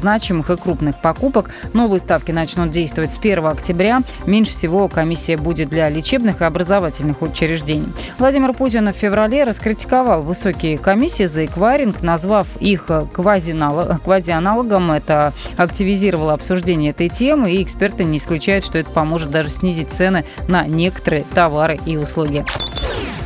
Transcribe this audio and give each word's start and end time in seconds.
значимых 0.00 0.48
и 0.50 0.56
крупных 0.56 1.02
покупок. 1.02 1.50
Новые 1.72 1.98
ставки 1.98 2.30
начнут 2.30 2.70
действовать 2.70 3.12
с 3.12 3.18
1 3.18 3.44
октября. 3.44 3.98
Меньше 4.26 4.52
всего 4.52 4.86
комиссия 4.86 5.36
будет 5.36 5.70
для 5.70 5.88
лечебных 5.88 6.40
и 6.40 6.44
образовательных 6.44 7.20
учреждений. 7.20 7.88
Владимир 8.16 8.52
Путин 8.52 8.92
в 8.92 8.96
феврале 8.96 9.42
раскритиковал 9.42 10.22
высокие 10.22 10.78
комиссии 10.78 11.24
за 11.24 11.46
эквайринг, 11.46 12.00
назвав 12.00 12.46
их 12.60 12.88
квазианалогом. 13.12 14.92
Это 14.92 15.32
активизировало 15.56 16.32
обсуждение 16.32 16.92
этой 16.92 17.08
темы, 17.08 17.54
и 17.54 17.60
эксперты 17.60 18.04
не 18.04 18.18
исключают, 18.18 18.64
что 18.64 18.78
это 18.78 18.92
поможет 18.92 19.32
даже 19.32 19.48
снизить 19.48 19.90
цены 19.90 20.24
на 20.46 20.64
некоторые 20.68 21.24
товары 21.34 21.80
и 21.86 21.96
услуги. 21.96 22.44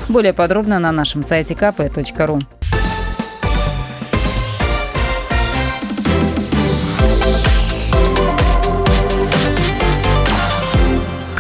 Более 0.09 0.33
подробно 0.33 0.79
на 0.79 0.91
нашем 0.91 1.23
сайте 1.23 1.53
kp.ru. 1.53 2.41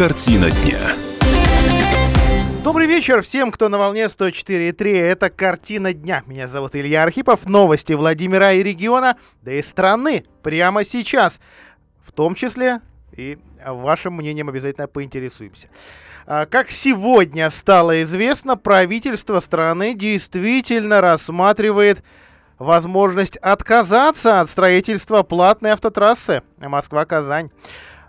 Картина 0.03 0.51
дня. 0.51 0.81
Добрый 2.65 2.89
вечер 2.89 3.23
всем, 3.23 3.53
кто 3.53 3.69
на 3.69 3.79
волне 3.79 4.07
104.3. 4.07 5.01
Это 5.01 5.31
«Картина 5.31 5.93
дня». 5.93 6.25
Меня 6.27 6.49
зовут 6.49 6.75
Илья 6.75 7.05
Архипов. 7.05 7.47
Новости 7.47 7.93
Владимира 7.93 8.53
и 8.53 8.65
региона, 8.65 9.17
да 9.43 9.53
и 9.53 9.63
страны 9.63 10.25
прямо 10.43 10.83
сейчас. 10.83 11.41
В 12.05 12.11
том 12.11 12.35
числе 12.35 12.81
и 13.13 13.39
вашим 13.65 14.15
мнением 14.15 14.49
обязательно 14.49 14.89
поинтересуемся. 14.89 15.69
А, 16.27 16.47
как 16.47 16.73
сегодня 16.73 17.49
стало 17.51 18.03
известно, 18.03 18.57
правительство 18.57 19.39
страны 19.39 19.95
действительно 19.95 21.01
рассматривает 21.01 22.03
возможность 22.59 23.37
отказаться 23.37 24.41
от 24.41 24.51
строительства 24.51 25.23
платной 25.23 25.71
автотрассы 25.71 26.43
Москва-Казань. 26.59 27.53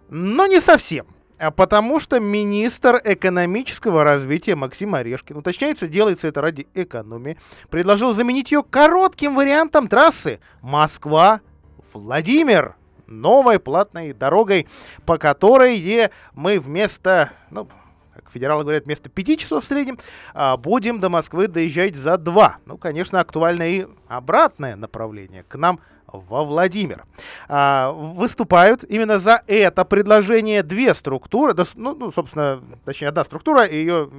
Но 0.10 0.48
не 0.48 0.60
совсем. 0.60 1.12
А 1.44 1.52
потому 1.52 1.99
что 1.99 2.20
министр 2.22 3.02
экономического 3.04 4.05
развития 4.05 4.55
Максим 4.55 4.96
Орешкин, 4.96 5.36
уточняется, 5.36 5.90
делается 5.90 6.30
это 6.30 6.40
ради 6.40 6.68
экономии, 6.74 7.38
предложил 7.70 8.13
заменить 8.13 8.54
ее 8.54 8.63
коротким 8.63 9.35
вариантом 9.35 9.90
трассы 9.90 10.40
Москва-Владимир 10.62 12.77
новой 13.08 13.60
платной 13.60 14.13
дорогой, 14.13 14.70
по 15.05 15.18
которой 15.18 16.10
мы 16.34 16.62
вместо, 16.62 17.34
ну, 17.52 17.68
как 18.16 18.32
федералы 18.32 18.63
говорят, 18.63 18.85
вместо 18.85 19.10
5 19.10 19.38
часов 19.38 19.66
в 19.66 19.68
среднем, 19.68 20.00
а, 20.34 20.55
будем 20.55 21.02
до 21.02 21.10
Москвы 21.10 21.50
доезжать 21.50 21.98
за 21.98 22.18
2. 22.18 22.60
Ну, 22.66 22.78
конечно, 22.78 23.20
актуально 23.20 23.63
и 23.63 23.85
обратное 24.07 24.78
направление 24.78 25.44
к 25.44 25.57
нам 25.57 25.82
во 26.14 26.46
Владимир. 26.46 27.06
А, 27.50 27.92
выступают 27.92 28.84
именно 28.84 29.20
за 29.20 29.42
это 29.48 29.84
предложение 29.84 30.64
две 30.64 30.94
структуры, 30.94 31.54
да, 31.54 31.64
ну, 31.76 31.96
ну, 31.96 32.12
собственно, 32.12 32.64
точнее, 32.86 33.10
одна 33.10 33.24
структура, 33.24 33.68
ее 33.68 34.10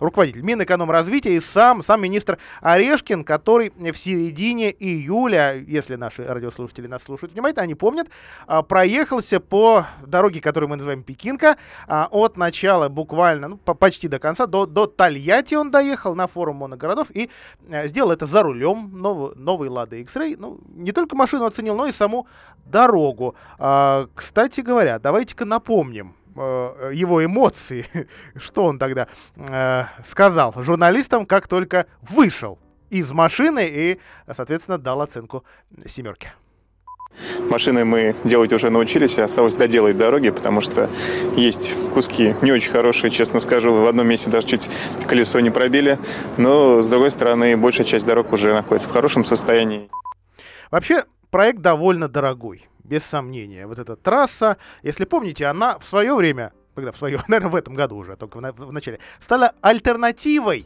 руководитель 0.00 0.42
Минэкономразвития 0.42 1.32
и 1.32 1.40
сам, 1.40 1.82
сам 1.82 2.02
министр 2.02 2.38
Орешкин, 2.60 3.24
который 3.24 3.72
в 3.76 3.96
середине 3.96 4.70
июля, 4.70 5.54
если 5.54 5.96
наши 5.96 6.24
радиослушатели 6.24 6.86
нас 6.86 7.02
слушают 7.02 7.32
внимательно, 7.32 7.62
они 7.62 7.74
помнят, 7.74 8.08
а, 8.46 8.62
проехался 8.62 9.40
по 9.40 9.86
дороге, 10.06 10.40
которую 10.40 10.70
мы 10.70 10.76
называем 10.76 11.02
Пекинка, 11.02 11.56
а, 11.86 12.08
от 12.10 12.36
начала 12.36 12.88
буквально, 12.88 13.48
ну, 13.48 13.56
по, 13.58 13.74
почти 13.74 14.08
до 14.08 14.18
конца, 14.18 14.46
до, 14.46 14.66
до 14.66 14.86
Тольятти 14.86 15.54
он 15.54 15.70
доехал 15.70 16.14
на 16.14 16.26
форум 16.26 16.56
моногородов 16.56 17.10
и 17.10 17.30
а, 17.70 17.86
сделал 17.86 18.10
это 18.10 18.26
за 18.26 18.42
рулем 18.42 18.90
новый, 18.94 19.34
новый 19.36 19.68
Лада 19.68 19.96
X-Ray, 19.96 20.36
ну, 20.38 20.58
не 20.68 20.92
только 20.92 21.16
машину 21.26 21.44
оценил, 21.44 21.74
но 21.74 21.86
и 21.86 21.92
саму 21.92 22.26
дорогу. 22.64 23.34
А, 23.58 24.06
кстати 24.14 24.60
говоря, 24.60 24.98
давайте-ка 25.00 25.44
напомним 25.44 26.14
э, 26.36 26.92
его 26.94 27.24
эмоции, 27.24 27.86
что 28.36 28.64
он 28.64 28.78
тогда 28.78 29.08
э, 29.36 29.84
сказал 30.04 30.54
журналистам, 30.56 31.26
как 31.26 31.48
только 31.48 31.86
вышел 32.00 32.58
из 32.90 33.10
машины 33.10 33.66
и, 33.68 33.98
соответственно, 34.32 34.78
дал 34.78 35.00
оценку 35.00 35.44
семерки. 35.86 36.30
Машины 37.50 37.84
мы 37.84 38.14
делать 38.24 38.52
уже 38.52 38.70
научились, 38.70 39.18
осталось 39.18 39.56
доделать 39.56 39.96
дороги, 39.96 40.30
потому 40.30 40.60
что 40.60 40.88
есть 41.36 41.74
куски 41.94 42.36
не 42.42 42.52
очень 42.52 42.70
хорошие, 42.70 43.10
честно 43.10 43.40
скажу. 43.40 43.72
В 43.72 43.86
одном 43.86 44.06
месте 44.06 44.30
даже 44.30 44.46
чуть 44.46 44.68
колесо 45.06 45.40
не 45.40 45.50
пробили. 45.50 45.98
Но, 46.36 46.82
с 46.82 46.88
другой 46.88 47.10
стороны, 47.10 47.56
большая 47.56 47.86
часть 47.86 48.06
дорог 48.06 48.32
уже 48.32 48.52
находится 48.52 48.88
в 48.88 48.92
хорошем 48.92 49.24
состоянии. 49.24 49.88
Вообще, 50.70 51.04
проект 51.36 51.60
довольно 51.60 52.08
дорогой, 52.08 52.66
без 52.82 53.04
сомнения. 53.04 53.66
Вот 53.66 53.78
эта 53.78 53.94
трасса, 53.94 54.56
если 54.82 55.04
помните, 55.04 55.44
она 55.44 55.78
в 55.78 55.84
свое 55.84 56.16
время, 56.16 56.54
когда 56.74 56.92
в 56.92 56.96
свое, 56.96 57.20
наверное, 57.28 57.50
в 57.50 57.56
этом 57.56 57.74
году 57.74 57.96
уже, 57.96 58.16
только 58.16 58.38
в, 58.38 58.40
в 58.40 58.72
начале, 58.72 59.00
стала 59.20 59.52
альтернативой 59.60 60.64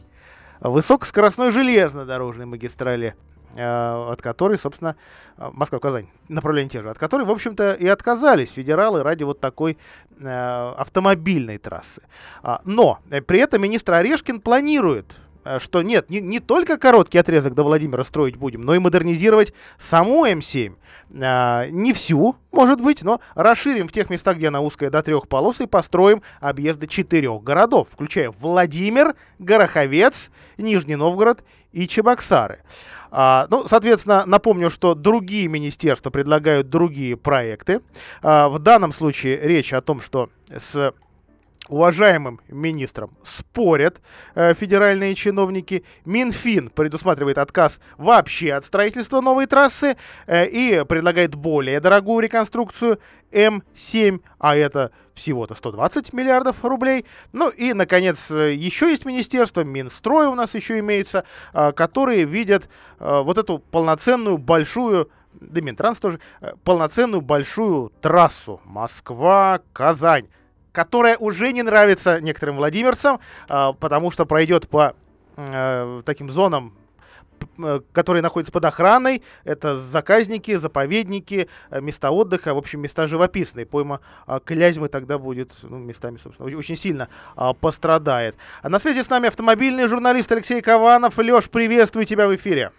высокоскоростной 0.61 1.51
железнодорожной 1.51 2.45
магистрали 2.45 3.15
э, 3.53 4.11
от 4.13 4.21
которой, 4.21 4.57
собственно, 4.57 4.95
э, 5.35 5.49
Москва-Казань, 5.51 6.07
направление 6.29 6.69
те 6.69 6.81
же, 6.81 6.89
от 6.89 6.97
которой, 6.97 7.23
в 7.23 7.31
общем-то, 7.31 7.73
и 7.73 7.87
отказались 7.87 8.51
федералы 8.51 9.03
ради 9.03 9.25
вот 9.25 9.41
такой 9.41 9.77
э, 10.21 10.73
автомобильной 10.77 11.57
трассы. 11.57 12.01
А, 12.43 12.61
но 12.63 12.99
при 13.27 13.39
этом 13.41 13.61
министр 13.61 13.95
Орешкин 13.95 14.39
планирует 14.39 15.19
что 15.59 15.81
нет, 15.81 16.09
не, 16.09 16.21
не 16.21 16.39
только 16.39 16.77
короткий 16.77 17.17
отрезок 17.17 17.53
до 17.53 17.63
Владимира 17.63 18.03
строить 18.03 18.35
будем, 18.35 18.61
но 18.61 18.75
и 18.75 18.79
модернизировать 18.79 19.53
саму 19.77 20.25
М7. 20.25 20.75
А, 21.21 21.67
не 21.67 21.93
всю, 21.93 22.35
может 22.51 22.81
быть, 22.81 23.03
но 23.03 23.19
расширим 23.35 23.87
в 23.87 23.91
тех 23.91 24.09
местах, 24.09 24.37
где 24.37 24.47
она 24.47 24.61
узкая, 24.61 24.89
до 24.89 25.01
трех 25.01 25.27
полос 25.27 25.61
и 25.61 25.65
построим 25.65 26.21
объезды 26.39 26.87
четырех 26.87 27.43
городов, 27.43 27.89
включая 27.91 28.31
Владимир, 28.31 29.15
Гороховец, 29.39 30.31
Нижний 30.57 30.95
Новгород 30.95 31.43
и 31.71 31.87
Чебоксары. 31.87 32.59
А, 33.09 33.47
ну, 33.49 33.67
соответственно, 33.67 34.23
напомню, 34.25 34.69
что 34.69 34.95
другие 34.95 35.47
министерства 35.47 36.09
предлагают 36.09 36.69
другие 36.69 37.17
проекты. 37.17 37.81
А, 38.21 38.47
в 38.47 38.59
данном 38.59 38.93
случае 38.93 39.39
речь 39.41 39.73
о 39.73 39.81
том, 39.81 39.99
что 39.99 40.29
с 40.49 40.93
уважаемым 41.71 42.39
министром 42.49 43.11
спорят 43.23 44.01
э, 44.35 44.53
федеральные 44.53 45.15
чиновники. 45.15 45.83
Минфин 46.05 46.69
предусматривает 46.69 47.37
отказ 47.37 47.79
вообще 47.97 48.53
от 48.53 48.65
строительства 48.65 49.21
новой 49.21 49.47
трассы 49.47 49.95
э, 50.27 50.47
и 50.47 50.83
предлагает 50.83 51.35
более 51.35 51.79
дорогую 51.79 52.19
реконструкцию 52.19 52.99
М7, 53.31 54.21
а 54.37 54.55
это 54.55 54.91
всего-то 55.13 55.55
120 55.55 56.11
миллиардов 56.13 56.63
рублей. 56.65 57.05
Ну 57.31 57.49
и, 57.49 57.73
наконец, 57.73 58.29
э, 58.29 58.53
еще 58.53 58.89
есть 58.89 59.05
министерство, 59.05 59.61
Минстрой 59.63 60.27
у 60.27 60.35
нас 60.35 60.53
еще 60.53 60.77
имеется, 60.79 61.23
э, 61.53 61.71
которые 61.71 62.25
видят 62.25 62.69
э, 62.99 63.21
вот 63.21 63.37
эту 63.37 63.59
полноценную 63.59 64.37
большую 64.37 65.09
да 65.39 65.61
Минтранс 65.61 65.99
тоже, 65.99 66.19
э, 66.41 66.51
полноценную 66.63 67.21
большую 67.21 67.91
трассу 68.01 68.59
Москва-Казань 68.65 70.27
которая 70.71 71.17
уже 71.17 71.51
не 71.51 71.63
нравится 71.63 72.21
некоторым 72.21 72.57
владимирцам, 72.57 73.19
а, 73.47 73.73
потому 73.73 74.11
что 74.11 74.25
пройдет 74.25 74.69
по 74.69 74.95
э, 75.37 76.01
таким 76.05 76.29
зонам 76.29 76.73
э, 77.57 77.81
которые 77.91 78.21
находятся 78.21 78.51
под 78.51 78.65
охраной. 78.65 79.23
Это 79.43 79.75
заказники, 79.75 80.55
заповедники, 80.55 81.49
э, 81.69 81.81
места 81.81 82.11
отдыха, 82.11 82.53
в 82.53 82.57
общем, 82.57 82.81
места 82.81 83.07
живописные. 83.07 83.65
Пойма 83.65 83.99
а, 84.25 84.39
Клязьмы 84.39 84.87
тогда 84.87 85.17
будет 85.17 85.51
ну, 85.63 85.77
местами, 85.77 86.17
собственно, 86.17 86.55
очень 86.57 86.75
сильно 86.75 87.09
а, 87.35 87.53
пострадает. 87.53 88.35
А 88.61 88.69
на 88.69 88.79
связи 88.79 89.01
с 89.01 89.09
нами 89.09 89.27
автомобильный 89.27 89.87
журналист 89.87 90.31
Алексей 90.31 90.61
Кованов. 90.61 91.17
Леш, 91.17 91.49
приветствую 91.49 92.05
тебя 92.05 92.27
в 92.27 92.35
эфире. 92.35 92.71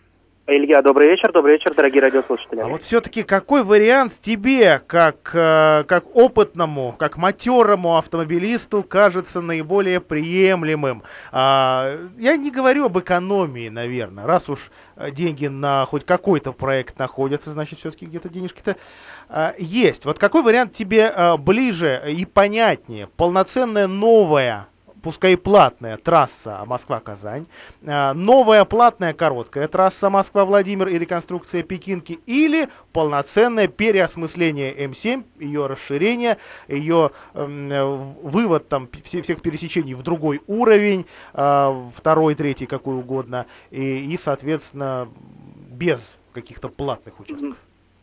Илья, 0.49 0.83
добрый 0.83 1.09
вечер, 1.09 1.31
добрый 1.31 1.53
вечер, 1.53 1.73
дорогие 1.73 2.03
радиослушатели. 2.03 2.59
А 2.59 2.67
вот 2.67 2.83
все-таки 2.83 3.23
какой 3.23 3.63
вариант 3.63 4.15
тебе, 4.21 4.81
как, 4.89 5.31
э, 5.35 5.85
как 5.87 6.17
опытному, 6.17 6.97
как 6.99 7.17
матерому 7.17 7.97
автомобилисту, 7.97 8.83
кажется 8.83 9.41
наиболее 9.41 10.01
приемлемым? 10.01 11.05
А, 11.31 11.97
я 12.19 12.37
не 12.37 12.51
говорю 12.51 12.87
об 12.87 12.99
экономии, 12.99 13.69
наверное. 13.69 14.27
Раз 14.27 14.49
уж 14.49 14.73
э, 14.97 15.13
деньги 15.13 15.47
на 15.47 15.87
хоть 15.87 16.05
какой-то 16.05 16.51
проект 16.51 16.99
находятся, 16.99 17.53
значит, 17.53 17.79
все-таки 17.79 18.07
где-то 18.07 18.29
денежки-то 18.29 18.77
а, 19.29 19.55
есть. 19.59 20.05
Вот 20.05 20.19
какой 20.19 20.43
вариант 20.43 20.73
тебе 20.73 21.13
ближе 21.39 22.03
и 22.09 22.25
понятнее? 22.25 23.07
Полноценная 23.17 23.87
новая 23.87 24.67
пускай 25.03 25.35
и 25.35 25.37
платная 25.37 25.97
трасса 25.97 26.63
Москва-Казань, 26.67 27.47
а, 27.87 28.15
новая 28.15 28.65
платная 28.65 29.13
короткая 29.13 29.69
трасса 29.69 30.11
Москва-Владимир 30.11 30.89
и 30.89 30.99
реконструкция 30.99 31.63
Пекинки 31.63 32.21
или 32.27 32.69
полноценное 32.93 33.69
переосмысление 33.69 34.75
М7, 34.75 35.25
ее 35.41 35.67
расширение, 35.67 36.39
ее 36.69 37.11
э, 37.35 38.13
вывод 38.23 38.69
там 38.69 38.89
всех 39.05 39.43
пересечений 39.43 39.95
в 39.95 40.03
другой 40.03 40.41
уровень, 40.47 41.07
э, 41.35 41.91
второй, 41.95 42.35
третий, 42.35 42.67
какой 42.67 42.97
угодно, 42.97 43.47
и, 43.71 44.13
и 44.13 44.17
соответственно, 44.17 45.09
без 45.71 46.17
каких-то 46.33 46.69
платных 46.69 47.19
участков. 47.21 47.57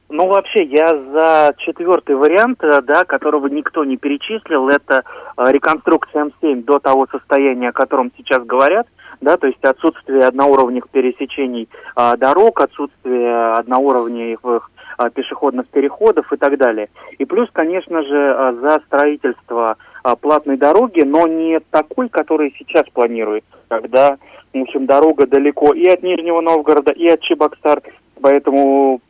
Ну, 0.10 0.28
вообще, 0.28 0.64
я 0.64 0.88
за 0.88 1.54
четвертый 1.60 2.16
вариант, 2.16 2.64
э, 2.64 2.82
да, 2.82 3.04
которого 3.04 3.46
никто 3.46 3.86
не 3.86 3.96
перечислил, 3.96 4.68
это 4.68 5.04
э, 5.38 5.52
реконструкция 5.52 6.26
М7 6.26 6.64
до 6.64 6.80
того 6.80 7.06
состояния, 7.12 7.70
о 7.70 7.74
котором 7.74 8.12
сейчас 8.18 8.44
говорят, 8.44 8.88
да, 9.22 9.38
то 9.38 9.46
есть 9.46 9.64
отсутствие 9.64 10.26
одноуровневых 10.26 10.90
пересечений 10.90 11.68
а, 11.96 12.16
дорог, 12.16 12.62
отсутствие 12.62 13.52
одноуровневых 13.54 14.72
а, 14.98 15.10
пешеходных 15.10 15.68
переходов 15.68 16.32
и 16.32 16.38
так 16.38 16.58
далее. 16.58 16.90
И 17.18 17.26
плюс, 17.26 17.50
конечно 17.52 18.02
же, 18.04 18.58
за 18.62 18.80
строительство 18.88 19.78
а, 20.04 20.16
платной 20.16 20.58
дороги, 20.58 21.02
но 21.02 21.28
не 21.28 21.60
такой, 21.60 22.10
который 22.10 22.56
сейчас 22.58 22.86
планируется, 22.94 23.50
когда, 23.68 24.18
в 24.54 24.62
общем, 24.62 24.86
дорога 24.86 25.28
далеко 25.28 25.74
и 25.74 25.88
от 25.88 26.02
Нижнего 26.02 26.42
Новгорода, 26.42 26.92
и 26.92 27.08
от 27.08 27.22
Чебоксар, 27.22 27.82
поэтому 28.22 29.02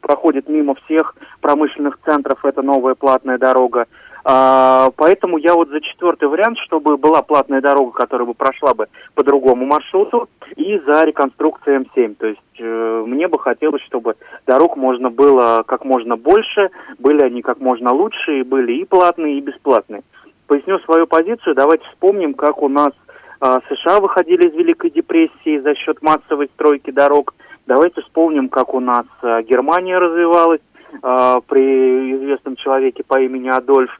проходит 0.00 0.48
мимо 0.48 0.74
всех 0.84 1.14
промышленных 1.40 1.98
центров 2.04 2.44
эта 2.44 2.62
новая 2.62 2.94
платная 2.94 3.38
дорога. 3.38 3.86
А, 4.30 4.90
поэтому 4.96 5.38
я 5.38 5.54
вот 5.54 5.70
за 5.70 5.80
четвертый 5.80 6.28
вариант, 6.28 6.58
чтобы 6.58 6.98
была 6.98 7.22
платная 7.22 7.62
дорога, 7.62 7.92
которая 7.92 8.26
бы 8.26 8.34
прошла 8.34 8.74
бы 8.74 8.88
по 9.14 9.24
другому 9.24 9.64
маршруту, 9.64 10.28
и 10.54 10.78
за 10.86 11.04
реконструкцию 11.04 11.80
М7. 11.80 12.14
То 12.16 12.26
есть 12.26 12.40
э, 12.58 13.04
мне 13.06 13.26
бы 13.28 13.38
хотелось, 13.38 13.82
чтобы 13.82 14.16
дорог 14.46 14.76
можно 14.76 15.08
было 15.08 15.62
как 15.66 15.84
можно 15.86 16.16
больше, 16.16 16.70
были 16.98 17.22
они 17.22 17.40
как 17.40 17.60
можно 17.60 17.92
лучше, 17.92 18.40
и 18.40 18.42
были 18.42 18.72
и 18.74 18.84
платные, 18.84 19.38
и 19.38 19.40
бесплатные. 19.40 20.02
Поясню 20.46 20.78
свою 20.80 21.06
позицию, 21.06 21.54
давайте 21.54 21.84
вспомним, 21.92 22.34
как 22.34 22.62
у 22.62 22.68
нас 22.68 22.92
э, 23.40 23.60
США 23.70 24.00
выходили 24.00 24.48
из 24.48 24.54
Великой 24.54 24.90
депрессии 24.90 25.58
за 25.58 25.74
счет 25.74 26.02
массовой 26.02 26.50
стройки 26.54 26.90
дорог. 26.90 27.34
Давайте 27.68 28.00
вспомним, 28.00 28.48
как 28.48 28.72
у 28.72 28.80
нас 28.80 29.04
э, 29.20 29.42
Германия 29.42 29.98
развивалась 29.98 30.62
э, 30.90 31.40
при 31.46 32.16
известном 32.16 32.56
человеке 32.56 33.04
по 33.06 33.20
имени 33.20 33.50
Адольф. 33.50 33.90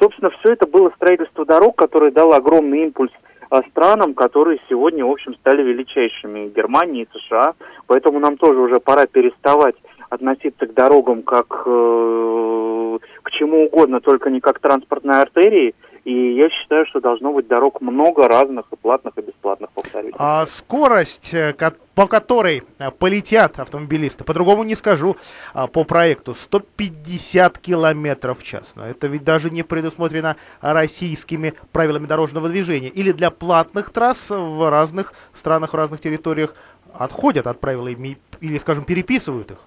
Собственно, 0.00 0.30
все 0.30 0.54
это 0.54 0.66
было 0.66 0.90
строительство 0.96 1.44
дорог, 1.44 1.76
которое 1.76 2.10
дало 2.10 2.32
огромный 2.32 2.84
импульс 2.84 3.12
а, 3.50 3.60
странам, 3.68 4.14
которые 4.14 4.60
сегодня, 4.70 5.04
в 5.04 5.10
общем, 5.10 5.34
стали 5.34 5.62
величайшими 5.62 6.48
Германии 6.56 7.02
и 7.02 7.18
США. 7.18 7.52
Поэтому 7.86 8.18
нам 8.18 8.38
тоже 8.38 8.58
уже 8.58 8.80
пора 8.80 9.04
переставать 9.04 9.76
относиться 10.08 10.66
к 10.66 10.72
дорогам 10.72 11.22
как 11.22 11.64
э, 11.66 12.98
к 13.24 13.30
чему 13.32 13.66
угодно, 13.66 14.00
только 14.00 14.30
не 14.30 14.40
как 14.40 14.58
транспортной 14.58 15.20
артерии. 15.20 15.74
И 16.04 16.34
я 16.34 16.50
считаю, 16.50 16.84
что 16.86 17.00
должно 17.00 17.32
быть 17.32 17.46
дорог 17.46 17.80
много 17.80 18.26
разных, 18.26 18.66
и 18.72 18.76
платных, 18.76 19.16
и 19.18 19.20
бесплатных, 19.20 19.70
повторюсь. 19.70 20.12
А 20.18 20.44
скорость, 20.46 21.32
э, 21.32 21.54
по 21.94 22.08
которой 22.08 22.64
э, 22.78 22.90
полетят 22.90 23.60
автомобилисты, 23.60 24.24
по-другому 24.24 24.64
не 24.64 24.74
скажу, 24.74 25.16
а, 25.54 25.68
по 25.68 25.84
проекту 25.84 26.34
150 26.34 27.58
километров 27.58 28.40
в 28.40 28.42
час. 28.42 28.72
Но 28.74 28.86
это 28.86 29.06
ведь 29.06 29.22
даже 29.22 29.50
не 29.50 29.62
предусмотрено 29.62 30.36
российскими 30.60 31.54
правилами 31.70 32.06
дорожного 32.06 32.48
движения. 32.48 32.88
Или 32.88 33.12
для 33.12 33.30
платных 33.30 33.90
трасс 33.90 34.30
в 34.30 34.68
разных 34.70 35.14
странах, 35.34 35.72
в 35.72 35.76
разных 35.76 36.00
территориях 36.00 36.56
отходят 36.92 37.46
от 37.46 37.60
правил 37.60 37.86
или, 37.86 38.58
скажем, 38.58 38.84
переписывают 38.84 39.52
их. 39.52 39.58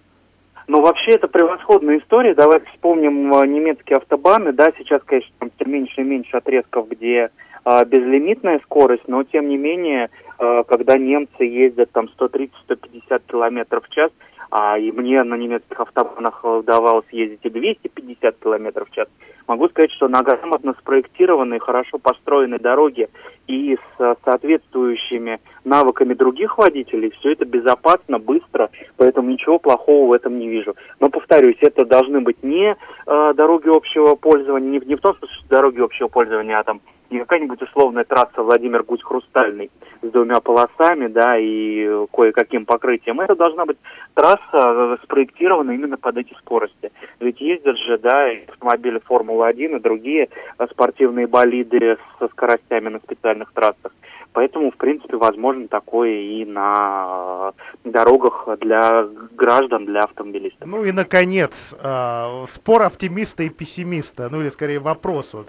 Но 0.68 0.82
вообще 0.82 1.12
это 1.12 1.28
превосходная 1.28 2.00
история. 2.00 2.34
Давайте 2.34 2.66
вспомним 2.74 3.34
э, 3.34 3.46
немецкие 3.48 3.98
автобаны. 3.98 4.52
Да, 4.52 4.72
сейчас, 4.78 5.02
конечно, 5.06 5.32
там 5.40 5.50
меньше 5.66 6.02
и 6.02 6.04
меньше 6.04 6.38
отрезков, 6.38 6.90
где 6.90 7.30
э, 7.66 7.86
безлимитная 7.86 8.60
скорость, 8.64 9.08
но 9.08 9.24
тем 9.24 9.48
не 9.48 9.58
менее, 9.58 10.10
э, 10.40 10.64
когда 10.68 10.98
немцы 10.98 11.44
ездят 11.44 11.92
там 11.92 12.10
130-150 12.18 13.22
километров 13.28 13.86
в 13.86 13.90
час, 13.94 14.12
а 14.50 14.78
и 14.78 14.92
мне 14.92 15.24
на 15.24 15.36
немецких 15.36 15.80
автобанах 15.80 16.44
удавалось 16.44 17.06
ездить 17.12 17.42
и 17.44 17.50
250 17.50 18.38
километров 18.40 18.90
в 18.90 18.94
час, 18.94 19.08
могу 19.48 19.70
сказать, 19.70 19.92
что 19.92 20.08
на 20.08 20.24
грамотно 20.24 20.76
спроектированные, 20.80 21.60
хорошо 21.60 22.00
построенные 22.00 22.60
дороги 22.60 23.10
и 23.48 23.78
с 23.98 24.16
соответствующими 24.24 25.40
навыками 25.66 26.14
других 26.14 26.58
водителей, 26.58 27.12
все 27.20 27.34
это 27.34 27.46
безопасно, 27.46 28.20
быстро, 28.20 28.70
поэтому 28.98 29.30
ничего 29.30 29.60
плохого 29.60 30.10
в 30.10 30.14
этом 30.14 30.40
не 30.40 30.48
вижу. 30.48 30.76
Но 31.00 31.10
повторюсь, 31.10 31.58
это 31.62 31.86
должны 31.86 32.22
быть 32.22 32.44
не 32.44 32.76
э, 32.76 33.34
дороги 33.36 33.70
общего 33.70 34.16
пользования, 34.16 34.80
не, 34.80 34.86
не 34.86 34.96
в 34.96 35.02
том 35.02 35.16
смысле, 35.18 35.36
что 35.36 35.50
дороги 35.50 35.82
общего 35.82 36.08
пользования, 36.08 36.58
а 36.58 36.64
там 36.64 36.82
не 37.10 37.20
какая-нибудь 37.20 37.62
условная 37.62 38.04
трасса 38.04 38.42
Владимир 38.42 38.84
Гусь 38.84 39.04
Хрустальный 39.04 39.72
с 40.02 40.10
двумя 40.10 40.40
полосами, 40.40 41.08
да, 41.08 41.38
и 41.38 42.06
кое-каким 42.12 42.66
покрытием. 42.66 43.22
Это 43.22 43.36
должна 43.36 43.66
быть 43.66 43.78
трасса, 44.14 44.40
э, 44.54 44.98
спроектирована 45.04 45.72
именно 45.72 45.98
под 45.98 46.18
эти 46.18 46.34
скорости. 46.36 46.92
Ведь 47.20 47.42
ездят 47.42 47.78
же, 47.78 47.98
да, 47.98 48.28
автомобили 48.48 49.00
Формулы-1 49.00 49.78
и 49.78 49.80
другие 49.80 50.30
э, 50.58 50.68
спортивные 50.72 51.28
болиды 51.28 51.98
со 52.20 52.28
скоростями 52.28 52.90
на 52.90 53.00
специальных 53.00 53.52
трассах. 53.54 53.92
Поэтому, 54.36 54.70
в 54.70 54.76
принципе, 54.76 55.16
возможно 55.16 55.70
такое 55.70 56.12
и 56.12 56.44
на 56.44 57.54
дорогах 57.86 58.50
для 58.60 59.08
граждан, 59.32 59.86
для 59.86 60.02
автомобилистов. 60.02 60.68
Ну 60.68 60.84
и, 60.84 60.92
наконец, 60.92 61.74
э, 61.82 62.46
спор 62.50 62.82
оптимиста 62.82 63.44
и 63.44 63.50
пессимиста, 63.50 64.28
ну 64.30 64.42
или, 64.42 64.50
скорее, 64.50 64.80
вопрос 64.80 65.34
вот, 65.34 65.48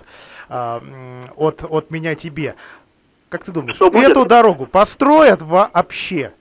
э, 0.49 0.79
от, 1.47 1.65
от 1.65 1.91
меня 1.91 2.15
тебе. 2.15 2.55
Как 3.29 3.45
ты 3.45 3.53
думаешь, 3.53 3.77
Что 3.77 3.91
будет? 3.91 4.11
эту 4.11 4.25
дорогу 4.25 4.67
построят 4.67 5.43
вообще? 5.43 6.33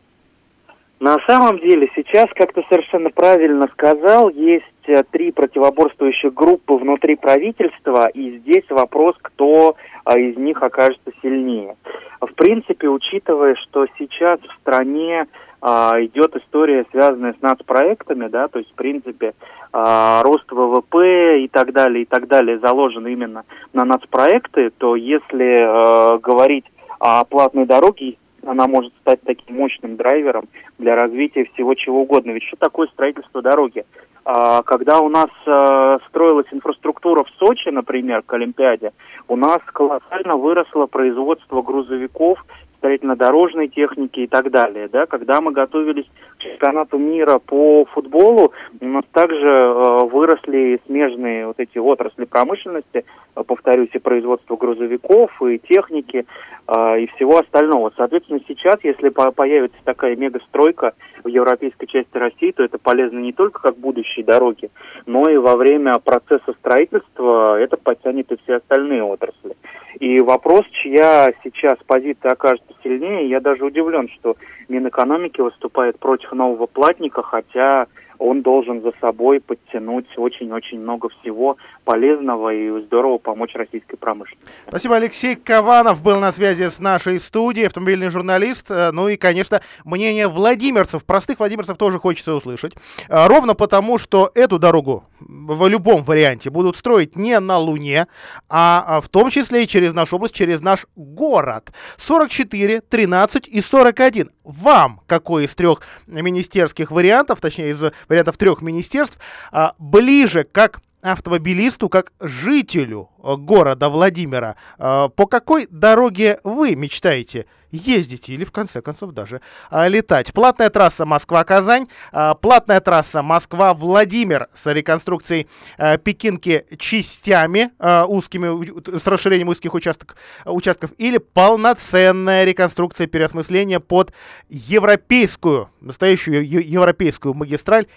На 0.99 1.17
самом 1.27 1.59
деле, 1.59 1.89
сейчас, 1.95 2.27
как 2.35 2.53
ты 2.53 2.63
совершенно 2.69 3.09
правильно 3.09 3.67
сказал, 3.73 4.29
есть 4.29 4.63
э, 4.87 5.03
три 5.11 5.31
противоборствующих 5.31 6.33
группы 6.33 6.75
внутри 6.75 7.15
правительства, 7.15 8.07
и 8.07 8.37
здесь 8.39 8.63
вопрос, 8.69 9.15
кто 9.21 9.75
а, 10.05 10.17
из 10.17 10.37
них 10.37 10.63
окажется 10.63 11.11
сильнее. 11.21 11.75
В 12.21 12.33
принципе, 12.33 12.87
учитывая, 12.87 13.55
что 13.55 13.87
сейчас 13.99 14.39
в 14.39 14.61
стране 14.61 15.27
идет 15.65 16.35
история, 16.35 16.85
связанная 16.91 17.33
с 17.33 17.41
нацпроектами, 17.41 18.27
да, 18.27 18.47
то 18.47 18.59
есть, 18.59 18.71
в 18.71 18.75
принципе, 18.75 19.33
а, 19.73 20.21
рост 20.23 20.49
ВВП 20.51 21.41
и 21.41 21.47
так 21.47 21.73
далее, 21.73 22.03
и 22.03 22.05
так 22.05 22.27
далее 22.27 22.59
заложен 22.59 23.07
именно 23.07 23.43
на 23.73 23.83
нацпроекты, 23.83 24.69
то 24.69 24.95
если 24.95 25.65
а, 25.67 26.17
говорить 26.19 26.65
о 26.99 27.25
платной 27.25 27.65
дороге, 27.65 28.17
она 28.45 28.67
может 28.67 28.93
стать 29.01 29.21
таким 29.23 29.57
мощным 29.57 29.97
драйвером 29.97 30.45
для 30.77 30.95
развития 30.95 31.45
всего 31.53 31.73
чего 31.73 32.01
угодно. 32.01 32.31
Ведь 32.31 32.43
что 32.43 32.57
такое 32.57 32.87
строительство 32.87 33.41
дороги? 33.41 33.85
А, 34.23 34.63
когда 34.63 35.01
у 35.01 35.09
нас 35.09 35.29
а, 35.45 35.99
строилась 36.07 36.47
инфраструктура 36.51 37.23
в 37.23 37.29
Сочи, 37.37 37.69
например, 37.69 38.23
к 38.23 38.33
Олимпиаде, 38.33 38.93
у 39.27 39.35
нас 39.35 39.59
колоссально 39.65 40.37
выросло 40.37 40.85
производство 40.85 41.61
грузовиков, 41.61 42.43
строительно-дорожной 42.85 43.67
техники 43.67 44.19
и 44.21 44.27
так 44.27 44.51
далее. 44.51 44.87
Да? 44.87 45.07
Когда 45.07 45.41
мы 45.41 45.51
готовились 45.51 46.05
к 46.37 46.43
чемпионату 46.43 46.99
мира 46.99 47.39
по 47.39 47.85
футболу, 47.85 48.53
у 48.79 48.85
нас 48.85 49.03
также 49.11 49.47
э, 49.47 50.05
выросли 50.05 50.79
смежные 50.85 51.47
вот 51.47 51.59
эти 51.59 51.79
отрасли 51.79 52.25
промышленности, 52.25 53.05
повторюсь, 53.43 53.89
и 53.93 53.99
производство 53.99 54.55
грузовиков, 54.55 55.31
и 55.41 55.59
техники, 55.59 56.25
э, 56.67 56.99
и 57.01 57.07
всего 57.15 57.39
остального. 57.39 57.91
Соответственно, 57.97 58.39
сейчас, 58.47 58.77
если 58.83 59.09
по 59.09 59.31
появится 59.31 59.77
такая 59.83 60.15
мегастройка 60.15 60.93
в 61.23 61.27
европейской 61.27 61.87
части 61.87 62.17
России, 62.17 62.51
то 62.51 62.63
это 62.63 62.77
полезно 62.77 63.19
не 63.19 63.33
только 63.33 63.61
как 63.61 63.77
будущие 63.77 64.25
дороги, 64.25 64.69
но 65.05 65.29
и 65.29 65.37
во 65.37 65.55
время 65.55 65.99
процесса 65.99 66.53
строительства 66.59 67.59
это 67.59 67.77
подтянет 67.77 68.31
и 68.31 68.37
все 68.43 68.55
остальные 68.55 69.03
отрасли. 69.03 69.55
И 69.99 70.19
вопрос, 70.19 70.65
чья 70.83 71.31
сейчас 71.43 71.77
позиция 71.87 72.31
окажется 72.31 72.73
сильнее, 72.83 73.29
я 73.29 73.39
даже 73.39 73.65
удивлен, 73.65 74.09
что 74.09 74.35
Минэкономики 74.67 75.41
выступает 75.41 75.99
против 75.99 76.31
нового 76.33 76.65
платника, 76.65 77.21
хотя 77.23 77.87
он 78.19 78.41
должен 78.41 78.81
за 78.81 78.91
собой 79.01 79.39
подтянуть 79.39 80.05
очень-очень 80.17 80.79
много 80.79 81.09
всего 81.09 81.57
полезного 81.83 82.53
и 82.53 82.81
здорово 82.85 83.17
помочь 83.17 83.53
российской 83.55 83.97
промышленности. 83.97 84.47
Спасибо. 84.67 84.95
Алексей 84.95 85.35
Кованов 85.35 86.01
был 86.03 86.19
на 86.19 86.31
связи 86.31 86.69
с 86.69 86.79
нашей 86.79 87.19
студией, 87.19 87.67
автомобильный 87.67 88.09
журналист. 88.09 88.71
Э, 88.71 88.91
ну 88.91 89.07
и, 89.07 89.17
конечно, 89.17 89.61
мнение 89.83 90.27
владимирцев, 90.27 91.05
простых 91.05 91.39
владимирцев 91.39 91.77
тоже 91.77 91.99
хочется 91.99 92.33
услышать. 92.33 92.73
Э, 93.09 93.27
ровно 93.27 93.55
потому, 93.55 93.97
что 93.97 94.31
эту 94.33 94.59
дорогу 94.59 95.05
в 95.19 95.67
любом 95.67 96.03
варианте 96.03 96.49
будут 96.49 96.77
строить 96.77 97.15
не 97.15 97.39
на 97.39 97.57
Луне, 97.57 98.07
а, 98.49 98.83
а 98.87 99.01
в 99.01 99.09
том 99.09 99.29
числе 99.29 99.63
и 99.63 99.67
через 99.67 99.93
нашу 99.93 100.17
область, 100.17 100.35
через 100.35 100.61
наш 100.61 100.85
город. 100.95 101.71
44, 101.97 102.81
13 102.81 103.47
и 103.47 103.61
41. 103.61 104.31
Вам 104.45 105.01
какой 105.07 105.45
из 105.45 105.55
трех 105.55 105.81
министерских 106.07 106.91
вариантов, 106.91 107.41
точнее 107.41 107.71
из 107.71 107.83
вариантов 108.07 108.37
трех 108.37 108.61
министерств, 108.61 109.19
а, 109.51 109.73
ближе 109.79 110.43
как 110.43 110.81
автомобилисту, 111.11 111.89
как 111.89 112.11
жителю 112.19 113.09
э, 113.23 113.35
города 113.35 113.89
Владимира, 113.89 114.55
э, 114.77 115.09
по 115.15 115.27
какой 115.27 115.67
дороге 115.69 116.39
вы 116.43 116.75
мечтаете 116.75 117.45
ездить 117.75 118.29
или, 118.29 118.43
в 118.43 118.51
конце 118.51 118.81
концов, 118.81 119.11
даже 119.11 119.41
а, 119.69 119.87
летать. 119.87 120.33
Платная 120.33 120.69
трасса 120.69 121.05
Москва-Казань, 121.05 121.87
а, 122.11 122.33
платная 122.33 122.79
трасса 122.79 123.21
Москва-Владимир 123.21 124.47
с 124.53 124.71
реконструкцией 124.71 125.47
а, 125.77 125.97
Пекинки 125.97 126.65
частями 126.77 127.71
а, 127.79 128.05
узкими, 128.05 128.97
с 128.97 129.07
расширением 129.07 129.49
узких 129.49 129.73
участок, 129.73 130.15
участков 130.45 130.91
или 130.97 131.17
полноценная 131.17 132.45
реконструкция 132.45 133.07
переосмысления 133.07 133.79
под 133.79 134.13
европейскую, 134.49 135.69
настоящую 135.81 136.47
европейскую 136.47 137.33
магистраль 137.33 137.87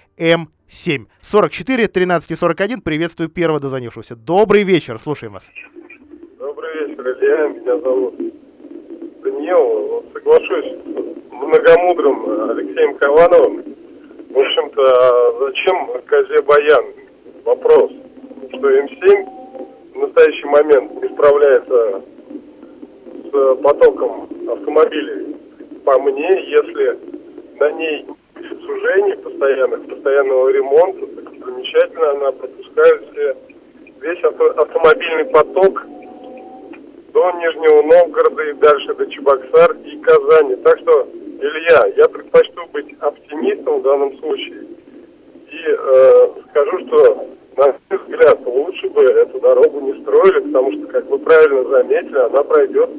М7. 0.68 1.06
44 1.22 1.88
13 1.88 2.38
41. 2.38 2.80
Приветствую 2.82 3.30
первого 3.30 3.58
дозвонившегося. 3.58 4.16
Добрый 4.16 4.64
вечер, 4.64 4.98
слушаем 4.98 5.32
вас. 5.32 5.50
Добрый 6.38 6.88
вечер, 6.88 7.08
Илья. 7.18 7.48
Меня 7.48 7.78
зовут 7.78 8.14
Даниил. 9.22 10.04
Соглашусь 10.12 10.66
с 10.84 11.32
многомудрым 11.32 12.50
Алексеем 12.50 12.98
Кавановым. 12.98 13.64
В 14.30 14.38
общем-то, 14.38 15.46
зачем 15.46 16.02
Козе 16.06 16.42
Баян? 16.42 16.84
Вопрос. 17.44 17.90
Что 18.50 18.70
М7 18.70 19.94
в 19.94 19.98
настоящий 19.98 20.46
момент 20.46 21.02
не 21.02 21.08
справляется 21.08 22.02
с 23.25 23.56
потоком 23.62 24.28
автомобилей. 24.50 25.34
По 25.84 25.98
мне, 25.98 26.28
если 26.50 26.98
на 27.58 27.72
ней 27.72 28.06
сужений 28.68 29.16
постоянных, 29.16 29.87
постоянного 29.88 30.48
ремонта, 30.50 31.06
так 31.06 31.46
замечательно 31.46 32.10
она 32.10 32.32
пропускает 32.32 33.02
все, 33.10 33.37
весь 34.02 34.25
авто, 34.25 34.50
автомобильный 34.50 35.25
поток 35.26 35.82
до 37.12 37.32
Нижнего 37.32 37.82
Новгорода 37.82 38.42
и 38.42 38.52
дальше 38.54 38.94
до 38.94 39.06
Чебоксар 39.06 39.72
и 39.84 39.96
Казани. 40.00 40.56
Так 40.56 40.78
что, 40.80 41.08
Илья, 41.40 41.92
я 41.96 42.08
предпочту 42.08 42.66
быть 42.72 42.94
оптимистом 43.00 43.80
в 43.80 43.82
данном 43.82 44.18
случае. 44.18 44.64
И 45.50 45.64
э, 45.66 46.28
скажу, 46.50 46.78
что, 46.87 47.26
на 47.56 47.66
мой 47.66 47.75
взгляд, 47.90 48.38
лучше 48.44 48.88
бы 48.90 49.02
эту 49.02 49.40
дорогу 49.40 49.80
не 49.80 50.02
строили, 50.02 50.40
потому 50.40 50.72
что, 50.72 50.87
как 50.88 51.06
вы 51.06 51.18
правильно 51.18 51.64
заметили, 51.70 52.18
она 52.18 52.42
пройдет 52.44 52.90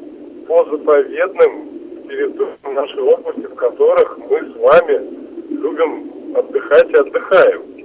по 0.47 0.65
заповедным 0.65 1.69
территориям 2.07 2.73
нашей 2.73 3.01
области, 3.03 3.45
в 3.45 3.55
которых 3.55 4.17
мы 4.17 4.39
с 4.39 4.55
вами 4.57 5.28
любим 5.61 6.35
отдыхать 6.35 6.89
и 6.89 6.95
отдыхаем. 6.95 7.79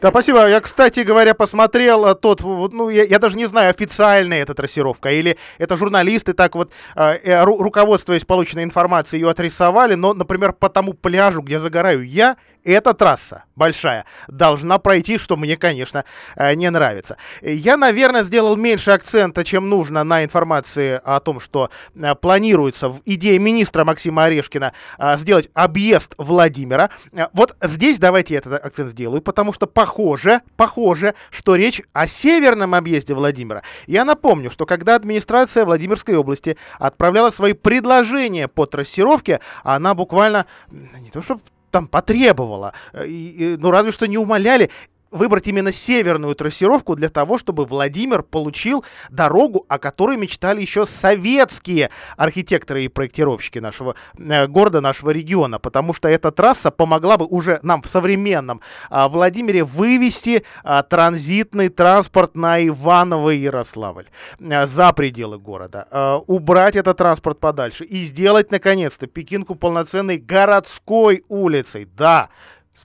Да, 0.00 0.10
спасибо. 0.10 0.48
Я, 0.48 0.60
кстати 0.60 1.00
говоря, 1.00 1.34
посмотрел 1.34 2.06
э, 2.06 2.14
тот, 2.14 2.42
ну, 2.42 2.88
я, 2.88 3.04
я 3.04 3.18
даже 3.18 3.36
не 3.36 3.46
знаю, 3.46 3.70
официальная 3.70 4.42
эта 4.42 4.54
трассировка, 4.54 5.10
или 5.10 5.36
это 5.58 5.76
журналисты 5.76 6.32
так 6.32 6.54
вот, 6.54 6.72
э, 6.96 7.18
э 7.22 7.44
ру, 7.44 7.62
руководствуясь 7.62 8.24
полученной 8.24 8.64
информацией, 8.64 9.22
ее 9.22 9.30
отрисовали, 9.30 9.94
но, 9.94 10.14
например, 10.14 10.52
по 10.52 10.68
тому 10.68 10.94
пляжу, 10.94 11.42
где 11.42 11.58
загораю 11.58 12.04
я, 12.04 12.36
эта 12.72 12.94
трасса 12.94 13.44
большая 13.56 14.04
должна 14.28 14.78
пройти, 14.78 15.18
что 15.18 15.36
мне, 15.36 15.56
конечно, 15.56 16.04
э, 16.36 16.54
не 16.54 16.70
нравится. 16.70 17.16
Я, 17.42 17.76
наверное, 17.76 18.22
сделал 18.22 18.56
меньше 18.56 18.92
акцента, 18.92 19.44
чем 19.44 19.68
нужно 19.68 20.04
на 20.04 20.24
информации 20.24 21.00
о 21.04 21.20
том, 21.20 21.40
что 21.40 21.70
э, 21.94 22.14
планируется 22.14 22.88
в 22.88 23.00
идее 23.04 23.38
министра 23.38 23.84
Максима 23.84 24.24
Орешкина 24.24 24.72
э, 24.98 25.16
сделать 25.16 25.50
объезд 25.54 26.14
Владимира. 26.18 26.90
Вот 27.32 27.56
здесь 27.62 27.98
давайте 27.98 28.34
я 28.34 28.38
этот 28.38 28.64
акцент 28.64 28.90
сделаю, 28.90 29.20
потому 29.20 29.52
что 29.52 29.66
похоже, 29.66 30.40
похоже, 30.56 31.14
что 31.30 31.56
речь 31.56 31.82
о 31.92 32.06
северном 32.06 32.74
объезде 32.74 33.14
Владимира. 33.14 33.62
Я 33.86 34.04
напомню, 34.04 34.50
что 34.50 34.66
когда 34.66 34.94
администрация 34.94 35.64
Владимирской 35.64 36.16
области 36.16 36.56
отправляла 36.78 37.30
свои 37.30 37.52
предложения 37.52 38.48
по 38.48 38.66
трассировке, 38.66 39.40
она 39.64 39.94
буквально 39.94 40.46
не 40.70 41.10
то 41.10 41.20
что 41.20 41.40
там 41.70 41.86
потребовала. 41.86 42.72
Э, 42.92 43.06
и, 43.06 43.28
и, 43.28 43.56
ну, 43.56 43.70
разве 43.70 43.92
что 43.92 44.06
не 44.06 44.18
умоляли 44.18 44.70
выбрать 45.10 45.46
именно 45.46 45.72
северную 45.72 46.34
трассировку 46.34 46.94
для 46.94 47.08
того, 47.08 47.38
чтобы 47.38 47.64
Владимир 47.64 48.22
получил 48.22 48.84
дорогу, 49.10 49.64
о 49.68 49.78
которой 49.78 50.16
мечтали 50.16 50.60
еще 50.60 50.86
советские 50.86 51.90
архитекторы 52.16 52.84
и 52.84 52.88
проектировщики 52.88 53.58
нашего 53.58 53.94
э, 54.16 54.46
города, 54.46 54.80
нашего 54.80 55.10
региона, 55.10 55.58
потому 55.58 55.92
что 55.92 56.08
эта 56.08 56.30
трасса 56.30 56.70
помогла 56.70 57.16
бы 57.16 57.26
уже 57.26 57.60
нам 57.62 57.82
в 57.82 57.88
современном 57.88 58.60
э, 58.90 59.08
Владимире 59.08 59.64
вывести 59.64 60.44
э, 60.64 60.82
транзитный 60.88 61.68
транспорт 61.68 62.34
на 62.34 62.66
Иваново 62.66 63.30
и 63.30 63.38
Ярославль 63.38 64.06
э, 64.40 64.66
за 64.66 64.92
пределы 64.92 65.38
города, 65.38 65.86
э, 65.90 66.20
убрать 66.26 66.76
этот 66.76 66.98
транспорт 66.98 67.38
подальше 67.40 67.84
и 67.84 68.02
сделать 68.04 68.50
наконец-то 68.50 69.06
Пекинку 69.06 69.54
полноценной 69.54 70.18
городской 70.18 71.24
улицей. 71.28 71.88
Да, 71.96 72.28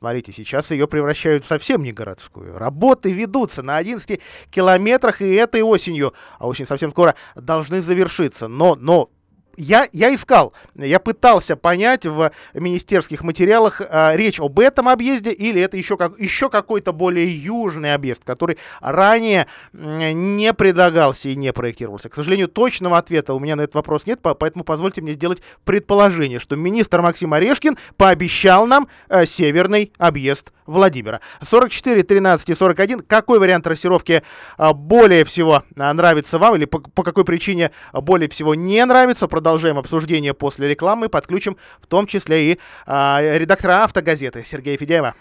Смотрите, 0.04 0.34
сейчас 0.34 0.70
ее 0.72 0.86
превращают 0.86 1.46
в 1.46 1.48
совсем 1.48 1.82
не 1.82 1.94
городскую. 1.94 2.58
Работы 2.58 3.14
ведутся 3.14 3.64
на 3.64 3.78
11 3.78 4.20
километрах 4.52 5.22
и 5.22 5.34
этой 5.34 5.62
осенью, 5.62 6.14
а 6.40 6.48
очень 6.50 6.66
совсем 6.66 6.92
скоро, 6.92 7.16
должны 7.36 7.80
завершиться. 7.80 8.50
Но, 8.50 8.76
но 8.76 9.12
я, 9.58 9.88
я 9.92 10.14
искал, 10.14 10.54
я 10.76 11.00
пытался 11.00 11.56
понять 11.56 12.06
в 12.06 12.32
министерских 12.54 13.24
материалах 13.24 13.82
э, 13.82 14.16
речь 14.16 14.40
об 14.40 14.60
этом 14.60 14.90
объезде 14.90 15.32
или 15.32 15.62
это 15.62 15.78
еще, 15.78 15.98
как, 15.98 16.20
еще 16.20 16.50
какой-то 16.50 16.92
более 16.92 17.28
южный 17.30 17.94
объезд, 17.94 18.24
который 18.24 18.58
ранее 18.82 19.48
не 19.74 20.54
предлагался 20.54 21.30
и 21.30 21.36
не 21.36 21.54
проектировался. 21.54 22.10
К 22.10 22.16
сожалению, 22.16 22.48
точного 22.48 22.98
ответа 22.98 23.34
у 23.34 23.40
меня 23.40 23.56
на 23.56 23.62
этот 23.62 23.76
вопрос 23.76 24.06
нет, 24.06 24.20
поэтому 24.22 24.64
позвольте 24.64 25.02
мне 25.02 25.14
сделать 25.14 25.42
предположение, 25.64 26.40
что 26.40 26.56
министр 26.56 27.02
Максим 27.02 27.34
Орешкин 27.34 27.78
пообещал 27.98 28.66
нам 28.66 28.88
э, 29.10 29.26
северный 29.26 29.92
объезд 29.98 30.52
Владимира. 30.66 31.22
44, 31.42 32.04
13 32.04 32.50
и 32.50 32.56
41. 32.56 33.02
Какой 33.02 33.40
вариант 33.40 33.66
трассировки 33.66 34.24
э, 34.58 34.74
более 34.74 35.26
всего 35.26 35.64
э, 35.76 35.94
нравится 35.94 36.40
вам 36.40 36.56
или 36.56 36.66
по, 36.66 36.80
по 36.80 37.04
какой 37.04 37.26
причине 37.26 37.72
более 37.94 38.30
всего 38.30 38.56
не 38.56 38.84
нравится? 38.86 39.28
Продолжаем 39.44 39.78
обсуждение 39.78 40.34
после 40.34 40.70
рекламы. 40.70 41.10
Подключим 41.10 41.58
в 41.82 41.88
том 41.88 42.08
числе 42.08 42.54
и 42.54 42.60
э, 42.88 43.38
редактора 43.38 43.84
«Автогазеты» 43.84 44.44
Сергея 44.46 44.78
Федяева. 44.78 45.16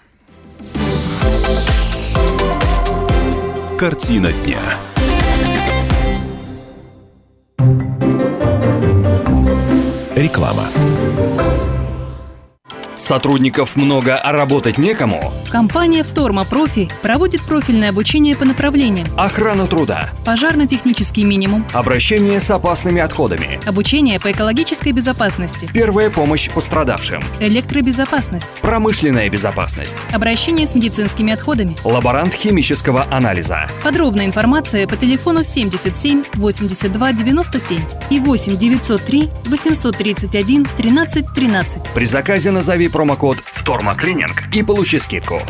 Картина 3.77 4.31
дня. 4.33 4.61
Реклама. 10.15 10.69
Сотрудников 13.03 13.75
много, 13.75 14.17
а 14.17 14.31
работать 14.31 14.79
некому? 14.79 15.33
Компания 15.51 16.05
«Вторма 16.05 16.45
Профи» 16.45 16.89
проводит 17.03 17.43
профильное 17.43 17.91
обучение 17.91 18.37
по 18.37 18.45
направлениям. 18.45 19.09
Охрана 19.19 19.67
труда, 19.67 20.11
пожарно-технический 20.25 21.25
минимум, 21.25 21.67
обращение 21.73 22.39
с 22.39 22.49
опасными 22.49 23.03
отходами, 23.03 23.59
обучение 23.67 24.21
по 24.21 24.31
экологической 24.31 24.93
безопасности, 24.93 25.69
первая 25.75 26.11
помощь 26.11 26.49
пострадавшим, 26.49 27.25
электробезопасность, 27.41 28.61
промышленная 28.61 29.29
безопасность, 29.29 29.97
обращение 30.13 30.69
с 30.69 30.77
медицинскими 30.77 31.33
отходами, 31.33 31.77
лаборант 31.83 32.35
химического 32.35 33.05
анализа. 33.11 33.67
Подробная 33.83 34.27
информация 34.27 34.87
по 34.87 34.97
телефону 34.97 35.43
77 35.43 36.23
82 36.35 37.13
97 37.15 37.81
и 38.11 38.21
8 38.21 38.57
903 38.57 39.31
831 39.47 40.69
13 40.77 41.25
13. 41.35 41.83
При 41.95 42.05
заказе 42.05 42.53
назови 42.53 42.91
промокод 42.93 43.39
«Вторма 43.53 43.95
Клининг» 43.95 44.45
и 44.53 44.63
получи 44.63 44.99
скидку. 44.99 45.43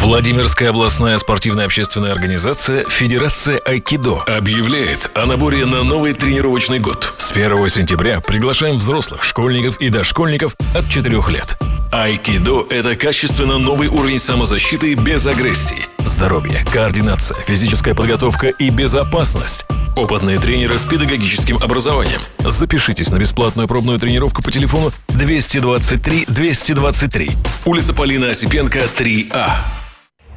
Владимирская 0.00 0.70
областная 0.70 1.18
спортивная 1.18 1.66
общественная 1.66 2.12
организация 2.12 2.84
Федерация 2.84 3.58
Айкидо 3.58 4.20
объявляет 4.26 5.10
о 5.14 5.26
наборе 5.26 5.66
на 5.66 5.82
новый 5.82 6.14
тренировочный 6.14 6.78
год. 6.78 7.12
С 7.18 7.32
1 7.32 7.68
сентября 7.68 8.20
приглашаем 8.20 8.76
взрослых, 8.76 9.22
школьников 9.22 9.80
и 9.80 9.90
дошкольников 9.90 10.56
от 10.74 10.88
4 10.88 11.14
лет. 11.28 11.58
Айкидо– 11.92 12.66
это 12.70 12.96
качественно 12.96 13.58
новый 13.58 13.88
уровень 13.88 14.18
самозащиты 14.18 14.94
без 14.94 15.26
агрессии. 15.26 15.86
Здоровье, 15.98 16.64
координация, 16.72 17.38
физическая 17.46 17.94
подготовка 17.94 18.48
и 18.48 18.70
безопасность. 18.70 19.66
Опытные 19.98 20.38
тренеры 20.38 20.78
с 20.78 20.84
педагогическим 20.84 21.56
образованием. 21.56 22.20
Запишитесь 22.38 23.10
на 23.10 23.18
бесплатную 23.18 23.66
пробную 23.66 23.98
тренировку 23.98 24.44
по 24.44 24.52
телефону 24.52 24.92
223 25.08 26.26
223. 26.28 27.32
Улица 27.64 27.92
Полина 27.92 28.30
Осипенко, 28.30 28.78
3А. 28.96 29.77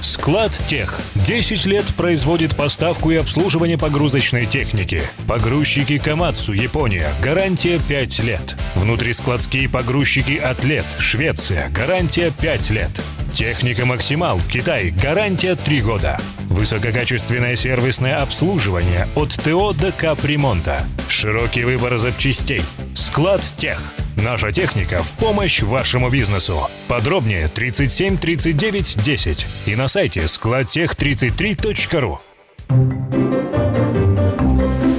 Склад 0.02 0.52
Тех. 0.68 1.00
10 1.16 1.66
лет 1.66 1.86
производит 1.96 2.56
поставку 2.56 3.12
и 3.12 3.16
обслуживание 3.16 3.78
погрузочной 3.78 4.48
техники. 4.48 5.04
Погрузчики 5.28 6.00
Камацу, 6.00 6.54
Япония. 6.54 7.14
Гарантия 7.22 7.80
5 7.88 8.20
лет. 8.20 8.58
Внутрискладские 8.76 9.70
погрузчики 9.70 10.38
Атлет, 10.38 10.86
Швеция. 10.98 11.70
Гарантия 11.70 12.32
5 12.42 12.70
лет. 12.72 12.92
Техника 13.34 13.86
Максимал, 13.86 14.42
Китай, 14.52 14.90
гарантия 14.90 15.56
3 15.56 15.82
года. 15.82 16.20
Высококачественное 16.50 17.56
сервисное 17.56 18.22
обслуживание 18.22 19.08
от 19.16 19.30
ТО 19.42 19.72
до 19.74 19.92
капремонта. 19.92 20.84
Широкий 21.08 21.64
выбор 21.64 21.98
запчастей. 21.98 22.64
Склад 22.96 23.42
Тех. 23.58 23.82
Наша 24.24 24.52
техника 24.52 25.02
в 25.02 25.14
помощь 25.14 25.64
вашему 25.64 26.12
бизнесу. 26.12 26.70
Подробнее 26.88 27.48
37 27.48 28.18
39 28.18 29.04
10 29.04 29.48
и 29.66 29.76
на 29.76 29.88
сайте 29.88 30.22
складтех33.ру. 30.26 32.20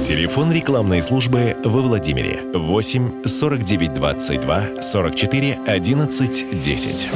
Телефон 0.03 0.51
рекламной 0.51 1.01
службы 1.01 1.55
во 1.63 1.81
Владимире 1.81 2.41
8 2.53 3.23
49 3.25 3.93
22 3.93 4.81
44 4.81 5.59
11 5.67 6.59
10. 6.59 7.07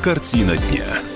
Картина 0.00 0.56
дня. 0.56 1.07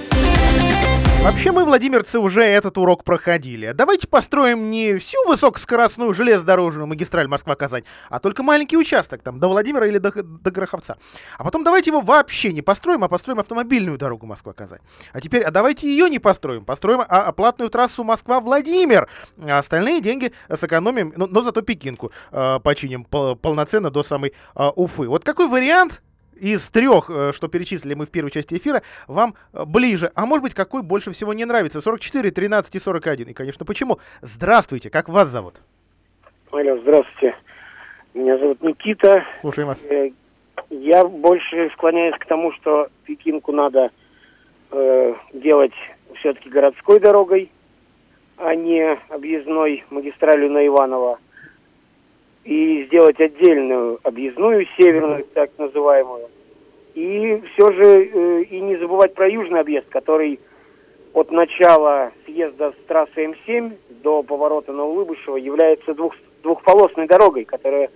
Вообще 1.22 1.52
мы, 1.52 1.64
владимирцы, 1.64 2.18
уже 2.18 2.42
этот 2.42 2.76
урок 2.78 3.04
проходили. 3.04 3.70
Давайте 3.70 4.08
построим 4.08 4.72
не 4.72 4.96
всю 4.96 5.16
высокоскоростную 5.28 6.12
железнодорожную 6.12 6.88
магистраль 6.88 7.28
Москва-Казань, 7.28 7.84
а 8.08 8.18
только 8.18 8.42
маленький 8.42 8.76
участок 8.76 9.22
там 9.22 9.38
до 9.38 9.46
Владимира 9.46 9.86
или 9.86 9.98
до, 9.98 10.10
до 10.10 10.50
Гороховца. 10.50 10.98
А 11.38 11.44
потом 11.44 11.62
давайте 11.62 11.90
его 11.90 12.00
вообще 12.00 12.52
не 12.52 12.60
построим, 12.60 13.04
а 13.04 13.08
построим 13.08 13.38
автомобильную 13.38 13.98
дорогу 13.98 14.26
Москва-Казань. 14.26 14.80
А 15.12 15.20
теперь, 15.20 15.44
а 15.44 15.52
давайте 15.52 15.86
ее 15.86 16.10
не 16.10 16.18
построим, 16.18 16.64
построим 16.64 17.02
а, 17.02 17.04
а 17.06 17.30
платную 17.30 17.70
трассу 17.70 18.02
Москва-Владимир. 18.02 19.08
А 19.40 19.58
остальные 19.58 20.00
деньги 20.00 20.32
сэкономим, 20.52 21.12
но, 21.16 21.28
но 21.28 21.40
зато 21.42 21.62
Пекинку 21.62 22.10
э, 22.32 22.58
починим 22.64 23.04
пол, 23.04 23.36
полноценно 23.36 23.90
до 23.90 24.02
самой 24.02 24.32
э, 24.56 24.70
Уфы. 24.74 25.06
Вот 25.06 25.22
какой 25.22 25.46
вариант 25.46 26.02
из 26.40 26.68
трех, 26.70 27.10
э, 27.10 27.32
что 27.32 27.48
перечислили 27.48 27.94
мы 27.94 28.06
в 28.06 28.10
первой 28.10 28.30
части 28.30 28.56
эфира, 28.56 28.82
вам 29.06 29.34
э, 29.52 29.64
ближе. 29.64 30.10
А 30.14 30.26
может 30.26 30.42
быть, 30.42 30.54
какой 30.54 30.82
больше 30.82 31.12
всего 31.12 31.32
не 31.32 31.44
нравится? 31.44 31.80
44, 31.80 32.30
13 32.30 32.74
и 32.74 32.78
41. 32.78 33.28
И, 33.28 33.32
конечно, 33.32 33.64
почему? 33.64 33.98
Здравствуйте, 34.20 34.90
как 34.90 35.08
вас 35.08 35.28
зовут? 35.28 35.54
Алло, 36.50 36.78
здравствуйте. 36.78 37.36
Меня 38.14 38.38
зовут 38.38 38.62
Никита. 38.62 39.24
Слушаем 39.40 39.68
вас. 39.68 39.84
Э, 39.84 40.10
я 40.70 41.04
больше 41.04 41.70
склоняюсь 41.74 42.16
к 42.18 42.26
тому, 42.26 42.52
что 42.52 42.88
Пекинку 43.04 43.52
надо 43.52 43.90
э, 44.70 45.14
делать 45.32 45.72
все-таки 46.18 46.48
городской 46.48 47.00
дорогой, 47.00 47.50
а 48.36 48.54
не 48.54 48.98
объездной 49.08 49.84
магистралью 49.90 50.50
на 50.50 50.66
Иваново 50.66 51.18
и 52.44 52.84
сделать 52.86 53.20
отдельную 53.20 54.00
объездную 54.02 54.66
северную, 54.76 55.24
так 55.34 55.50
называемую. 55.58 56.28
И 56.94 57.42
все 57.54 57.72
же 57.72 58.04
э, 58.04 58.42
и 58.42 58.60
не 58.60 58.76
забывать 58.76 59.14
про 59.14 59.28
южный 59.28 59.60
объезд, 59.60 59.88
который 59.88 60.40
от 61.14 61.30
начала 61.30 62.12
съезда 62.26 62.72
с 62.72 62.86
трассы 62.86 63.24
М7 63.24 63.72
до 64.02 64.22
поворота 64.22 64.72
на 64.72 64.84
Улыбышево 64.84 65.36
является 65.36 65.94
двух, 65.94 66.14
двухполосной 66.42 67.06
дорогой, 67.06 67.44
которая 67.44 67.90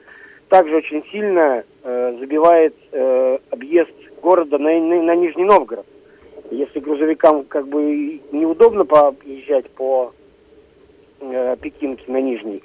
также 0.49 0.77
очень 0.77 1.05
сильно 1.11 1.65
э, 1.83 2.17
забивает 2.21 2.75
э, 2.93 3.39
объезд 3.51 3.93
города 4.23 4.59
на, 4.59 4.79
на, 4.81 5.03
на 5.03 5.15
Нижний 5.17 5.45
Новгород. 5.45 5.87
Если 6.51 6.79
грузовикам 6.79 7.45
как 7.45 7.67
бы 7.67 8.21
неудобно 8.33 8.85
поезжать 8.85 9.69
по 9.71 10.13
э, 11.21 11.57
Пекинке 11.61 12.05
на 12.07 12.21
Нижний, 12.21 12.63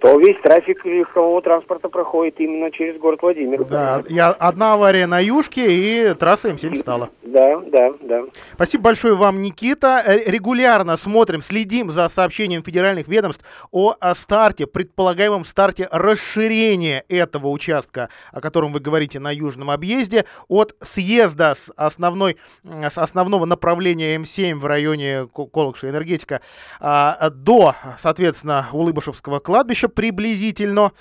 то 0.00 0.18
весь 0.18 0.40
трафик 0.42 0.84
легкового 0.84 1.42
транспорта 1.42 1.88
проходит 1.88 2.38
именно 2.38 2.70
через 2.70 2.98
город 3.00 3.20
Владимир. 3.22 3.64
Да, 3.64 4.02
я, 4.08 4.30
одна 4.30 4.74
авария 4.74 5.06
на 5.06 5.18
Южке, 5.18 5.66
и 5.68 6.14
трасса 6.14 6.50
М7 6.50 6.76
стала. 6.76 7.10
Да, 7.22 7.60
да, 7.66 7.92
да. 8.02 8.22
Спасибо 8.52 8.84
большое 8.84 9.14
вам, 9.16 9.42
Никита. 9.42 10.02
Регулярно 10.26 10.96
смотрим, 10.96 11.42
следим 11.42 11.90
за 11.90 12.08
сообщением 12.08 12.62
федеральных 12.62 13.08
ведомств 13.08 13.44
о, 13.70 13.94
о 13.98 14.14
старте, 14.14 14.66
предполагаемом 14.66 15.44
старте 15.44 15.88
расширения 15.90 17.04
этого 17.08 17.48
участка, 17.48 18.08
о 18.32 18.40
котором 18.40 18.72
вы 18.72 18.80
говорите 18.80 19.18
на 19.18 19.32
Южном 19.32 19.70
объезде, 19.70 20.24
от 20.48 20.76
съезда 20.80 21.54
с, 21.54 21.72
основной, 21.76 22.36
с 22.62 22.98
основного 22.98 23.44
направления 23.46 24.16
М7 24.16 24.54
в 24.54 24.66
районе 24.66 25.26
Колокша 25.26 25.88
энергетика 25.90 26.40
а, 26.80 27.30
до, 27.30 27.74
соответственно, 27.98 28.66
Улыбышевского 28.72 29.40
кладбища 29.40 29.87
приблизительно. 29.88 30.92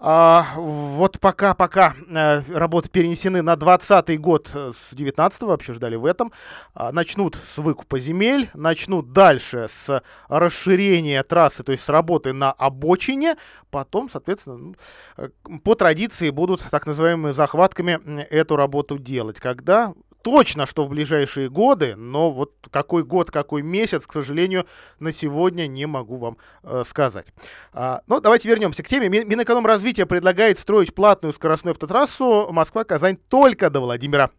А, 0.00 0.46
вот 0.56 1.18
пока, 1.18 1.54
пока 1.54 1.94
а, 2.14 2.42
работы 2.52 2.90
перенесены 2.90 3.42
на 3.42 3.56
20 3.56 4.20
год, 4.20 4.50
э, 4.52 4.72
с 4.72 4.94
19 4.94 5.42
вообще 5.42 5.72
ждали 5.72 5.96
в 5.96 6.04
этом, 6.04 6.30
а, 6.74 6.92
начнут 6.92 7.36
с 7.36 7.58
выкупа 7.58 7.98
земель, 7.98 8.50
начнут 8.52 9.12
дальше 9.12 9.66
с 9.70 10.02
расширения 10.28 11.22
трассы, 11.22 11.62
то 11.62 11.72
есть 11.72 11.84
с 11.84 11.88
работы 11.88 12.32
на 12.32 12.52
обочине, 12.52 13.36
потом, 13.70 14.10
соответственно, 14.10 14.56
ну, 14.58 14.74
э, 15.16 15.28
по 15.64 15.74
традиции 15.74 16.28
будут 16.28 16.62
так 16.70 16.86
называемыми 16.86 17.32
захватками 17.32 17.98
эту 18.30 18.56
работу 18.56 18.98
делать, 18.98 19.40
когда 19.40 19.94
точно, 20.24 20.64
что 20.64 20.84
в 20.84 20.88
ближайшие 20.88 21.50
годы, 21.50 21.94
но 21.96 22.30
вот 22.30 22.54
какой 22.70 23.04
год, 23.04 23.30
какой 23.30 23.62
месяц, 23.62 24.06
к 24.06 24.12
сожалению, 24.12 24.66
на 24.98 25.12
сегодня 25.12 25.66
не 25.66 25.84
могу 25.86 26.16
вам 26.16 26.38
э, 26.62 26.82
сказать. 26.86 27.26
А, 27.74 28.00
ну, 28.06 28.20
давайте 28.20 28.48
вернемся 28.48 28.82
к 28.82 28.88
теме. 28.88 29.08
Минэкономразвитие 29.08 30.06
предлагает 30.06 30.58
строить 30.58 30.94
платную 30.94 31.34
скоростную 31.34 31.72
автотрассу 31.72 32.48
Москва-Казань 32.50 33.18
только 33.28 33.68
до 33.68 33.80
Владимира. 33.80 34.30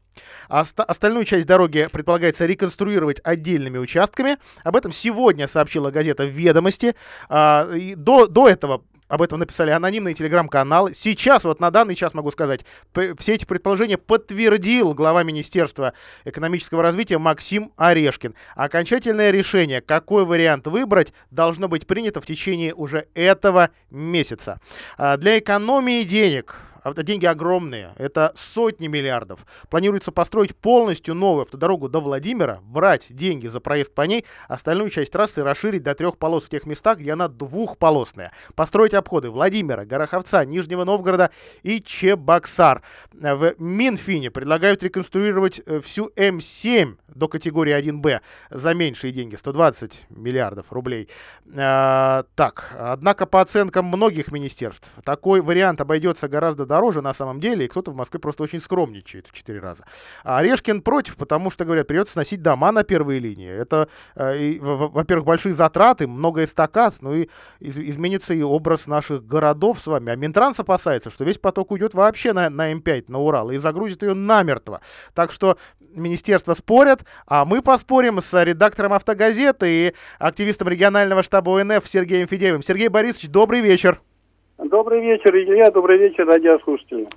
Оста- 0.50 0.84
остальную 0.84 1.24
часть 1.24 1.46
дороги 1.46 1.88
предполагается 1.92 2.48
реконструировать 2.48 3.22
отдельными 3.24 3.78
участками. 3.78 4.38
Об 4.64 4.76
этом 4.76 4.92
сегодня 4.92 5.48
сообщила 5.48 5.92
газета 5.92 6.26
«Ведомости». 6.26 6.96
А, 7.30 7.70
до, 7.96 8.26
до 8.26 8.50
этого 8.50 8.82
об 9.08 9.22
этом 9.22 9.40
написали 9.40 9.72
анонимные 9.72 10.16
телеграм-каналы. 10.16 10.94
Сейчас, 10.94 11.44
вот 11.44 11.60
на 11.60 11.72
данный 11.72 11.96
час 11.96 12.14
могу 12.14 12.32
сказать, 12.32 12.66
все 13.20 13.34
эти 13.34 13.46
предположения 13.46 13.98
подтвердил 13.98 14.94
глава 14.94 15.24
Министерства 15.24 15.94
экономического 16.24 16.82
развития 16.82 17.18
Максим 17.18 17.72
Орешкин. 17.78 18.36
Окончательное 18.56 19.32
решение, 19.32 19.82
какой 19.82 20.26
вариант 20.26 20.68
выбрать, 20.68 21.14
должно 21.32 21.68
быть 21.68 21.88
принято 21.88 22.22
в 22.22 22.26
течение 22.26 22.74
уже 22.74 23.08
этого 23.14 23.70
месяца. 23.90 24.60
А, 24.98 25.18
для 25.18 25.40
экономии 25.40 26.04
денег 26.04 26.56
деньги 26.94 27.26
огромные, 27.26 27.94
это 27.98 28.34
сотни 28.36 28.88
миллиардов. 28.88 29.46
Планируется 29.70 30.12
построить 30.12 30.56
полностью 30.56 31.16
новую 31.16 31.44
автодорогу 31.44 31.90
до 31.90 32.00
Владимира, 32.00 32.60
брать 32.62 33.08
деньги 33.10 33.48
за 33.48 33.60
проезд 33.60 33.94
по 33.94 34.04
ней, 34.04 34.26
остальную 34.48 34.90
часть 34.90 35.12
трассы 35.12 35.44
расширить 35.44 35.84
до 35.84 35.96
трех 35.96 36.18
полос 36.18 36.46
в 36.46 36.50
тех 36.50 36.66
местах, 36.66 37.00
где 37.00 37.14
она 37.14 37.28
двухполосная. 37.28 38.32
Построить 38.56 38.94
обходы 38.94 39.30
Владимира, 39.30 39.86
Гороховца, 39.86 40.46
Нижнего 40.46 40.84
Новгорода 40.84 41.32
и 41.64 41.82
Чебоксар. 41.82 42.84
В 43.12 43.56
Минфине 43.58 44.30
предлагают 44.30 44.84
реконструировать 44.84 45.62
э, 45.66 45.80
всю 45.80 46.10
М7 46.16 46.98
до 47.08 47.28
категории 47.28 47.76
1Б 47.76 48.22
за 48.50 48.74
меньшие 48.74 49.12
деньги, 49.12 49.36
120 49.36 50.06
миллиардов 50.10 50.72
рублей. 50.72 51.10
А, 51.56 52.26
так, 52.36 52.76
однако 52.78 53.26
по 53.26 53.42
оценкам 53.42 53.86
многих 53.86 54.32
министерств, 54.32 54.92
такой 55.04 55.42
вариант 55.42 55.82
обойдется 55.82 56.28
гораздо 56.28 56.66
дороже 56.66 56.75
на 57.02 57.14
самом 57.14 57.40
деле, 57.40 57.66
и 57.66 57.68
кто-то 57.68 57.92
в 57.92 57.96
Москве 57.96 58.20
просто 58.20 58.44
очень 58.44 58.60
скромничает 58.60 59.28
в 59.28 59.34
4 59.34 59.60
раза. 59.60 59.86
А 60.24 60.40
Орешкин 60.40 60.82
против, 60.82 61.18
потому 61.18 61.50
что, 61.50 61.66
говорят, 61.66 61.88
придется 61.88 62.14
сносить 62.14 62.42
дома 62.42 62.72
на 62.72 62.84
первой 62.84 63.20
линии. 63.20 63.50
Это, 63.50 63.88
э, 64.16 64.58
во-первых, 64.60 65.26
большие 65.26 65.54
затраты, 65.54 66.08
много 66.08 66.44
эстакад, 66.44 66.96
ну 67.02 67.14
и 67.14 67.30
из, 67.60 67.78
изменится 67.78 68.34
и 68.34 68.42
образ 68.42 68.88
наших 68.88 69.26
городов 69.26 69.80
с 69.80 69.88
вами. 69.88 70.12
А 70.12 70.16
Минтранс 70.16 70.60
опасается, 70.60 71.10
что 71.10 71.24
весь 71.24 71.38
поток 71.38 71.72
уйдет 71.72 71.94
вообще 71.94 72.34
на, 72.34 72.50
на 72.50 72.72
М5, 72.72 73.06
на 73.08 73.20
Урал, 73.20 73.52
и 73.52 73.58
загрузит 73.58 74.04
ее 74.04 74.14
намертво. 74.14 74.82
Так 75.14 75.32
что 75.32 75.58
министерства 75.96 76.54
спорят, 76.54 77.06
а 77.26 77.46
мы 77.46 77.62
поспорим 77.62 78.22
с 78.22 78.44
редактором 78.44 78.94
«Автогазеты» 78.94 79.68
и 79.70 79.94
активистом 80.20 80.68
регионального 80.68 81.24
штаба 81.24 81.62
ОНФ 81.62 81.88
Сергеем 81.88 82.28
Федеевым. 82.28 82.64
Сергей 82.64 82.90
Борисович, 82.90 83.30
добрый 83.30 83.62
вечер. 83.62 84.02
Добрый 84.58 85.02
вечер, 85.02 85.36
Илья, 85.36 85.70
добрый 85.70 85.98
вечер, 85.98 86.26
радиослушатели. 86.26 87.08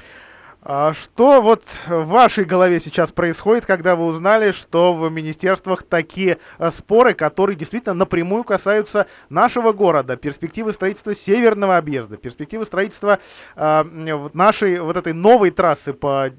А 0.61 0.93
что 0.93 1.41
вот 1.41 1.63
в 1.87 2.07
вашей 2.07 2.45
голове 2.45 2.81
сейчас 2.81 3.13
происходит, 3.13 3.65
когда 3.65 3.95
вы 3.95 4.07
узнали, 4.07 4.51
что 4.51 4.93
в 4.93 5.09
министерствах 5.09 5.85
такие 5.85 6.39
э, 6.59 6.71
споры, 6.73 7.15
которые 7.15 7.55
действительно 7.55 7.95
напрямую 7.95 8.43
касаются 8.43 9.07
нашего 9.29 9.73
города, 9.73 10.17
перспективы 10.17 10.73
строительства 10.73 11.15
северного 11.15 11.77
объезда, 11.77 12.17
перспективы 12.17 12.67
строительства 12.67 13.21
э, 13.55 13.85
нашей 14.33 14.81
вот 14.81 14.97
этой 14.97 15.13
новой 15.13 15.53
трассы 15.53 15.93
по 15.93 16.31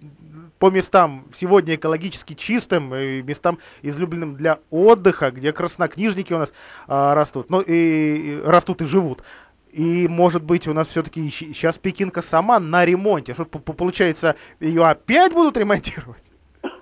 по 0.59 0.69
местам 0.69 1.25
сегодня 1.33 1.75
экологически 1.75 2.33
чистым, 2.33 2.93
и 2.93 3.21
местам 3.21 3.59
излюбленным 3.81 4.35
для 4.35 4.59
отдыха, 4.69 5.31
где 5.31 5.53
краснокнижники 5.53 6.33
у 6.33 6.37
нас 6.37 6.53
а, 6.87 7.15
растут, 7.15 7.49
ну 7.49 7.61
и, 7.61 7.73
и 7.73 8.41
растут 8.43 8.81
и 8.81 8.85
живут. 8.85 9.23
И, 9.71 10.07
может 10.07 10.43
быть, 10.43 10.67
у 10.67 10.73
нас 10.73 10.87
все-таки 10.87 11.29
сейчас 11.29 11.77
Пекинка 11.77 12.21
сама 12.21 12.59
на 12.59 12.85
ремонте. 12.85 13.33
Что 13.33 13.45
получается, 13.45 14.35
ее 14.59 14.85
опять 14.85 15.33
будут 15.33 15.57
ремонтировать? 15.57 16.23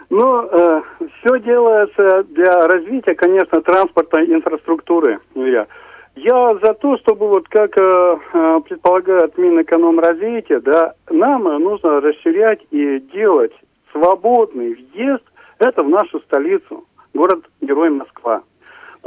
Ну, 0.09 0.47
э, 0.49 0.81
все 1.19 1.39
делается 1.41 2.23
для 2.29 2.67
развития, 2.67 3.13
конечно, 3.13 3.61
транспортной 3.61 4.25
инфраструктуры, 4.33 5.19
Илья. 5.35 5.67
Я 6.15 6.55
за 6.63 6.73
то, 6.73 6.97
чтобы 6.97 7.27
вот 7.27 7.47
как 7.49 7.77
э, 7.77 8.17
э 8.33 8.59
предполагает 8.67 9.37
Минэкономразвития, 9.37 10.61
да, 10.61 10.93
нам 11.09 11.43
нужно 11.43 12.01
расширять 12.01 12.61
и 12.71 12.99
делать 13.13 13.51
свободный 13.91 14.73
въезд, 14.73 15.23
это 15.59 15.83
в 15.83 15.89
нашу 15.89 16.19
столицу, 16.21 16.85
город-герой 17.13 17.89
Москва. 17.89 18.41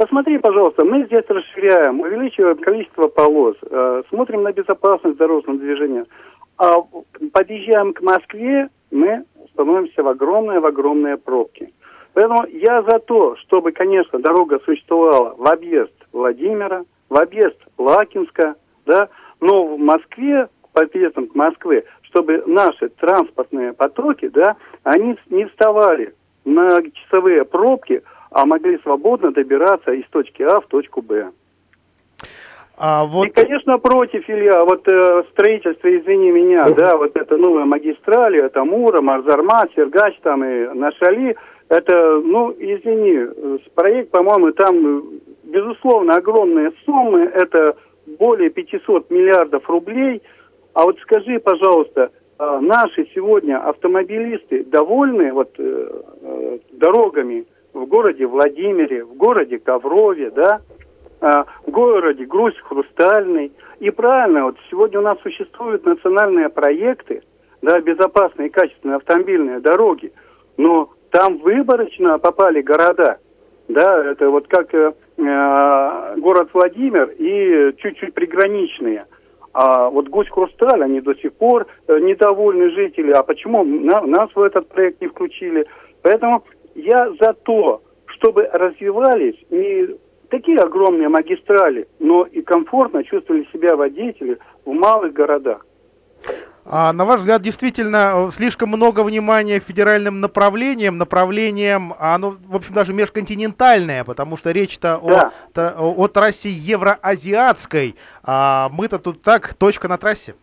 Посмотри, 0.01 0.39
пожалуйста, 0.39 0.83
мы 0.83 1.05
здесь 1.05 1.25
расширяем, 1.27 1.99
увеличиваем 1.99 2.57
количество 2.57 3.07
полос, 3.07 3.55
э, 3.61 4.01
смотрим 4.09 4.41
на 4.41 4.51
безопасность 4.51 5.17
дорожного 5.17 5.59
движения. 5.59 6.07
А 6.57 6.77
подъезжаем 7.31 7.93
к 7.93 8.01
Москве, 8.01 8.69
мы 8.89 9.25
становимся 9.53 10.01
в 10.01 10.07
огромные, 10.07 10.59
в 10.59 10.65
огромные 10.65 11.17
пробки. 11.17 11.71
Поэтому 12.15 12.47
я 12.47 12.81
за 12.81 12.97
то, 12.97 13.35
чтобы, 13.35 13.73
конечно, 13.73 14.17
дорога 14.17 14.59
существовала 14.65 15.35
в 15.37 15.47
объезд 15.47 15.93
Владимира, 16.11 16.83
в 17.07 17.19
объезд 17.19 17.59
Лакинска, 17.77 18.55
да, 18.87 19.07
но 19.39 19.67
в 19.67 19.77
Москве, 19.77 20.49
по 20.63 20.81
подъездам 20.81 21.27
к 21.27 21.35
Москве, 21.35 21.83
чтобы 22.01 22.41
наши 22.47 22.89
транспортные 22.89 23.73
потоки, 23.73 24.29
да, 24.29 24.55
они 24.81 25.15
не 25.29 25.45
вставали 25.45 26.15
на 26.43 26.81
часовые 26.91 27.45
пробки, 27.45 28.01
а 28.31 28.45
могли 28.45 28.79
свободно 28.79 29.31
добираться 29.31 29.91
из 29.91 30.05
точки 30.09 30.41
А 30.43 30.61
в 30.61 30.67
точку 30.67 31.01
Б. 31.01 31.31
А 32.77 33.05
вот... 33.05 33.27
И, 33.27 33.29
конечно, 33.29 33.77
против, 33.77 34.27
Илья, 34.27 34.63
вот 34.65 34.87
э, 34.87 35.23
строительство, 35.31 35.87
извини 35.95 36.31
меня, 36.31 36.65
uh 36.67 36.73
да, 36.73 36.97
вот 36.97 37.15
это 37.15 37.37
новая 37.37 37.65
магистрали, 37.65 38.43
это 38.43 38.63
Мура, 38.63 39.01
Марзарма, 39.01 39.67
Сергач 39.75 40.17
там 40.23 40.43
и 40.43 40.67
Нашали, 40.73 41.35
это, 41.69 42.19
ну, 42.23 42.51
извини, 42.57 43.59
проект, 43.75 44.09
по-моему, 44.09 44.51
там, 44.53 45.03
безусловно, 45.43 46.15
огромные 46.15 46.71
суммы, 46.85 47.21
это 47.21 47.75
более 48.17 48.49
500 48.49 49.11
миллиардов 49.11 49.69
рублей. 49.69 50.21
А 50.73 50.85
вот 50.85 50.97
скажи, 51.01 51.39
пожалуйста, 51.39 52.09
а 52.39 52.59
наши 52.59 53.07
сегодня 53.13 53.59
автомобилисты 53.63 54.63
довольны 54.63 55.31
вот 55.33 55.51
э, 55.59 56.01
э, 56.21 56.59
дорогами 56.71 57.45
в 57.73 57.85
городе 57.85 58.25
Владимире, 58.25 59.03
в 59.03 59.13
городе 59.15 59.59
Коврове, 59.59 60.31
да, 60.31 60.61
а, 61.21 61.45
в 61.65 61.71
городе 61.71 62.25
Грусть 62.25 62.59
Хрустальный. 62.59 63.51
И 63.79 63.89
правильно, 63.89 64.45
вот 64.45 64.57
сегодня 64.69 64.99
у 64.99 65.03
нас 65.03 65.17
существуют 65.21 65.85
национальные 65.85 66.49
проекты, 66.49 67.23
да, 67.61 67.79
безопасные 67.79 68.47
и 68.47 68.51
качественные 68.51 68.97
автомобильные 68.97 69.59
дороги, 69.59 70.11
но 70.57 70.89
там 71.11 71.37
выборочно 71.37 72.19
попали 72.19 72.61
города, 72.61 73.17
да, 73.67 74.03
это 74.11 74.29
вот 74.29 74.47
как 74.47 74.73
э, 74.73 74.93
э 75.17 76.15
город 76.17 76.49
Владимир 76.53 77.13
и 77.17 77.73
чуть-чуть 77.77 78.13
приграничные. 78.13 79.05
А 79.53 79.89
вот 79.89 80.07
Гусь 80.07 80.29
Хрусталь, 80.29 80.81
они 80.83 81.01
до 81.01 81.13
сих 81.15 81.33
пор 81.33 81.67
э, 81.87 81.99
недовольны 81.99 82.71
жители. 82.71 83.11
А 83.11 83.23
почему 83.23 83.63
на, 83.63 84.01
нас 84.01 84.29
в 84.33 84.41
этот 84.41 84.67
проект 84.69 85.01
не 85.01 85.07
включили? 85.07 85.67
Поэтому 86.01 86.43
я 86.75 87.11
за 87.19 87.33
то, 87.33 87.81
чтобы 88.05 88.47
развивались 88.51 89.35
не 89.49 89.97
такие 90.29 90.59
огромные 90.59 91.09
магистрали, 91.09 91.87
но 91.99 92.23
и 92.23 92.41
комфортно 92.41 93.03
чувствовали 93.03 93.47
себя 93.51 93.75
водители 93.75 94.39
в 94.65 94.71
малых 94.71 95.13
городах. 95.13 95.65
А, 96.63 96.93
на 96.93 97.05
ваш 97.05 97.21
взгляд, 97.21 97.41
действительно, 97.41 98.27
э, 98.27 98.31
слишком 98.31 98.69
много 98.69 99.03
внимания 99.03 99.59
федеральным 99.59 100.19
направлениям, 100.19 100.97
направлениям, 100.97 101.93
а 101.97 102.15
оно, 102.15 102.37
в 102.47 102.55
общем, 102.55 102.75
даже 102.75 102.93
межконтинентальное, 102.93 104.03
потому 104.03 104.37
что 104.37 104.51
речь-то 104.51 105.01
да. 105.03 105.73
о, 105.75 105.81
о, 105.81 106.03
о 106.03 106.07
трассе 106.07 106.49
евроазиатской, 106.49 107.95
а 108.23 108.69
мы-то 108.71 108.99
тут 108.99 109.23
так, 109.23 109.55
точка 109.55 109.87
на 109.87 109.97
трассе. 109.97 110.35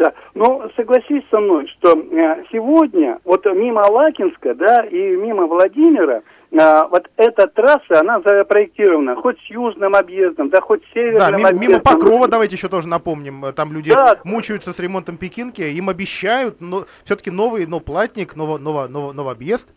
Да, 0.00 0.14
но 0.32 0.70
согласись 0.76 1.24
со 1.30 1.40
мной, 1.40 1.66
что 1.66 1.90
э, 1.90 2.44
сегодня 2.50 3.18
вот 3.22 3.44
мимо 3.44 3.80
Лакинска, 3.80 4.54
да, 4.54 4.82
и 4.86 5.14
мимо 5.14 5.46
Владимира, 5.46 6.22
а, 6.58 6.88
вот 6.88 7.10
эта 7.18 7.46
трасса, 7.48 8.00
она 8.00 8.22
запроектирована 8.22 9.14
хоть 9.16 9.38
с 9.40 9.50
южным 9.50 9.94
объездом, 9.94 10.48
да 10.48 10.62
хоть 10.62 10.82
с 10.86 10.92
северным 10.94 11.18
да, 11.18 11.30
мимо, 11.36 11.48
объездом. 11.50 11.68
мимо 11.68 11.80
Покрова, 11.80 12.28
давайте 12.28 12.56
еще 12.56 12.70
тоже 12.70 12.88
напомним, 12.88 13.52
там 13.54 13.74
люди 13.74 13.92
да. 13.92 14.16
мучаются 14.24 14.72
с 14.72 14.78
ремонтом 14.78 15.18
Пекинки, 15.18 15.60
им 15.60 15.90
обещают, 15.90 16.62
но 16.62 16.86
все-таки 17.04 17.30
новый, 17.30 17.66
но 17.66 17.78
платник, 17.78 18.36
ново, 18.36 18.56
ново, 18.56 18.88
ново, 18.88 19.12
новый 19.12 19.34
объезд. 19.34 19.68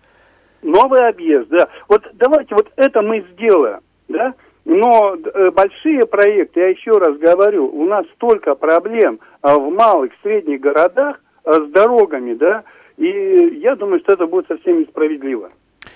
Новый 0.61 1.05
объезд, 1.05 1.49
да. 1.49 1.67
Вот 1.89 2.07
давайте 2.13 2.55
вот 2.55 2.71
это 2.77 3.01
мы 3.01 3.25
сделаем, 3.33 3.81
да. 4.07 4.35
Но 4.65 5.15
э, 5.15 5.51
большие 5.51 6.05
проекты, 6.05 6.61
я 6.61 6.67
еще 6.69 6.97
раз 6.97 7.17
говорю, 7.17 7.67
у 7.67 7.85
нас 7.85 8.05
столько 8.15 8.55
проблем 8.55 9.19
э, 9.41 9.53
в 9.53 9.69
малых, 9.71 10.13
средних 10.21 10.61
городах 10.61 11.19
э, 11.43 11.51
с 11.51 11.71
дорогами, 11.71 12.33
да, 12.33 12.63
и 12.97 13.59
я 13.61 13.75
думаю, 13.75 13.99
что 13.99 14.13
это 14.13 14.25
будет 14.25 14.47
совсем 14.47 14.79
несправедливо. 14.79 15.51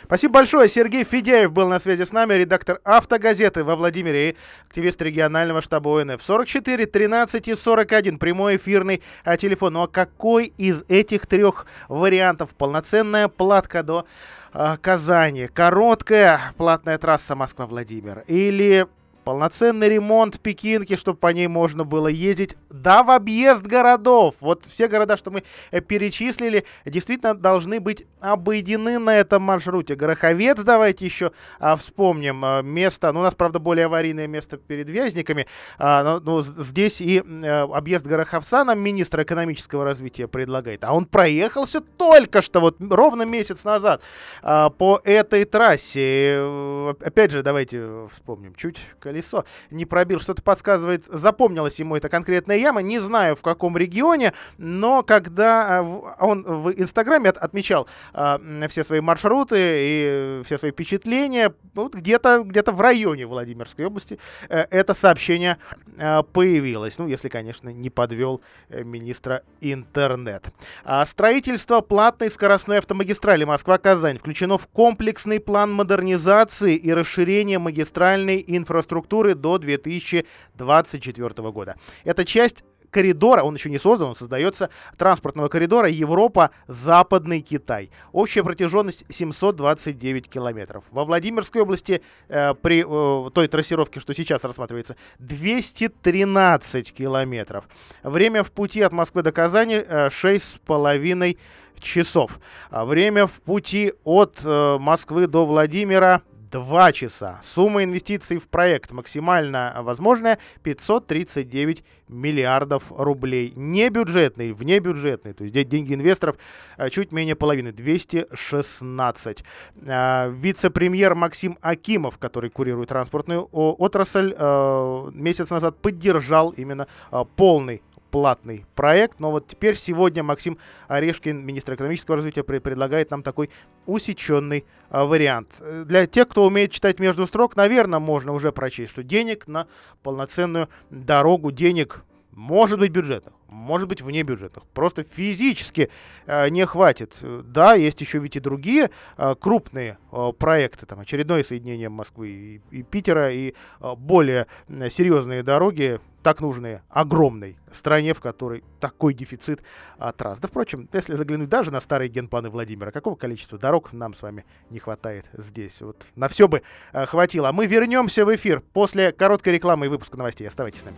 Спасибо 0.08 0.36
большое. 0.36 0.70
Сергей 0.70 1.04
Федяев 1.04 1.52
был 1.52 1.68
на 1.68 1.80
связи 1.80 2.04
с 2.04 2.14
нами, 2.14 2.34
редактор 2.34 2.80
автогазеты 2.86 3.66
во 3.66 3.76
Владимире 3.76 4.30
и 4.30 4.36
активист 4.70 5.02
регионального 5.02 5.62
штаба 5.62 6.02
ОНФ. 6.02 6.24
44 6.24 6.86
13 6.86 7.48
и 7.50 7.56
41. 7.56 8.18
Прямой 8.18 8.56
эфирный 8.56 9.04
а, 9.26 9.36
телефон. 9.36 9.74
Ну 9.74 9.82
а 9.82 9.88
какой 9.90 10.46
из 10.58 10.86
этих 10.88 11.28
трех 11.28 11.66
вариантов? 11.90 12.52
Полноценная 12.58 13.28
платка 13.28 13.84
до 13.84 14.06
а, 14.54 14.78
Казани, 14.78 15.48
короткая 15.48 16.40
платная 16.56 16.98
трасса 16.98 17.36
Москва-Владимир 17.36 18.24
или 18.28 18.88
полноценный 19.28 19.90
ремонт 19.90 20.40
Пекинки, 20.40 20.96
чтобы 20.96 21.20
по 21.20 21.28
ней 21.28 21.48
можно 21.48 21.84
было 21.84 22.08
ездить, 22.08 22.56
да, 22.70 23.04
в 23.04 23.12
объезд 23.12 23.62
городов. 23.62 24.36
Вот 24.40 24.64
все 24.64 24.88
города, 24.88 25.18
что 25.18 25.32
мы 25.32 25.44
э, 25.72 25.82
перечислили, 25.82 26.64
действительно 26.86 27.36
должны 27.36 27.82
быть 27.82 28.06
обойдены 28.22 29.00
на 29.00 29.18
этом 29.18 29.42
маршруте. 29.42 29.96
Гороховец, 29.96 30.62
давайте 30.62 31.04
еще 31.04 31.34
а, 31.60 31.76
вспомним 31.76 32.44
а, 32.46 32.62
место, 32.62 33.12
ну, 33.12 33.20
у 33.20 33.24
нас, 33.24 33.36
правда, 33.36 33.60
более 33.60 33.88
аварийное 33.88 34.28
место 34.28 34.56
перед 34.56 34.90
Вязниками, 34.90 35.46
а, 35.78 36.04
но, 36.04 36.20
но 36.22 36.42
здесь 36.42 37.02
и 37.02 37.22
а, 37.22 37.64
объезд 37.64 38.06
Гороховца 38.06 38.64
нам 38.64 38.80
министр 38.80 39.24
экономического 39.24 39.84
развития 39.84 40.30
предлагает. 40.30 40.86
А 40.86 40.94
он 40.94 41.06
проехался 41.06 41.82
только 41.82 42.42
что, 42.42 42.62
вот 42.62 42.78
ровно 42.80 43.24
месяц 43.24 43.66
назад 43.66 44.02
а, 44.42 44.70
по 44.70 45.02
этой 45.04 45.44
трассе. 45.44 46.96
Опять 47.02 47.32
же, 47.32 47.44
давайте 47.44 48.08
вспомним 48.10 48.56
чуть 48.56 48.80
колесо 49.18 49.46
не 49.72 49.86
пробил. 49.86 50.20
Что-то 50.20 50.42
подсказывает, 50.42 51.06
запомнилась 51.08 51.80
ему 51.80 51.96
эта 51.96 52.10
конкретная 52.10 52.58
яма. 52.58 52.82
Не 52.82 53.00
знаю, 53.00 53.36
в 53.36 53.42
каком 53.42 53.78
регионе, 53.78 54.34
но 54.58 55.04
когда 55.04 55.80
а, 55.80 56.16
он 56.20 56.44
в 56.44 56.72
Инстаграме 56.72 57.30
отмечал 57.30 57.88
э, 58.14 58.68
все 58.70 58.84
свои 58.84 59.02
маршруты 59.02 59.58
и 59.58 60.42
все 60.46 60.58
свои 60.58 60.72
впечатления, 60.72 61.54
вот 61.74 61.96
где-то 61.96 62.44
где 62.44 62.64
в 62.64 62.82
районе 62.82 63.26
Владимирской 63.26 63.86
области 63.86 64.20
э, 64.50 64.66
это 64.70 64.94
сообщение 64.94 65.58
э, 65.98 66.24
появилось. 66.24 66.98
Ну, 66.98 67.08
если, 67.08 67.30
конечно, 67.30 67.70
не 67.70 67.90
подвел 67.90 68.42
э, 68.70 68.84
министра 68.84 69.44
интернет. 69.62 70.46
А 70.84 71.06
строительство 71.06 71.82
платной 71.82 72.30
скоростной 72.30 72.80
автомагистрали 72.80 73.46
Москва-Казань 73.46 74.18
включено 74.18 74.58
в 74.58 74.68
комплексный 74.68 75.40
план 75.40 75.74
модернизации 75.74 76.76
и 76.76 76.94
расширения 76.94 77.60
магистральной 77.60 78.44
инфраструктуры 78.46 79.07
инфраструктуры 79.08 79.36
до 79.36 79.58
2024 79.58 81.52
года. 81.52 81.76
Это 82.04 82.26
часть 82.26 82.64
коридора, 82.90 83.44
он 83.44 83.56
еще 83.56 83.70
не 83.70 83.78
создан, 83.80 84.10
он 84.10 84.16
создается, 84.16 84.70
транспортного 84.98 85.50
коридора 85.50 85.90
Европа-Западный 85.90 87.42
Китай. 87.42 87.90
Общая 88.14 88.44
протяженность 88.44 89.04
729 89.10 90.30
километров. 90.30 90.86
Во 90.92 91.04
Владимирской 91.04 91.62
области 91.62 92.02
э, 92.30 92.54
при 92.54 92.86
э, 92.88 93.30
той 93.32 93.48
трассировке, 93.50 94.00
что 94.00 94.14
сейчас 94.14 94.44
рассматривается, 94.46 94.96
213 95.20 96.94
километров. 96.94 97.68
Время 98.04 98.44
в 98.44 98.52
пути 98.52 98.82
от 98.82 98.94
Москвы 98.94 99.22
до 99.22 99.34
Казани 99.34 99.76
э, 99.76 100.08
6,5 100.08 101.38
часов. 101.80 102.40
Время 102.72 103.28
в 103.28 103.42
пути 103.42 103.94
от 104.06 104.40
э, 104.46 104.78
Москвы 104.80 105.28
до 105.28 105.46
Владимира 105.46 106.22
2 106.52 106.92
часа. 106.92 107.40
Сумма 107.44 107.84
инвестиций 107.84 108.38
в 108.38 108.48
проект 108.48 108.92
максимально 108.92 109.74
возможная 109.80 110.38
539 110.64 111.84
миллиардов 112.08 112.86
рублей. 112.90 113.54
Не 113.56 113.90
бюджетный, 113.90 114.54
внебюджетный, 114.54 115.34
то 115.34 115.44
есть 115.44 115.70
деньги 115.70 115.94
инвесторов 115.94 116.38
а, 116.78 116.90
чуть 116.90 117.12
менее 117.12 117.36
половины, 117.36 117.72
216. 117.72 119.44
А, 119.88 120.30
вице-премьер 120.30 121.16
Максим 121.16 121.58
Акимов, 121.62 122.18
который 122.18 122.50
курирует 122.50 122.90
транспортную 122.90 123.48
отрасль, 123.52 124.34
а, 124.38 125.10
месяц 125.12 125.50
назад 125.50 125.78
поддержал 125.82 126.52
именно 126.52 126.88
полный 127.36 127.82
платный 128.12 128.66
проект. 128.76 129.20
Но 129.20 129.32
вот 129.32 129.48
теперь 129.48 129.76
сегодня 129.76 130.24
Максим 130.24 130.58
Орешкин, 130.88 131.46
министр 131.46 131.76
экономического 131.76 132.18
развития, 132.18 132.44
предлагает 132.44 133.12
нам 133.12 133.24
такой 133.24 133.50
усеченный 133.86 134.66
а, 134.90 135.06
вариант. 135.06 135.50
Для 135.86 136.08
тех, 136.08 136.28
кто 136.28 136.46
умеет 136.46 136.72
читать 136.72 137.00
между 137.00 137.26
строк, 137.28 137.56
наверное, 137.56 138.00
можно 138.00 138.34
уже 138.34 138.52
прочесть, 138.52 138.92
что 138.92 139.04
денег 139.04 139.48
на 139.48 139.68
полноценную 140.04 140.70
дорогу, 140.90 141.52
денег 141.52 142.04
может 142.38 142.78
быть 142.78 142.92
бюджетных, 142.92 143.34
может 143.48 143.88
быть 143.90 144.04
вне 144.04 144.22
бюджетных. 144.22 144.64
Просто 144.68 145.04
физически 145.04 145.90
э, 146.28 146.50
не 146.50 146.66
хватит. 146.68 147.18
Да, 147.22 147.74
есть 147.74 148.00
еще 148.00 148.20
ведь 148.20 148.36
и 148.36 148.40
другие 148.40 148.92
э, 149.18 149.36
крупные 149.40 149.98
э, 150.12 150.32
проекты, 150.38 150.86
там 150.86 151.00
очередное 151.00 151.44
соединение 151.44 151.90
Москвы 151.90 152.30
и, 152.30 152.62
и 152.70 152.84
Питера, 152.84 153.32
и 153.32 153.56
э, 153.82 153.96
более 153.96 154.46
серьезные 154.68 155.42
дороги, 155.42 156.00
так 156.22 156.40
нужные 156.40 156.84
огромной 156.90 157.58
стране, 157.72 158.14
в 158.14 158.22
которой 158.22 158.64
такой 158.80 159.16
дефицит 159.16 159.64
э, 159.98 160.12
трасс. 160.16 160.38
Да, 160.38 160.48
впрочем, 160.48 160.88
если 160.94 161.16
заглянуть 161.16 161.50
даже 161.50 161.72
на 161.72 161.82
старые 161.82 162.08
генпланы 162.08 162.52
Владимира, 162.52 162.92
какого 162.92 163.16
количества 163.16 163.58
дорог 163.58 163.94
нам 163.94 164.14
с 164.14 164.22
вами 164.22 164.46
не 164.70 164.78
хватает 164.78 165.26
здесь? 165.34 165.82
Вот 165.82 166.06
на 166.16 166.28
все 166.28 166.48
бы 166.48 166.62
э, 166.94 167.06
хватило. 167.08 167.50
А 167.50 167.52
мы 167.52 167.66
вернемся 167.66 168.26
в 168.26 168.36
эфир 168.36 168.62
после 168.74 169.12
короткой 169.12 169.54
рекламы 169.54 169.88
и 169.88 169.90
выпуска 169.90 170.18
новостей. 170.18 170.48
Оставайтесь 170.48 170.82
с 170.82 170.86
нами. 170.86 170.98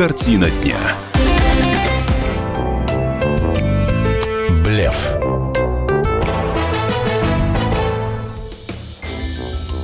Картина 0.00 0.48
дня. 0.62 1.19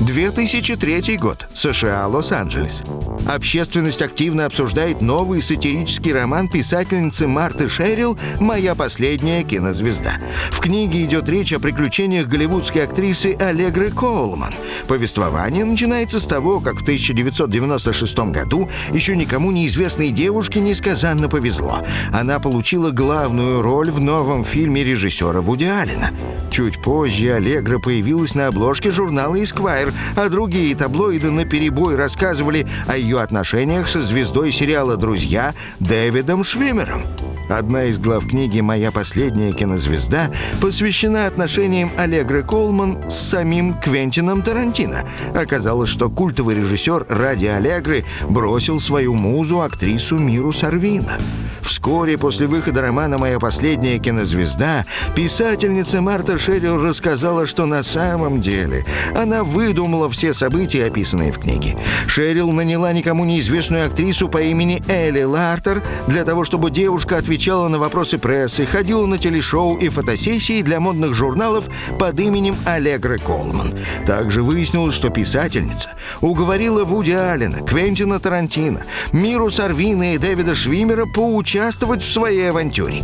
2003 0.07 1.17
год. 1.17 1.49
США, 1.53 2.07
Лос-Анджелес. 2.07 2.83
Общественность 3.27 4.03
активно 4.03 4.47
обсуждает 4.47 5.01
новый 5.01 5.43
сатирический 5.43 6.13
роман 6.13 6.49
писательницы 6.49 7.27
Марты 7.27 7.69
Шерил 7.69 8.17
«Моя 8.39 8.77
последняя 8.77 9.43
кинозвезда». 9.43 10.13
В 10.53 10.61
книге 10.61 11.05
идет 11.05 11.29
речь 11.29 11.53
о 11.53 11.59
приключениях 11.59 12.29
голливудской 12.29 12.85
актрисы 12.85 13.35
Аллегры 13.35 13.91
Коулман. 13.91 14.55
Повествование 14.87 15.65
начинается 15.65 16.21
с 16.21 16.27
того, 16.27 16.61
как 16.61 16.79
в 16.79 16.83
1996 16.83 18.19
году 18.31 18.69
еще 18.93 19.17
никому 19.17 19.51
неизвестной 19.51 20.11
девушке 20.11 20.61
несказанно 20.61 21.29
повезло. 21.29 21.85
Она 22.13 22.39
получила 22.39 22.93
главную 22.93 23.61
роль 23.61 23.91
в 23.91 24.01
новом 24.01 24.45
фильме 24.45 24.85
режиссера 24.85 25.41
Вуди 25.41 25.65
Аллена. 25.65 26.13
Чуть 26.51 26.81
позже 26.81 27.33
Аллегра 27.33 27.81
появилась 27.81 28.35
на 28.37 28.47
обложке 28.47 28.93
журнала 28.93 29.35
Esquire, 29.35 29.93
а 30.17 30.29
другие 30.29 30.75
таблоиды 30.75 31.31
на 31.31 31.45
перебой 31.45 31.97
рассказывали 31.97 32.67
о 32.87 32.97
ее 32.97 33.21
отношениях 33.21 33.89
со 33.89 34.03
звездой 34.03 34.53
сериала 34.53 34.97
«Друзья» 34.97 35.55
Дэвидом 35.81 36.45
Швимером. 36.45 37.03
Одна 37.49 37.85
из 37.85 37.99
глав 37.99 38.27
книги 38.27 38.61
«Моя 38.61 38.91
последняя 38.91 39.53
кинозвезда» 39.53 40.33
посвящена 40.61 41.27
отношениям 41.27 41.93
Аллегры 41.97 42.43
Колман 42.43 43.09
с 43.09 43.15
самим 43.15 43.75
Квентином 43.81 44.43
Тарантино. 44.43 45.05
Оказалось, 45.35 45.89
что 45.89 46.11
культовый 46.11 46.57
режиссер 46.57 47.07
ради 47.09 47.47
Аллегры 47.47 48.05
бросил 48.29 48.81
свою 48.81 49.15
музу, 49.15 49.63
актрису 49.63 50.19
Миру 50.19 50.53
Сарвина. 50.53 51.19
Вскоре 51.67 52.17
после 52.17 52.47
выхода 52.47 52.81
романа 52.81 53.19
«Моя 53.19 53.41
последняя 53.41 53.99
кинозвезда» 53.99 54.85
писательница 55.17 56.01
Марта 56.01 56.39
Шерил 56.39 56.81
рассказала, 56.81 57.45
что 57.45 57.67
на 57.67 57.83
самом 57.83 58.41
деле 58.41 58.85
она 59.17 59.43
выдумала 59.43 60.09
все 60.09 60.33
события, 60.33 60.85
описанные 60.85 61.33
в 61.33 61.41
книге. 61.41 61.77
Шерил 62.07 62.53
наняла 62.53 62.93
никому 62.93 63.25
неизвестную 63.25 63.87
актрису 63.87 64.29
по 64.29 64.41
имени 64.41 64.81
Элли 64.87 65.25
Лартер 65.25 65.83
для 66.07 66.25
того, 66.25 66.45
чтобы 66.45 66.71
девушка 66.71 67.17
отвечала 67.17 67.67
на 67.67 67.81
вопросы 67.81 68.19
прессы, 68.19 68.65
ходила 68.65 69.05
на 69.07 69.19
телешоу 69.19 69.77
и 69.77 69.89
фотосессии 69.89 70.63
для 70.63 70.79
модных 70.79 71.15
журналов 71.15 71.69
под 71.99 72.21
именем 72.21 72.57
Аллегры 72.65 73.19
Колман. 73.19 73.75
Также 74.07 74.45
выяснилось, 74.45 74.95
что 74.95 75.09
писательница 75.09 75.89
уговорила 76.21 76.85
Вуди 76.85 77.11
Аллена, 77.11 77.59
Квентина 77.67 78.21
Тарантино, 78.21 78.83
Миру 79.11 79.51
Сарвина 79.51 80.15
и 80.15 80.19
Дэвида 80.19 80.55
Швимера 80.55 81.07
поучаствовать 81.57 82.03
в 82.03 82.13
своей 82.13 82.51
авантюре. 82.51 83.03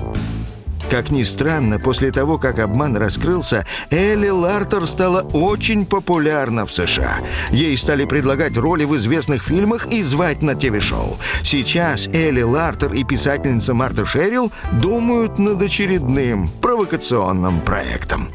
Как 0.91 1.11
ни 1.11 1.23
странно, 1.23 1.79
после 1.79 2.11
того, 2.11 2.37
как 2.37 2.59
обман 2.59 2.95
раскрылся, 2.99 3.65
Элли 3.91 4.29
Лартер 4.29 4.87
стала 4.87 5.23
очень 5.23 5.87
популярна 5.87 6.67
в 6.67 6.73
США. 6.73 7.17
Ей 7.51 7.75
стали 7.79 8.05
предлагать 8.05 8.59
роли 8.59 8.85
в 8.85 8.95
известных 8.97 9.43
фильмах 9.43 9.87
и 9.87 10.03
звать 10.03 10.43
на 10.43 10.55
ТВ-шоу. 10.55 11.17
Сейчас 11.43 12.09
Элли 12.09 12.43
Лартер 12.43 12.93
и 12.93 13.05
писательница 13.05 13.73
Марта 13.73 14.05
Шерил 14.05 14.53
думают 14.73 15.39
над 15.39 15.63
очередным 15.63 16.51
провокационным 16.61 17.63
проектом. 17.63 18.29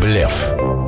Блеф. 0.00 0.85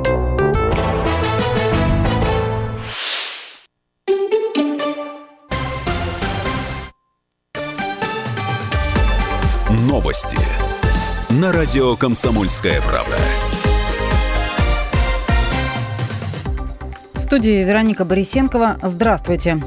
Новости. 9.99 10.37
На 11.29 11.51
радио 11.51 11.97
«Комсомольская 11.97 12.81
правда». 12.81 13.17
В 17.13 17.19
студии 17.19 17.65
Вероника 17.65 18.05
Борисенкова. 18.05 18.79
Здравствуйте. 18.81 19.61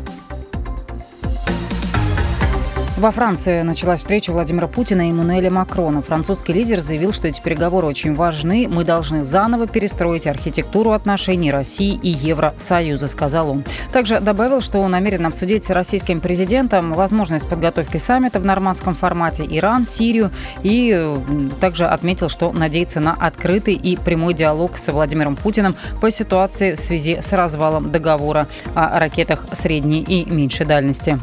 Во 2.99 3.11
Франции 3.11 3.63
началась 3.63 4.01
встреча 4.01 4.33
Владимира 4.33 4.69
Путина 4.69 5.09
и 5.09 5.11
Эммануэля 5.11 5.51
Макрона. 5.51 6.03
Французский 6.03 6.53
лидер 6.53 6.79
заявил, 6.79 7.13
что 7.15 7.27
эти 7.27 7.41
переговоры 7.41 7.87
очень 7.87 8.15
важны. 8.15 8.69
Мы 8.69 8.85
должны 8.85 9.25
заново 9.25 9.67
перестроить 9.67 10.27
архитектуру 10.27 10.93
отношений 10.93 11.51
России 11.51 11.99
и 12.01 12.11
Евросоюза, 12.11 13.09
сказал 13.09 13.51
он. 13.51 13.65
Также 13.93 14.21
добавил, 14.21 14.61
что 14.61 14.79
он 14.79 14.91
намерен 14.91 15.25
обсудить 15.25 15.65
с 15.65 15.71
российским 15.71 16.21
президентом 16.21 16.93
возможность 16.93 17.49
подготовки 17.49 17.97
саммита 17.97 18.39
в 18.39 18.45
нормандском 18.45 18.95
формате 18.95 19.47
Иран, 19.49 19.87
Сирию 19.87 20.31
и 20.63 21.17
также 21.61 21.87
отметил, 21.87 22.29
что 22.29 22.53
надеется 22.53 23.01
на 23.01 23.15
открытый 23.15 23.75
и 23.75 23.97
прямой 23.97 24.35
диалог 24.35 24.77
с 24.77 24.93
Владимиром 24.93 25.35
Путиным 25.35 25.75
по 26.03 26.11
ситуации 26.11 26.75
в 26.75 26.81
связи 26.81 27.21
с 27.23 27.33
развалом 27.33 27.91
договора 27.91 28.49
о 28.75 29.01
ракетах 29.01 29.47
средней 29.55 30.03
и 30.03 30.27
меньшей 30.27 30.67
дальности. 30.67 31.19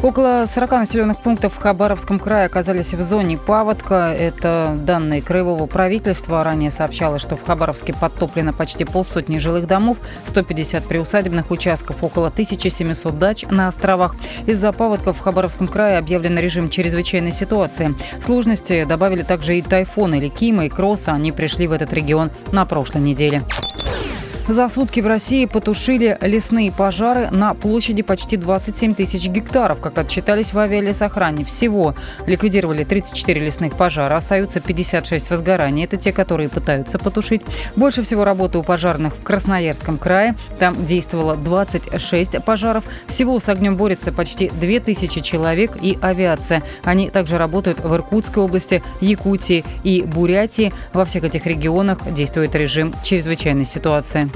Около 0.00 0.44
40 0.46 0.70
населенных 0.70 1.18
пунктов 1.18 1.54
в 1.54 1.58
Хабаровском 1.58 2.20
крае 2.20 2.46
оказались 2.46 2.94
в 2.94 3.02
зоне 3.02 3.36
паводка. 3.36 4.14
Это 4.16 4.76
данные 4.80 5.22
краевого 5.22 5.66
правительства. 5.66 6.44
Ранее 6.44 6.70
сообщалось, 6.70 7.20
что 7.20 7.34
в 7.34 7.44
Хабаровске 7.44 7.94
подтоплено 7.94 8.52
почти 8.52 8.84
полсотни 8.84 9.38
жилых 9.38 9.66
домов, 9.66 9.98
150 10.26 10.84
приусадебных 10.84 11.50
участков, 11.50 12.04
около 12.04 12.28
1700 12.28 13.18
дач 13.18 13.44
на 13.50 13.66
островах. 13.66 14.14
Из-за 14.46 14.70
паводков 14.70 15.16
в 15.16 15.20
Хабаровском 15.20 15.66
крае 15.66 15.98
объявлен 15.98 16.38
режим 16.38 16.70
чрезвычайной 16.70 17.32
ситуации. 17.32 17.96
Сложности 18.20 18.84
добавили 18.84 19.24
также 19.24 19.58
и 19.58 19.62
тайфоны 19.62 20.18
или 20.18 20.28
Кима 20.28 20.66
и 20.66 20.68
Кросса. 20.68 21.12
Они 21.12 21.32
пришли 21.32 21.66
в 21.66 21.72
этот 21.72 21.92
регион 21.92 22.30
на 22.52 22.64
прошлой 22.66 23.00
неделе. 23.00 23.42
За 24.48 24.70
сутки 24.70 25.00
в 25.00 25.06
России 25.06 25.44
потушили 25.44 26.16
лесные 26.22 26.72
пожары 26.72 27.28
на 27.30 27.52
площади 27.52 28.00
почти 28.00 28.38
27 28.38 28.94
тысяч 28.94 29.28
гектаров, 29.28 29.78
как 29.78 29.98
отчитались 29.98 30.54
в 30.54 30.58
авиалесохране. 30.58 31.44
Всего 31.44 31.94
ликвидировали 32.26 32.82
34 32.82 33.42
лесных 33.42 33.76
пожара, 33.76 34.16
остаются 34.16 34.60
56 34.60 35.28
возгораний. 35.28 35.84
Это 35.84 35.98
те, 35.98 36.14
которые 36.14 36.48
пытаются 36.48 36.98
потушить. 36.98 37.42
Больше 37.76 38.02
всего 38.02 38.24
работы 38.24 38.56
у 38.56 38.62
пожарных 38.62 39.14
в 39.16 39.22
Красноярском 39.22 39.98
крае. 39.98 40.34
Там 40.58 40.82
действовало 40.82 41.36
26 41.36 42.42
пожаров. 42.42 42.84
Всего 43.06 43.38
с 43.40 43.50
огнем 43.50 43.76
борется 43.76 44.12
почти 44.12 44.48
2000 44.48 45.20
человек 45.20 45.76
и 45.82 45.98
авиация. 46.00 46.62
Они 46.84 47.10
также 47.10 47.36
работают 47.36 47.80
в 47.80 47.94
Иркутской 47.94 48.42
области, 48.42 48.82
Якутии 49.02 49.62
и 49.84 50.00
Бурятии. 50.00 50.72
Во 50.94 51.04
всех 51.04 51.24
этих 51.24 51.44
регионах 51.44 51.98
действует 52.14 52.54
режим 52.54 52.94
чрезвычайной 53.04 53.66
ситуации. 53.66 54.30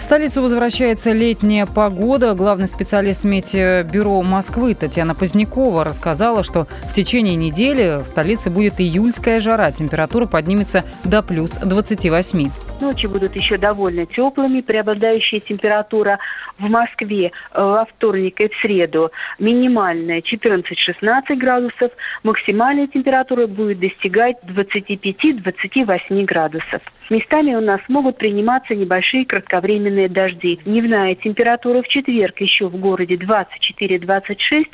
В 0.00 0.02
столицу 0.02 0.42
возвращается 0.42 1.12
летняя 1.12 1.66
погода. 1.66 2.34
Главный 2.34 2.66
специалист 2.66 3.22
Метеобюро 3.22 4.22
Москвы 4.22 4.74
Татьяна 4.74 5.14
Позднякова 5.14 5.84
рассказала, 5.84 6.42
что 6.42 6.66
в 6.88 6.94
течение 6.94 7.36
недели 7.36 8.02
в 8.02 8.06
столице 8.08 8.50
будет 8.50 8.80
июльская 8.80 9.38
жара. 9.38 9.70
Температура 9.70 10.26
поднимется 10.26 10.84
до 11.04 11.22
плюс 11.22 11.52
28. 11.52 12.50
Ночи 12.80 13.06
будут 13.06 13.36
еще 13.36 13.56
довольно 13.56 14.06
теплыми. 14.06 14.62
Преобладающая 14.62 15.38
температура 15.38 16.18
в 16.58 16.68
Москве 16.68 17.26
э, 17.26 17.30
во 17.62 17.84
вторник 17.84 18.40
и 18.40 18.48
в 18.48 18.56
среду 18.62 19.12
минимальная 19.38 20.22
14-16 20.22 21.36
градусов. 21.36 21.92
Максимальная 22.24 22.88
температура 22.88 23.46
будет 23.46 23.78
достигать 23.78 24.38
25-28 24.44 26.24
градусов. 26.24 26.82
Местами 27.10 27.56
у 27.56 27.60
нас 27.60 27.80
могут 27.88 28.18
приниматься 28.18 28.72
небольшие 28.76 29.26
кратковременные 29.26 30.08
дожди. 30.08 30.60
Дневная 30.64 31.16
температура 31.16 31.82
в 31.82 31.88
четверг 31.88 32.40
еще 32.40 32.68
в 32.68 32.76
городе 32.76 33.16
24-26, 33.16 34.66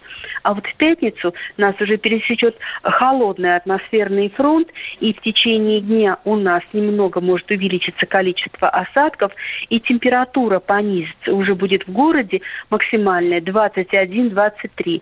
а 0.42 0.53
вот 0.53 0.66
в 0.66 0.77
пятницу 0.77 1.35
нас 1.57 1.75
уже 1.81 1.96
пересечет 1.96 2.55
холодный 2.83 3.57
атмосферный 3.57 4.29
фронт, 4.29 4.68
и 5.01 5.14
в 5.14 5.20
течение 5.22 5.81
дня 5.81 6.18
у 6.25 6.37
нас 6.37 6.62
немного 6.75 7.22
может 7.22 7.51
увеличиться 7.51 8.05
количество 8.05 8.68
осадков, 8.68 9.33
и 9.70 9.81
температура 9.81 10.61
понизится. 10.61 11.33
Уже 11.33 11.55
будет 11.55 11.87
в 11.87 11.92
городе 11.92 12.42
максимальная 12.68 13.40
21-23. 13.40 15.01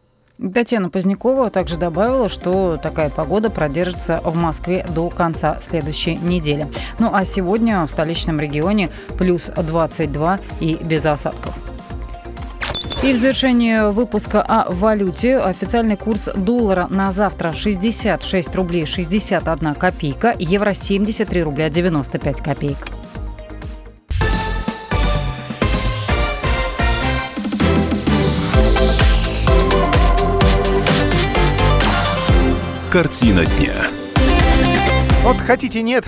Татьяна 0.52 0.90
Позднякова 0.90 1.48
также 1.50 1.76
добавила, 1.76 2.28
что 2.28 2.76
такая 2.76 3.08
погода 3.08 3.50
продержится 3.50 4.20
в 4.24 4.36
Москве 4.36 4.84
до 4.92 5.08
конца 5.08 5.58
следующей 5.60 6.16
недели. 6.16 6.66
Ну 6.98 7.10
а 7.14 7.24
сегодня 7.24 7.86
в 7.86 7.90
столичном 7.90 8.40
регионе 8.40 8.90
плюс 9.16 9.46
22 9.56 10.40
и 10.60 10.76
без 10.82 11.06
осадков. 11.06 11.56
И 13.04 13.12
в 13.12 13.16
завершении 13.16 13.90
выпуска 13.92 14.42
о 14.42 14.70
валюте 14.70 15.38
официальный 15.38 15.96
курс 15.96 16.28
доллара 16.34 16.86
на 16.88 17.12
завтра 17.12 17.52
66 17.52 18.54
рублей 18.56 18.86
61 18.86 19.74
копейка, 19.74 20.34
евро 20.38 20.72
73 20.72 21.42
рубля 21.42 21.68
95 21.68 22.40
копеек. 22.40 22.78
Картина 32.94 33.44
дня. 33.44 33.83
Вот 35.24 35.38
хотите 35.38 35.80
нет, 35.80 36.04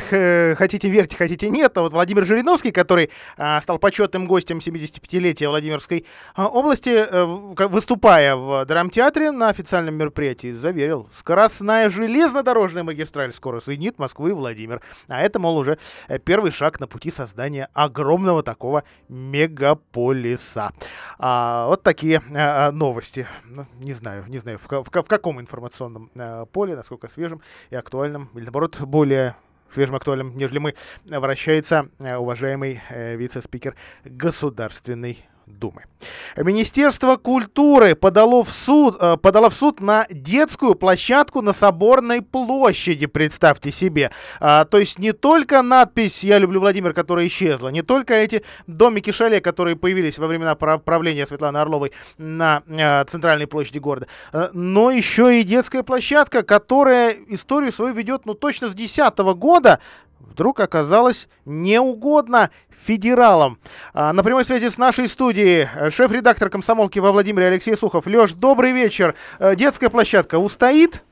хотите 0.58 0.90
верьте, 0.90 1.16
хотите 1.16 1.48
нет, 1.48 1.78
а 1.78 1.80
вот 1.80 1.94
Владимир 1.94 2.26
Жириновский, 2.26 2.70
который 2.70 3.10
а, 3.38 3.62
стал 3.62 3.78
почетным 3.78 4.26
гостем 4.26 4.58
75-летия 4.58 5.48
Владимирской 5.48 6.04
а, 6.34 6.48
области, 6.48 6.90
а, 6.90 7.24
выступая 7.24 8.36
в 8.36 8.66
драмтеатре 8.66 9.30
на 9.30 9.48
официальном 9.48 9.94
мероприятии, 9.94 10.52
заверил, 10.52 11.08
скоростная 11.16 11.88
железнодорожная 11.88 12.82
магистраль 12.82 13.32
скоро 13.32 13.60
соединит 13.60 13.98
Москву 13.98 14.28
и 14.28 14.32
Владимир. 14.32 14.82
А 15.08 15.22
это, 15.22 15.38
мол, 15.38 15.56
уже 15.56 15.78
э, 16.08 16.18
первый 16.18 16.50
шаг 16.50 16.78
на 16.78 16.86
пути 16.86 17.10
создания 17.10 17.70
огромного 17.72 18.42
такого 18.42 18.84
мегаполиса. 19.08 20.72
А, 21.18 21.68
вот 21.68 21.82
такие 21.82 22.20
а, 22.34 22.70
новости. 22.70 23.26
Ну, 23.46 23.64
не 23.78 23.94
знаю, 23.94 24.26
не 24.28 24.40
знаю, 24.40 24.58
в, 24.58 24.68
в, 24.68 24.90
в 24.90 25.08
каком 25.08 25.40
информационном 25.40 26.10
а, 26.16 26.44
поле, 26.44 26.76
насколько 26.76 27.08
свежим 27.08 27.40
и 27.70 27.76
актуальным, 27.76 28.28
или 28.34 28.44
наоборот, 28.44 28.78
более 28.82 29.05
более 29.06 29.36
свежим 29.72 29.94
актуальным, 29.94 30.36
нежели 30.36 30.58
мы, 30.58 30.74
вращается 31.04 31.88
э, 32.00 32.16
уважаемый 32.16 32.80
э, 32.88 33.14
вице-спикер 33.14 33.76
Государственной 34.04 35.24
Думы. 35.46 35.84
Министерство 36.36 37.14
культуры 37.16 37.94
подало 37.94 38.42
в 38.42 38.50
суд, 38.50 38.96
э, 39.00 39.16
подало 39.16 39.48
в 39.48 39.54
суд 39.54 39.80
на 39.80 40.04
детскую 40.10 40.74
площадку 40.74 41.40
на 41.40 41.52
Соборной 41.52 42.20
площади, 42.20 43.06
представьте 43.06 43.70
себе. 43.70 44.10
А, 44.40 44.64
то 44.64 44.78
есть 44.78 44.98
не 44.98 45.12
только 45.12 45.62
надпись 45.62 46.24
«Я 46.24 46.38
люблю 46.38 46.58
Владимир», 46.58 46.92
которая 46.92 47.28
исчезла, 47.28 47.68
не 47.68 47.82
только 47.82 48.14
эти 48.14 48.42
домики 48.66 49.12
шале, 49.12 49.40
которые 49.40 49.76
появились 49.76 50.18
во 50.18 50.26
времена 50.26 50.56
правления 50.56 51.26
Светланы 51.26 51.58
Орловой 51.58 51.92
на 52.18 52.64
а, 52.68 53.04
центральной 53.04 53.46
площади 53.46 53.78
города, 53.78 54.08
а, 54.32 54.50
но 54.52 54.90
еще 54.90 55.40
и 55.40 55.44
детская 55.44 55.84
площадка, 55.84 56.42
которая 56.42 57.14
историю 57.28 57.70
свою 57.70 57.94
ведет 57.94 58.26
ну 58.26 58.34
точно 58.34 58.68
с 58.68 58.74
2010 58.74 59.18
года, 59.36 59.78
вдруг 60.26 60.60
оказалась 60.60 61.28
неугодна 61.44 62.50
федералам. 62.70 63.58
А, 63.94 64.12
на 64.12 64.22
прямой 64.22 64.44
связи 64.44 64.68
с 64.68 64.78
нашей 64.78 65.08
студией 65.08 65.66
э, 65.74 65.90
шеф-редактор 65.90 66.50
комсомолки 66.50 66.98
во 66.98 67.12
Владимире 67.12 67.46
Алексей 67.46 67.76
Сухов. 67.76 68.06
Леш, 68.06 68.32
добрый 68.32 68.72
вечер. 68.72 69.14
Э, 69.38 69.56
детская 69.56 69.90
площадка 69.90 70.38
устоит? 70.38 71.02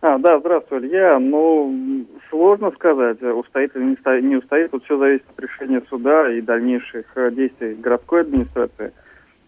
А, 0.00 0.18
да, 0.18 0.38
здравствуй, 0.40 0.80
Илья. 0.80 1.18
Ну, 1.18 2.06
сложно 2.30 2.70
сказать, 2.72 3.22
устоит 3.22 3.76
или 3.76 3.84
не, 3.84 4.22
не 4.22 4.36
устоит. 4.36 4.70
Тут 4.70 4.84
все 4.84 4.98
зависит 4.98 5.24
от 5.28 5.40
решения 5.40 5.82
суда 5.88 6.30
и 6.32 6.40
дальнейших 6.40 7.06
э, 7.14 7.30
действий 7.30 7.74
городской 7.74 8.22
администрации. 8.22 8.92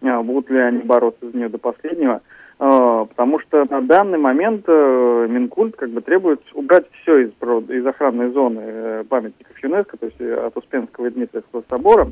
А, 0.01 0.21
будут 0.21 0.49
ли 0.49 0.59
они 0.59 0.79
бороться 0.79 1.29
за 1.29 1.37
нее 1.37 1.49
до 1.49 1.57
последнего. 1.57 2.21
А, 2.57 3.05
потому 3.05 3.39
что 3.41 3.65
на 3.69 3.81
данный 3.81 4.17
момент 4.17 4.63
э, 4.67 5.27
Минкульт 5.29 5.75
как 5.75 5.89
бы 5.89 6.01
требует 6.01 6.41
убрать 6.53 6.85
все 7.01 7.25
из, 7.25 7.29
из 7.69 7.85
охранной 7.85 8.31
зоны 8.31 8.61
э, 8.63 9.03
памятников 9.09 9.61
ЮНЕСКО, 9.61 9.97
то 9.97 10.05
есть 10.05 10.21
э, 10.21 10.33
от 10.33 10.55
Успенского 10.55 11.07
и 11.07 11.09
Дмитриевского 11.09 11.63
собора. 11.69 12.07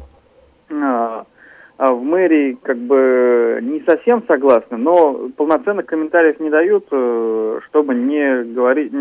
А, 0.70 1.26
а 1.78 1.92
в 1.94 2.04
мэрии 2.04 2.58
как 2.62 2.78
бы 2.78 3.60
не 3.62 3.82
совсем 3.86 4.22
согласны, 4.28 4.76
но 4.76 5.30
полноценных 5.38 5.86
комментариев 5.86 6.40
не 6.42 6.50
дают, 6.50 6.86
чтобы 7.68 7.96
не 7.96 8.44
говорить, 8.44 8.92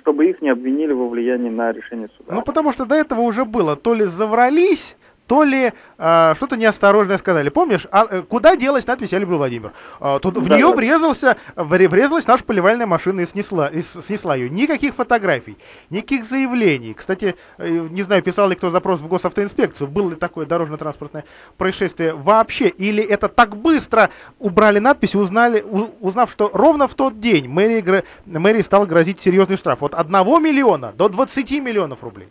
чтобы 0.00 0.26
их 0.26 0.42
не 0.42 0.50
обвинили 0.50 0.92
во 0.92 1.08
влиянии 1.08 1.48
на 1.48 1.72
решение 1.72 2.08
суда. 2.16 2.34
Ну 2.34 2.42
потому 2.42 2.72
что 2.72 2.84
до 2.84 2.96
этого 2.96 3.20
уже 3.20 3.44
было, 3.44 3.76
то 3.76 3.94
ли 3.94 4.04
заврались, 4.04 4.96
то 5.28 5.44
ли 5.44 5.72
э, 5.98 6.34
что-то 6.34 6.56
неосторожное 6.56 7.18
сказали. 7.18 7.50
Помнишь, 7.50 7.86
а, 7.92 8.06
э, 8.10 8.22
куда 8.22 8.56
делась 8.56 8.86
надпись 8.86 9.12
«Я 9.12 9.18
люблю 9.18 9.36
Владимир»? 9.36 9.72
Э, 10.00 10.18
тут 10.20 10.38
в 10.38 10.48
нее 10.48 10.74
врезался, 10.74 11.36
врезалась 11.54 12.26
наша 12.26 12.42
поливальная 12.44 12.86
машина 12.86 13.20
и 13.20 13.26
снесла, 13.26 13.68
и 13.68 13.82
снесла 13.82 14.34
ее. 14.34 14.48
Никаких 14.48 14.94
фотографий, 14.94 15.58
никаких 15.90 16.24
заявлений. 16.24 16.94
Кстати, 16.94 17.36
э, 17.58 17.68
не 17.68 18.02
знаю, 18.02 18.22
писал 18.22 18.48
ли 18.48 18.56
кто 18.56 18.70
запрос 18.70 19.00
в 19.00 19.06
госавтоинспекцию, 19.06 19.86
было 19.86 20.10
ли 20.10 20.16
такое 20.16 20.46
дорожно-транспортное 20.46 21.24
происшествие 21.58 22.14
вообще, 22.14 22.68
или 22.68 23.04
это 23.04 23.28
так 23.28 23.54
быстро 23.56 24.08
убрали 24.38 24.78
надпись, 24.78 25.14
узнали, 25.14 25.60
у, 25.60 25.88
узнав, 26.00 26.30
что 26.30 26.50
ровно 26.54 26.88
в 26.88 26.94
тот 26.94 27.20
день 27.20 27.48
мэрии, 27.48 28.02
мэрии 28.24 28.62
стал 28.62 28.86
грозить 28.86 29.20
серьезный 29.20 29.56
штраф. 29.56 29.82
От 29.82 29.94
1 29.94 30.10
миллиона 30.42 30.92
до 30.96 31.10
20 31.10 31.50
миллионов 31.60 32.02
рублей. 32.02 32.28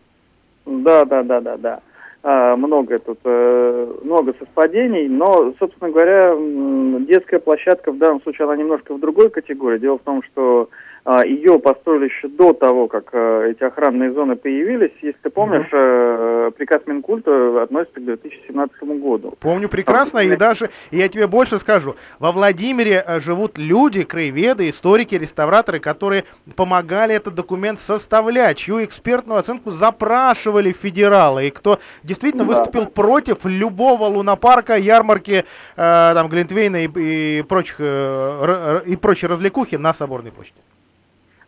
Да, 0.65 1.05
да, 1.05 1.23
да, 1.23 1.39
да, 1.39 1.57
да. 1.57 1.79
А, 2.29 2.57
много 2.57 2.99
тут, 2.99 3.19
э, 3.23 3.93
много 4.03 4.33
совпадений, 4.37 5.07
но, 5.07 5.53
собственно 5.59 5.89
говоря, 5.89 6.35
детская 7.05 7.39
площадка 7.39 7.93
в 7.93 7.97
данном 7.97 8.21
случае, 8.21 8.47
она 8.47 8.57
немножко 8.57 8.93
в 8.93 8.99
другой 8.99 9.29
категории. 9.29 9.79
Дело 9.79 9.97
в 9.97 10.01
том, 10.01 10.21
что 10.23 10.67
а, 11.09 11.25
ее 11.25 11.57
построили 11.57 12.09
еще 12.09 12.27
до 12.27 12.51
того, 12.51 12.89
как 12.89 13.11
э, 13.13 13.51
эти 13.51 13.63
охранные 13.63 14.11
зоны 14.11 14.35
появились. 14.35 14.91
Если 15.01 15.17
ты 15.23 15.29
помнишь, 15.29 15.69
mm-hmm. 15.71 16.51
приказ 16.51 16.81
Минкульта 16.85 17.63
относится 17.63 18.01
к 18.01 18.03
2017 18.03 18.83
году. 18.99 19.33
Помню 19.39 19.69
прекрасно, 19.69 20.19
и 20.19 20.35
даже, 20.35 20.69
я 20.91 21.07
тебе 21.07 21.27
больше 21.27 21.59
скажу, 21.59 21.95
во 22.19 22.33
Владимире 22.33 23.05
живут 23.19 23.57
люди, 23.57 24.03
краеведы, 24.03 24.67
историки, 24.67 25.15
реставраторы, 25.15 25.79
которые 25.79 26.25
помогали 26.57 27.15
этот 27.15 27.35
документ 27.35 27.79
составлять, 27.79 28.57
чью 28.57 28.83
экспертную 28.83 29.39
оценку 29.39 29.71
запрашивали 29.71 30.73
федералы, 30.73 31.47
и 31.47 31.51
кто 31.51 31.79
действительно 32.03 32.16
да. 32.19 32.43
выступил 32.43 32.85
против 32.87 33.45
любого 33.45 34.05
лунопарка, 34.05 34.77
ярмарки, 34.77 35.43
э, 35.43 35.43
там, 35.75 36.27
Глинтвейна 36.29 36.85
и, 36.85 36.89
и, 36.95 37.41
прочих, 37.43 37.77
э, 37.79 38.81
и 38.85 38.95
прочей 38.95 39.27
развлекухи 39.27 39.75
на 39.75 39.93
Соборной 39.93 40.31
площади. 40.31 40.59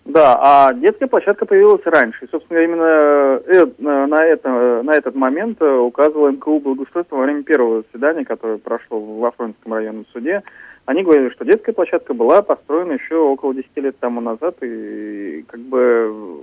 Да, 0.10 0.40
а 0.42 0.74
детская 0.74 1.06
площадка 1.06 1.46
появилась 1.46 1.86
раньше. 1.86 2.26
И, 2.26 2.30
собственно, 2.32 2.58
именно 2.60 3.42
э, 3.46 3.68
на, 3.78 4.26
это, 4.26 4.82
на 4.82 4.96
этот 4.96 5.14
момент 5.14 5.62
э, 5.62 5.72
указывал 5.72 6.32
МКУ 6.32 6.60
благоустройства 6.60 7.18
во 7.18 7.24
время 7.24 7.44
первого 7.44 7.84
заседания, 7.84 8.26
которое 8.26 8.58
прошло 8.58 9.00
в 9.00 9.24
Афронском 9.24 9.72
районном 9.72 10.08
суде. 10.12 10.42
Они 10.86 11.04
говорили, 11.04 11.30
что 11.30 11.46
детская 11.46 11.74
площадка 11.74 12.16
была 12.16 12.42
построена 12.42 12.94
еще 12.94 13.18
около 13.18 13.54
10 13.54 13.70
лет 13.76 14.00
тому 14.00 14.20
назад, 14.20 14.56
и 14.64 15.46
как 15.48 15.60
бы 15.60 16.42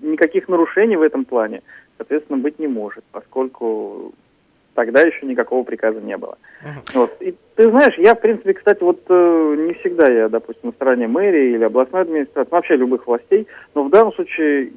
никаких 0.00 0.48
нарушений 0.48 0.96
в 0.96 1.02
этом 1.02 1.26
плане, 1.26 1.62
соответственно, 2.02 2.38
быть 2.38 2.58
не 2.58 2.66
может, 2.66 3.04
поскольку 3.12 4.12
тогда 4.74 5.02
еще 5.02 5.26
никакого 5.26 5.64
приказа 5.64 6.00
не 6.00 6.16
было. 6.16 6.36
Uh-huh. 6.64 6.94
Вот. 6.94 7.16
И 7.20 7.34
ты 7.56 7.70
знаешь, 7.70 7.94
я, 7.98 8.14
в 8.14 8.20
принципе, 8.20 8.54
кстати, 8.54 8.82
вот 8.82 9.00
э, 9.08 9.56
не 9.58 9.74
всегда 9.74 10.10
я, 10.10 10.28
допустим, 10.28 10.70
на 10.70 10.72
стороне 10.72 11.06
мэрии 11.06 11.54
или 11.54 11.64
областной 11.64 12.02
администрации, 12.02 12.50
вообще 12.50 12.76
любых 12.76 13.06
властей, 13.06 13.46
но 13.74 13.84
в 13.84 13.90
данном 13.90 14.12
случае 14.14 14.72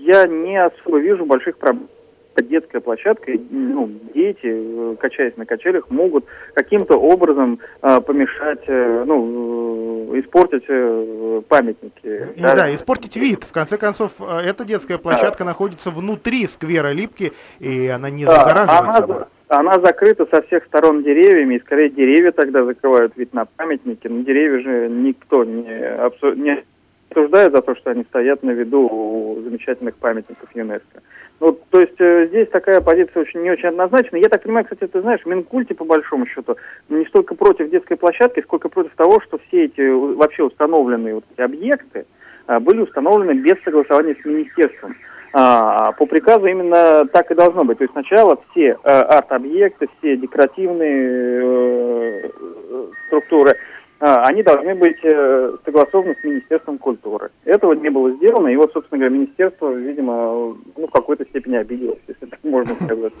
я 0.00 0.26
не 0.26 0.60
особо 0.60 0.98
вижу 0.98 1.24
больших 1.24 1.58
проблем 1.58 1.88
детская 2.36 2.80
площадка, 2.80 3.32
ну, 3.50 3.90
дети, 4.14 4.38
э, 4.42 4.96
качаясь 4.98 5.36
на 5.36 5.46
качелях, 5.46 5.90
могут 5.90 6.24
каким-то 6.54 6.98
образом 6.98 7.60
э, 7.82 8.00
помешать, 8.00 8.62
э, 8.66 9.04
ну, 9.06 10.12
э, 10.14 10.20
испортить 10.20 10.64
э, 10.68 11.42
памятники. 11.48 12.28
И, 12.36 12.40
да, 12.40 12.74
испортить 12.74 13.16
вид. 13.16 13.44
В 13.44 13.52
конце 13.52 13.76
концов, 13.76 14.12
э, 14.20 14.40
эта 14.46 14.64
детская 14.64 14.98
площадка 14.98 15.40
да. 15.40 15.46
находится 15.46 15.90
внутри 15.90 16.46
сквера 16.46 16.92
Липки, 16.92 17.32
и 17.58 17.88
она 17.88 18.10
не 18.10 18.24
да, 18.24 18.36
загораживает 18.36 19.10
она. 19.10 19.26
Она 19.48 19.80
закрыта 19.80 20.28
со 20.30 20.42
всех 20.42 20.64
сторон 20.66 21.02
деревьями, 21.02 21.56
и 21.56 21.60
скорее 21.60 21.90
деревья 21.90 22.30
тогда 22.30 22.64
закрывают 22.64 23.16
вид 23.16 23.34
на 23.34 23.46
памятники. 23.46 24.06
Но 24.06 24.22
деревья 24.22 24.60
же 24.60 24.88
никто 24.88 25.42
не, 25.44 25.66
абсу- 25.66 26.36
не 26.36 26.64
осуждает 27.10 27.52
за 27.52 27.60
то, 27.60 27.74
что 27.74 27.90
они 27.90 28.04
стоят 28.04 28.44
на 28.44 28.52
виду 28.52 28.88
у 28.88 29.42
замечательных 29.42 29.96
памятников 29.96 30.48
ЮНЕСКО. 30.54 31.02
Ну, 31.40 31.58
то 31.70 31.80
есть 31.80 31.98
э, 31.98 32.26
здесь 32.28 32.48
такая 32.50 32.82
позиция 32.82 33.22
очень 33.22 33.40
не 33.40 33.50
очень 33.50 33.70
однозначная. 33.70 34.20
Я 34.20 34.28
так 34.28 34.42
понимаю, 34.42 34.66
кстати, 34.66 34.90
ты 34.90 35.00
знаешь, 35.00 35.24
Минкульте, 35.24 35.74
по 35.74 35.86
большому 35.86 36.26
счету, 36.26 36.58
не 36.90 37.06
столько 37.06 37.34
против 37.34 37.70
детской 37.70 37.96
площадки, 37.96 38.42
сколько 38.42 38.68
против 38.68 38.94
того, 38.94 39.20
что 39.22 39.38
все 39.48 39.64
эти 39.64 39.80
вообще 39.88 40.42
установленные 40.42 41.14
вот 41.14 41.24
эти 41.32 41.40
объекты 41.40 42.04
а, 42.46 42.60
были 42.60 42.82
установлены 42.82 43.32
без 43.40 43.56
согласования 43.64 44.16
с 44.20 44.24
министерством. 44.26 44.96
А, 45.32 45.92
по 45.92 46.04
приказу 46.04 46.46
именно 46.46 47.06
так 47.06 47.30
и 47.30 47.34
должно 47.34 47.64
быть. 47.64 47.78
То 47.78 47.84
есть 47.84 47.92
сначала 47.92 48.38
все 48.50 48.76
а, 48.84 49.18
арт-объекты, 49.18 49.88
все 49.98 50.18
декоративные 50.18 51.40
э, 51.42 52.30
э 52.70 52.86
структуры 53.06 53.56
они 54.00 54.42
должны 54.42 54.74
быть 54.74 54.96
э, 55.02 55.56
согласованы 55.62 56.16
с 56.18 56.24
Министерством 56.24 56.78
культуры. 56.78 57.30
Этого 57.44 57.74
не 57.74 57.90
было 57.90 58.10
сделано, 58.12 58.48
и 58.48 58.56
вот, 58.56 58.72
собственно 58.72 58.98
говоря, 58.98 59.14
Министерство, 59.14 59.70
видимо, 59.74 60.56
ну, 60.76 60.86
в 60.86 60.90
какой-то 60.90 61.26
степени 61.26 61.56
обиделось, 61.56 61.98
если 62.08 62.24
так 62.24 62.38
можно 62.42 62.74
сказать. 62.76 63.12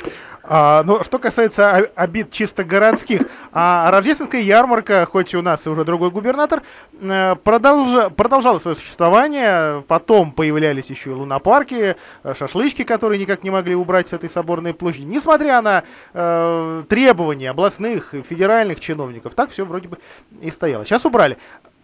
А, 0.42 0.82
ну, 0.84 1.02
что 1.02 1.18
касается 1.18 1.90
обид 1.94 2.30
чисто 2.30 2.64
городских, 2.64 3.28
а 3.52 3.90
рождественская 3.90 4.40
ярмарка, 4.40 5.04
хоть 5.04 5.34
у 5.34 5.42
нас 5.42 5.66
и 5.66 5.68
уже 5.68 5.84
другой 5.84 6.10
губернатор, 6.10 6.62
э, 6.98 7.34
продолжа, 7.44 8.08
продолжала 8.08 8.58
свое 8.58 8.74
существование, 8.74 9.82
потом 9.86 10.32
появлялись 10.32 10.88
еще 10.88 11.10
и 11.10 11.12
лунопарки, 11.12 11.94
э, 12.24 12.34
шашлычки, 12.34 12.84
которые 12.84 13.20
никак 13.20 13.44
не 13.44 13.50
могли 13.50 13.74
убрать 13.74 14.08
с 14.08 14.14
этой 14.14 14.30
соборной 14.30 14.72
площади, 14.72 15.04
несмотря 15.04 15.60
на 15.60 15.82
э, 16.14 16.82
требования 16.88 17.50
областных, 17.50 18.14
федеральных 18.26 18.80
чиновников, 18.80 19.34
так 19.34 19.50
все 19.50 19.66
вроде 19.66 19.88
бы 19.88 19.98
и 20.40 20.50
стоит 20.50 20.69
стояло. 20.70 20.84
Сейчас 20.84 21.04
убрали. 21.04 21.36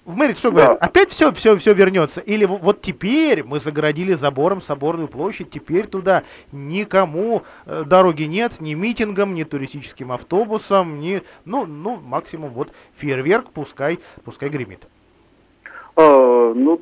В 0.04 0.16
мэрии 0.16 0.34
что 0.34 0.50
да. 0.50 0.56
говорят? 0.56 0.82
Опять 0.82 1.10
все, 1.10 1.32
все, 1.32 1.56
все 1.56 1.74
вернется? 1.74 2.20
Или 2.20 2.44
вот 2.44 2.80
теперь 2.80 3.42
мы 3.42 3.58
загородили 3.58 4.14
забором 4.14 4.60
Соборную 4.60 5.08
площадь, 5.08 5.50
теперь 5.50 5.88
туда 5.88 6.22
никому 6.52 7.42
э, 7.66 7.82
дороги 7.84 8.22
нет, 8.22 8.60
ни 8.60 8.74
митингам, 8.74 9.34
ни 9.34 9.42
туристическим 9.42 10.12
автобусам, 10.12 11.00
ни, 11.00 11.22
ну, 11.44 11.66
ну, 11.66 11.96
максимум 11.96 12.50
вот 12.50 12.68
фейерверк, 12.94 13.50
пускай, 13.52 13.98
пускай 14.24 14.48
гремит. 14.48 14.86
А, 15.96 16.52
ну, 16.54 16.80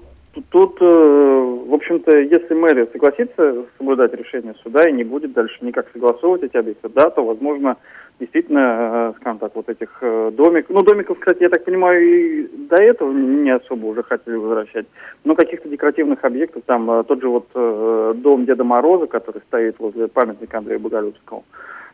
тут, 0.50 0.76
э, 0.82 0.84
в 0.84 1.72
общем-то, 1.72 2.18
если 2.18 2.52
мэрия 2.52 2.86
согласится 2.92 3.64
соблюдать 3.78 4.12
решение 4.12 4.54
суда 4.62 4.86
и 4.86 4.92
не 4.92 5.04
будет 5.04 5.32
дальше 5.32 5.56
никак 5.62 5.86
согласовывать 5.94 6.42
эти 6.42 6.58
объекты, 6.58 6.90
да, 6.90 7.08
то, 7.08 7.24
возможно, 7.24 7.78
действительно, 8.20 9.12
э, 9.14 9.20
скажем 9.20 9.38
так, 9.38 9.54
вот 9.54 9.68
этих 9.68 9.98
э, 10.00 10.30
домиков. 10.32 10.74
Ну, 10.74 10.82
домиков, 10.82 11.18
кстати, 11.18 11.42
я 11.42 11.48
так 11.48 11.64
понимаю, 11.64 12.02
и 12.02 12.48
до 12.68 12.76
этого 12.76 13.12
не 13.12 13.50
особо 13.50 13.86
уже 13.86 14.02
хотели 14.02 14.36
возвращать. 14.36 14.86
Но 15.24 15.34
каких-то 15.34 15.68
декоративных 15.68 16.24
объектов, 16.24 16.62
там 16.66 16.90
э, 16.90 17.04
тот 17.04 17.20
же 17.20 17.28
вот 17.28 17.48
дом 17.52 18.46
Деда 18.46 18.64
Мороза, 18.64 19.06
который 19.06 19.42
стоит 19.48 19.78
возле 19.78 20.08
памятника 20.08 20.58
Андрея 20.58 20.78
Боголюбского, 20.78 21.42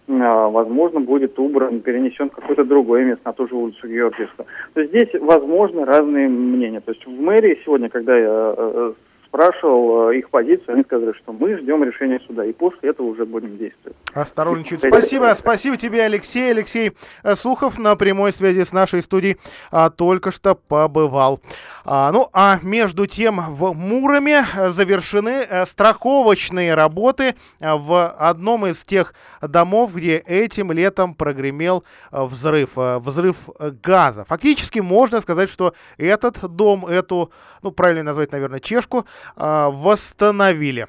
возможно, 0.06 1.00
будет 1.00 1.38
убран, 1.38 1.80
перенесен 1.80 2.30
в 2.30 2.34
какое-то 2.34 2.64
другое 2.64 3.04
место, 3.04 3.22
на 3.24 3.32
ту 3.32 3.46
же 3.46 3.54
улицу 3.54 3.86
Георгиевского. 3.86 4.46
То 4.74 4.80
есть 4.80 4.92
здесь, 4.92 5.20
возможно, 5.20 5.84
разные 5.84 6.28
мнения. 6.28 6.80
То 6.80 6.92
есть 6.92 7.06
в 7.06 7.10
мэрии 7.10 7.60
сегодня, 7.64 7.88
когда 7.88 8.18
я 8.18 8.92
спрашивал 9.30 10.10
э, 10.10 10.18
их 10.18 10.30
позицию, 10.30 10.74
они 10.74 10.82
сказали, 10.82 11.12
что 11.12 11.32
мы 11.32 11.56
ждем 11.56 11.84
решения 11.84 12.20
суда, 12.26 12.44
и 12.44 12.52
после 12.52 12.90
этого 12.90 13.06
уже 13.06 13.24
будем 13.24 13.56
действовать. 13.56 13.96
Осторожничать. 14.12 14.80
Спасибо, 14.80 15.32
спасибо 15.36 15.76
тебе, 15.76 16.02
Алексей. 16.02 16.50
Алексей 16.50 16.92
э, 17.22 17.36
Сухов 17.36 17.78
на 17.78 17.94
прямой 17.94 18.32
связи 18.32 18.64
с 18.64 18.72
нашей 18.72 19.02
студией 19.02 19.38
а, 19.70 19.90
только 19.90 20.32
что 20.32 20.56
побывал. 20.56 21.40
А, 21.84 22.10
ну, 22.10 22.28
а 22.32 22.58
между 22.62 23.06
тем 23.06 23.40
в 23.50 23.72
Муроме 23.72 24.44
завершены 24.68 25.42
а, 25.48 25.64
страховочные 25.64 26.74
работы 26.74 27.36
в 27.60 28.08
одном 28.08 28.66
из 28.66 28.82
тех 28.82 29.14
домов, 29.40 29.94
где 29.94 30.16
этим 30.16 30.72
летом 30.72 31.14
прогремел 31.14 31.84
взрыв, 32.10 32.70
взрыв 32.74 33.36
газа. 33.82 34.24
Фактически 34.24 34.80
можно 34.80 35.20
сказать, 35.20 35.48
что 35.48 35.74
этот 35.98 36.40
дом, 36.56 36.86
эту, 36.86 37.30
ну, 37.62 37.70
правильно 37.70 38.02
назвать, 38.02 38.32
наверное, 38.32 38.60
чешку, 38.60 39.06
восстановили. 39.36 40.88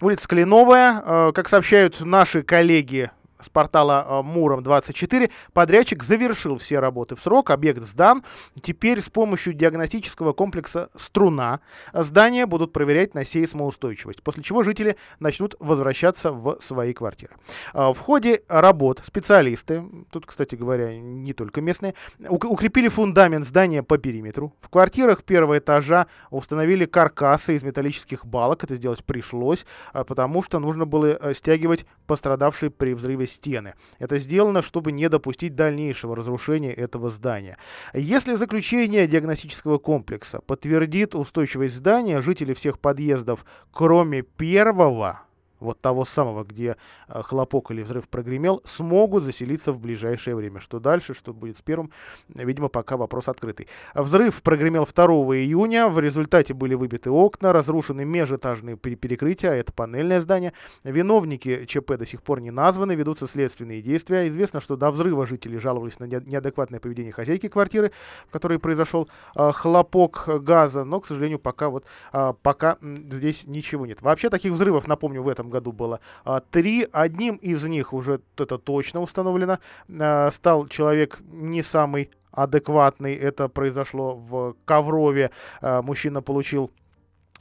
Улица 0.00 0.28
Кленовая, 0.28 1.02
а, 1.04 1.32
как 1.32 1.48
сообщают 1.48 2.00
наши 2.00 2.42
коллеги 2.42 3.10
с 3.44 3.48
портала 3.48 4.06
э, 4.08 4.12
Муром24, 4.26 5.30
подрядчик 5.52 6.02
завершил 6.02 6.58
все 6.58 6.80
работы 6.80 7.14
в 7.14 7.20
срок, 7.20 7.50
объект 7.50 7.82
сдан. 7.82 8.24
Теперь 8.60 9.00
с 9.00 9.10
помощью 9.10 9.52
диагностического 9.52 10.32
комплекса 10.32 10.88
«Струна» 10.96 11.60
здания 11.92 12.46
будут 12.46 12.72
проверять 12.72 13.14
на 13.14 13.24
сейсмоустойчивость, 13.24 14.22
после 14.22 14.42
чего 14.42 14.62
жители 14.62 14.96
начнут 15.20 15.54
возвращаться 15.58 16.32
в 16.32 16.58
свои 16.60 16.94
квартиры. 16.94 17.34
Э, 17.74 17.92
в 17.92 17.98
ходе 17.98 18.42
работ 18.48 19.02
специалисты, 19.04 19.84
тут, 20.10 20.26
кстати 20.26 20.54
говоря, 20.54 20.96
не 20.96 21.32
только 21.34 21.60
местные, 21.60 21.94
укрепили 22.28 22.88
фундамент 22.88 23.46
здания 23.46 23.82
по 23.82 23.98
периметру. 23.98 24.54
В 24.60 24.68
квартирах 24.70 25.22
первого 25.22 25.58
этажа 25.58 26.06
установили 26.30 26.86
каркасы 26.86 27.56
из 27.56 27.62
металлических 27.62 28.24
балок. 28.24 28.64
Это 28.64 28.74
сделать 28.76 29.04
пришлось, 29.04 29.66
э, 29.92 30.02
потому 30.04 30.42
что 30.42 30.58
нужно 30.58 30.86
было 30.86 31.34
стягивать 31.34 31.84
пострадавшие 32.06 32.70
при 32.70 32.94
взрыве 32.94 33.26
стены. 33.34 33.74
Это 33.98 34.18
сделано, 34.18 34.62
чтобы 34.62 34.92
не 34.92 35.08
допустить 35.08 35.54
дальнейшего 35.54 36.16
разрушения 36.16 36.72
этого 36.72 37.10
здания. 37.10 37.58
Если 37.92 38.34
заключение 38.34 39.06
диагностического 39.06 39.78
комплекса 39.78 40.40
подтвердит 40.40 41.14
устойчивость 41.14 41.74
здания, 41.74 42.20
жители 42.20 42.54
всех 42.54 42.78
подъездов, 42.78 43.44
кроме 43.70 44.22
первого, 44.22 45.23
вот 45.60 45.80
того 45.80 46.04
самого, 46.04 46.44
где 46.44 46.76
э, 47.08 47.22
хлопок 47.22 47.70
или 47.70 47.82
взрыв 47.82 48.08
прогремел, 48.08 48.60
смогут 48.64 49.24
заселиться 49.24 49.72
в 49.72 49.78
ближайшее 49.78 50.36
время. 50.36 50.60
Что 50.60 50.80
дальше, 50.80 51.14
что 51.14 51.32
будет 51.32 51.58
с 51.58 51.62
первым, 51.62 51.90
видимо, 52.28 52.68
пока 52.68 52.96
вопрос 52.96 53.28
открытый. 53.28 53.68
Взрыв 53.94 54.42
прогремел 54.42 54.86
2 54.86 55.04
июня, 55.36 55.88
в 55.88 55.98
результате 55.98 56.54
были 56.54 56.74
выбиты 56.74 57.10
окна, 57.10 57.52
разрушены 57.52 58.04
межэтажные 58.04 58.76
перекрытия, 58.76 59.50
а 59.50 59.54
это 59.54 59.72
панельное 59.72 60.20
здание. 60.20 60.52
Виновники 60.84 61.64
ЧП 61.66 61.96
до 61.96 62.06
сих 62.06 62.22
пор 62.22 62.40
не 62.40 62.50
названы, 62.50 62.92
ведутся 62.92 63.26
следственные 63.26 63.82
действия. 63.82 64.28
Известно, 64.28 64.60
что 64.60 64.76
до 64.76 64.90
взрыва 64.90 65.26
жители 65.26 65.56
жаловались 65.58 65.98
на 65.98 66.04
неадекватное 66.04 66.80
поведение 66.80 67.12
хозяйки 67.12 67.48
квартиры, 67.48 67.92
в 68.28 68.32
которой 68.32 68.58
произошел 68.58 69.08
э, 69.34 69.52
хлопок 69.52 70.28
газа, 70.42 70.84
но, 70.84 71.00
к 71.00 71.06
сожалению, 71.06 71.38
пока 71.38 71.68
вот 71.68 71.84
пока 72.42 72.78
здесь 72.80 73.46
ничего 73.46 73.86
нет. 73.86 74.02
Вообще 74.02 74.30
таких 74.30 74.52
взрывов, 74.52 74.86
напомню, 74.86 75.22
в 75.22 75.28
этом 75.28 75.43
году 75.48 75.72
было 75.72 76.00
а, 76.24 76.40
три. 76.40 76.86
Одним 76.92 77.36
из 77.36 77.64
них 77.64 77.92
уже 77.92 78.20
это 78.36 78.58
точно 78.58 79.00
установлено. 79.00 79.58
А, 79.88 80.30
стал 80.30 80.66
человек 80.68 81.18
не 81.30 81.62
самый 81.62 82.10
адекватный. 82.30 83.14
Это 83.14 83.48
произошло 83.48 84.14
в 84.14 84.56
Коврове. 84.64 85.30
А, 85.60 85.82
мужчина 85.82 86.22
получил 86.22 86.70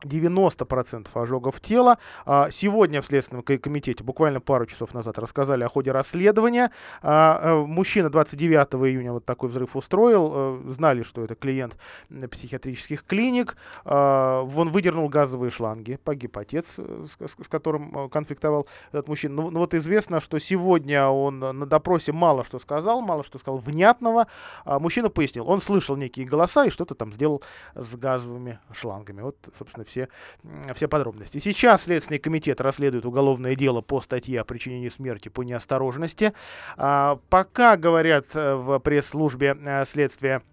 90% 0.04 1.08
ожогов 1.14 1.60
тела. 1.60 1.98
А, 2.26 2.50
сегодня 2.52 3.02
в 3.02 3.06
Следственном 3.06 3.44
комитете, 3.44 4.04
буквально 4.04 4.40
пару 4.42 4.66
часов 4.66 4.94
назад, 4.94 5.20
рассказали 5.20 5.64
о 5.64 5.70
ходе 5.70 5.92
расследования. 5.92 6.72
А, 7.02 7.40
э, 7.42 7.66
мужчина 7.66 8.10
29 8.10 8.90
июня 8.90 9.14
вот 9.14 9.26
такой 9.26 9.50
взрыв 9.50 9.76
устроил. 9.76 10.32
Э, 10.36 10.72
знали, 10.72 11.04
что 11.04 11.24
это 11.24 11.36
клиент 11.36 11.78
психиатрических 12.10 13.06
клиник. 13.06 13.58
А, 13.86 14.44
он 14.44 14.70
выдернул 14.70 15.10
газовые 15.10 15.52
шланги. 15.52 15.98
Погиб 16.04 16.38
отец, 16.38 16.76
э, 16.78 17.06
с 17.20 17.48
которым 17.48 18.10
конфликтовал 18.10 18.68
этот 18.92 19.08
мужчина. 19.08 19.36
Ну, 19.36 19.50
ну 19.52 19.60
вот 19.60 19.74
известно, 19.74 20.20
что 20.20 20.40
сегодня 20.40 21.08
он 21.08 21.40
на 21.40 21.66
допросе 21.66 22.12
мало 22.12 22.44
что 22.44 22.60
сказал, 22.60 23.02
мало 23.02 23.24
что 23.24 23.40
сказал 23.40 23.60
внятного. 23.60 24.28
Мужчина 24.66 25.10
пояснил, 25.10 25.50
он 25.50 25.62
слышал 25.62 25.96
некие 25.96 26.26
голоса 26.26 26.66
и 26.66 26.70
что-то 26.70 26.96
там 26.96 27.14
сделал 27.14 27.42
с 27.76 27.96
газовыми 27.96 28.60
шлангами. 28.72 29.22
Вот, 29.22 29.38
собственно, 29.58 29.86
все, 29.86 29.93
все 30.74 30.88
подробности. 30.88 31.40
Сейчас 31.40 31.84
Следственный 31.84 32.20
комитет 32.20 32.62
расследует 32.62 33.06
уголовное 33.06 33.56
дело 33.56 33.82
по 33.82 34.02
статье 34.02 34.42
о 34.42 34.44
причинении 34.44 34.90
смерти 34.90 35.30
по 35.30 35.42
неосторожности. 35.44 36.34
А, 36.78 37.20
пока, 37.30 37.78
говорят 37.78 38.28
э, 38.34 38.56
в 38.56 38.80
пресс-службе 38.80 39.58
э, 39.60 39.86
следствия, 39.86 40.44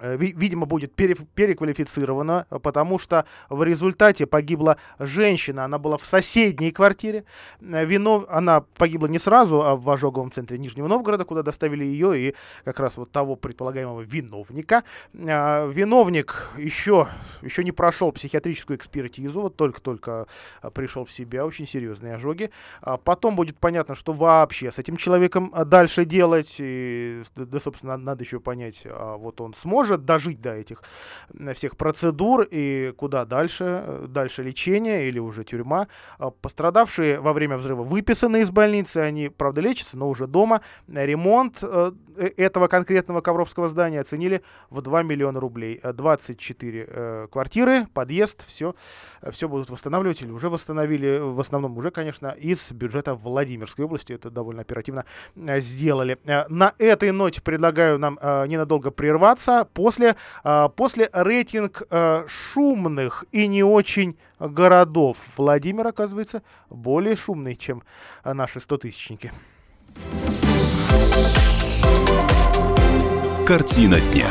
видимо, 0.00 0.66
будет 0.66 0.92
переквалифицирована, 0.94 2.46
потому 2.62 2.98
что 2.98 3.26
в 3.48 3.62
результате 3.62 4.26
погибла 4.26 4.76
женщина. 4.98 5.64
Она 5.64 5.78
была 5.78 5.96
в 5.98 6.04
соседней 6.04 6.72
квартире. 6.72 7.24
Э, 7.60 7.84
вино... 7.84 8.26
Она 8.28 8.62
погибла 8.76 9.06
не 9.06 9.18
сразу, 9.18 9.62
а 9.62 9.76
в 9.76 9.88
ожоговом 9.88 10.32
центре 10.32 10.58
Нижнего 10.58 10.88
Новгорода, 10.88 11.24
куда 11.24 11.42
доставили 11.42 11.84
ее 11.84 12.18
и 12.18 12.34
как 12.64 12.80
раз 12.80 12.96
вот 12.96 13.12
того 13.12 13.36
предполагаемого 13.36 14.00
виновника. 14.00 14.82
Э, 15.12 15.70
виновник 15.70 16.50
еще, 16.58 17.06
еще 17.42 17.62
не 17.62 17.72
прошел 17.72 18.10
психиатрическую 18.10 18.76
экспертизу, 18.76 19.42
вот 19.42 19.56
только-только 19.56 20.26
пришел 20.74 21.04
в 21.04 21.12
себя, 21.12 21.46
очень 21.46 21.66
серьезные 21.66 22.14
ожоги. 22.14 22.50
А 22.80 22.96
потом 22.96 23.36
будет 23.36 23.58
понятно, 23.58 23.94
что 23.94 24.12
вообще 24.12 24.72
с 24.72 24.78
этим 24.78 24.96
человеком 24.96 25.52
дальше 25.66 26.04
делать. 26.04 26.56
И, 26.58 27.22
да, 27.36 27.60
собственно, 27.60 27.96
надо 27.96 28.24
еще 28.24 28.40
понять, 28.40 28.82
а 28.84 29.16
вот 29.16 29.40
он 29.40 29.54
сможет 29.54 29.83
может 29.84 30.06
дожить 30.06 30.40
до 30.40 30.54
этих 30.54 30.82
всех 31.54 31.76
процедур 31.76 32.46
и 32.50 32.94
куда 32.96 33.26
дальше, 33.26 34.06
дальше 34.08 34.42
лечение 34.42 35.08
или 35.08 35.18
уже 35.18 35.44
тюрьма. 35.44 35.88
А 36.18 36.30
пострадавшие 36.30 37.20
во 37.20 37.34
время 37.34 37.58
взрыва 37.58 37.82
выписаны 37.82 38.40
из 38.40 38.50
больницы, 38.50 38.98
они, 38.98 39.28
правда, 39.28 39.60
лечатся, 39.60 39.98
но 39.98 40.08
уже 40.08 40.26
дома. 40.26 40.62
Ремонт 40.88 41.58
э, 41.62 41.92
э, 42.16 42.30
этого 42.38 42.68
конкретного 42.68 43.20
Ковровского 43.20 43.68
здания 43.68 44.00
оценили 44.00 44.42
в 44.70 44.80
2 44.80 45.02
миллиона 45.02 45.38
рублей. 45.38 45.80
24 45.82 46.86
э, 46.88 47.26
квартиры, 47.30 47.86
подъезд, 47.92 48.46
все, 48.46 48.74
все 49.30 49.48
будут 49.48 49.68
восстанавливать 49.68 50.22
или 50.22 50.30
уже 50.30 50.48
восстановили, 50.48 51.18
в 51.18 51.40
основном 51.40 51.76
уже, 51.76 51.90
конечно, 51.90 52.28
из 52.28 52.72
бюджета 52.72 53.14
Владимирской 53.14 53.84
области. 53.84 54.14
Это 54.14 54.30
довольно 54.30 54.62
оперативно 54.62 55.04
сделали. 55.36 56.16
На 56.48 56.72
этой 56.78 57.10
ноте 57.10 57.42
предлагаю 57.42 57.98
нам 57.98 58.18
ненадолго 58.22 58.90
прерваться 58.90 59.68
после, 59.74 60.16
а, 60.42 60.68
после 60.68 61.10
рейтинг 61.12 61.82
а, 61.90 62.24
шумных 62.26 63.24
и 63.32 63.46
не 63.46 63.62
очень 63.62 64.16
городов. 64.38 65.18
Владимир, 65.36 65.86
оказывается, 65.86 66.42
более 66.70 67.16
шумный, 67.16 67.56
чем 67.56 67.82
наши 68.24 68.60
стотысячники. 68.60 69.32
Картина 73.46 74.00
дня. 74.00 74.28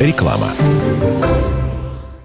Реклама. 0.00 0.50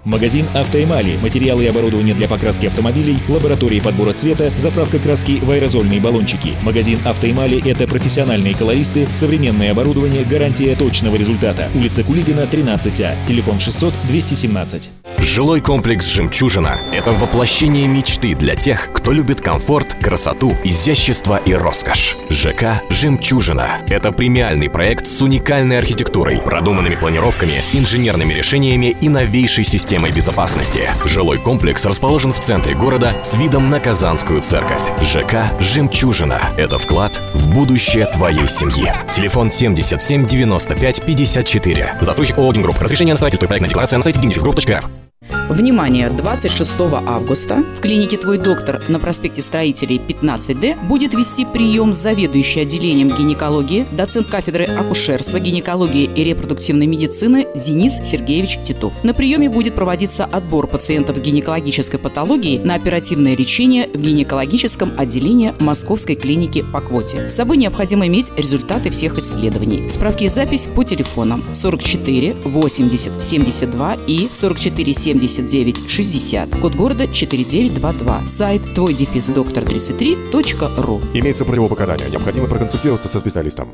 Магазин 0.06 0.46
«Автоэмали». 0.54 1.18
Материалы 1.20 1.64
и 1.64 1.66
оборудование 1.66 2.14
для 2.14 2.28
покраски 2.28 2.66
автомобилей, 2.66 3.18
лаборатории 3.26 3.80
подбора 3.80 4.12
цвета, 4.12 4.52
заправка 4.56 5.00
краски 5.00 5.40
в 5.42 5.50
аэрозольные 5.50 6.00
баллончики. 6.00 6.54
Магазин 6.62 7.00
«Автоэмали»— 7.04 7.60
это 7.68 7.88
профессиональные 7.88 8.54
колористы, 8.54 9.08
современное 9.12 9.72
оборудование, 9.72 10.22
гарантия 10.22 10.76
точного 10.76 11.16
результата. 11.16 11.68
Улица 11.74 12.04
Кулибина, 12.04 12.42
13А. 12.42 13.16
Телефон 13.26 13.58
600 13.58 13.92
217. 14.08 14.90
Жилой 15.18 15.60
комплекс 15.60 16.06
«Жемчужина»— 16.06 16.78
это 16.92 17.10
воплощение 17.10 17.88
мечты 17.88 18.36
для 18.36 18.54
тех, 18.54 18.88
кто 18.92 19.10
любит 19.10 19.40
комфорт, 19.40 19.92
красоту, 20.00 20.54
изящество 20.62 21.40
и 21.44 21.52
роскошь. 21.52 22.14
ЖК 22.30 22.80
«Жемчужина»— 22.90 23.80
это 23.88 24.12
премиальный 24.12 24.70
проект 24.70 25.08
с 25.08 25.20
уникальной 25.20 25.78
архитектурой, 25.78 26.38
продуманными 26.38 26.94
планировками, 26.94 27.64
инженерными 27.72 28.34
решениями 28.34 28.96
и 29.00 29.08
новейшей 29.08 29.64
системой 29.64 29.95
системой 29.96 30.12
безопасности. 30.12 30.90
Жилой 31.06 31.38
комплекс 31.38 31.86
расположен 31.86 32.30
в 32.30 32.40
центре 32.40 32.74
города 32.74 33.12
с 33.24 33.32
видом 33.32 33.70
на 33.70 33.80
Казанскую 33.80 34.42
церковь. 34.42 34.82
ЖК 35.00 35.46
«Жемчужина»— 35.58 36.38
это 36.58 36.76
вклад 36.76 37.22
в 37.32 37.48
будущее 37.50 38.04
твоей 38.06 38.46
семьи. 38.46 38.92
Телефон 39.10 39.50
77 39.50 40.26
95 40.26 41.02
54. 41.02 41.94
Застройщик 42.02 42.36
ООО 42.36 42.52
«Гимгрупп». 42.52 42.78
Разрешение 42.78 43.14
на 43.14 43.18
строительство 43.18 43.46
и 43.46 43.48
проектная 43.48 43.70
декларация 43.70 43.96
на 43.96 44.02
сайте 44.02 44.20
gimnifisgroup.rf. 44.20 45.05
Внимание! 45.48 46.10
26 46.10 46.76
августа 47.06 47.64
в 47.78 47.80
клинике 47.80 48.16
«Твой 48.16 48.36
доктор» 48.38 48.82
на 48.88 48.98
проспекте 48.98 49.42
Строителей 49.42 49.98
15Д 49.98 50.86
будет 50.86 51.14
вести 51.14 51.44
прием 51.44 51.92
заведующий 51.92 52.60
отделением 52.60 53.08
гинекологии, 53.08 53.86
доцент 53.92 54.28
кафедры 54.28 54.64
акушерства, 54.64 55.38
гинекологии 55.38 56.10
и 56.14 56.24
репродуктивной 56.24 56.86
медицины 56.86 57.46
Денис 57.54 57.94
Сергеевич 58.04 58.58
Титов. 58.64 58.92
На 59.04 59.14
приеме 59.14 59.48
будет 59.48 59.74
проводиться 59.74 60.24
отбор 60.24 60.66
пациентов 60.66 61.18
с 61.18 61.20
гинекологической 61.20 62.00
патологией 62.00 62.58
на 62.58 62.74
оперативное 62.74 63.36
лечение 63.36 63.88
в 63.88 64.00
гинекологическом 64.00 64.94
отделении 64.96 65.54
Московской 65.60 66.16
клиники 66.16 66.64
по 66.72 66.80
квоте. 66.80 67.28
С 67.28 67.36
собой 67.36 67.56
необходимо 67.56 68.06
иметь 68.08 68.32
результаты 68.36 68.90
всех 68.90 69.18
исследований. 69.18 69.88
Справки 69.88 70.24
и 70.24 70.28
запись 70.28 70.66
по 70.66 70.82
телефонам 70.82 71.44
44 71.52 72.36
80 72.44 73.24
72 73.24 73.96
и 74.06 74.28
44 74.32 74.92
70 74.92 75.15
79 75.20 75.88
60, 75.88 76.60
код 76.60 76.74
города 76.74 77.06
4922, 77.06 78.26
сайт 78.26 78.62
твой 78.74 78.94
дефис 78.94 79.28
доктор 79.28 79.64
33.ру. 79.64 81.00
Имеются 81.14 81.44
противопоказания, 81.44 82.08
необходимо 82.08 82.46
проконсультироваться 82.46 83.08
со 83.08 83.18
специалистом. 83.18 83.68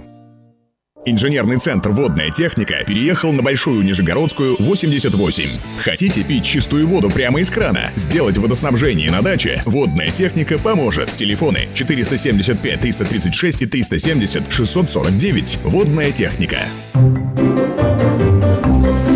Инженерный 1.05 1.59
центр 1.59 1.90
«Водная 1.90 2.30
техника» 2.30 2.84
переехал 2.86 3.32
на 3.32 3.43
Большую 3.43 3.82
Нижегородскую, 3.82 4.57
88. 4.61 5.59
Хотите 5.80 6.22
пить 6.22 6.45
чистую 6.45 6.86
воду 6.86 7.11
прямо 7.11 7.40
из 7.40 7.51
крана? 7.51 7.90
Сделать 7.97 8.38
водоснабжение 8.38 9.11
на 9.11 9.20
даче? 9.20 9.62
«Водная 9.66 10.11
техника» 10.11 10.61
поможет. 10.61 11.11
Телефоны 11.16 11.66
475 11.74 12.80
336 12.80 13.62
и 13.62 13.66
370 13.66 14.45
649. 14.49 15.59
«Водная 15.64 16.12
техника». 16.12 16.59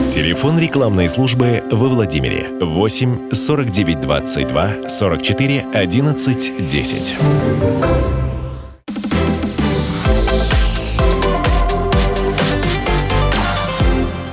Телефон 0.09 0.59
рекламной 0.59 1.09
службы 1.09 1.65
во 1.71 1.89
Владимире 1.89 2.49
8 2.61 3.31
49 3.33 4.01
22 4.01 4.89
44 4.89 5.67
11 5.75 6.67
10. 6.67 7.17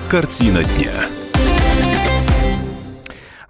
Картина 0.09 0.63
дня. 0.63 1.22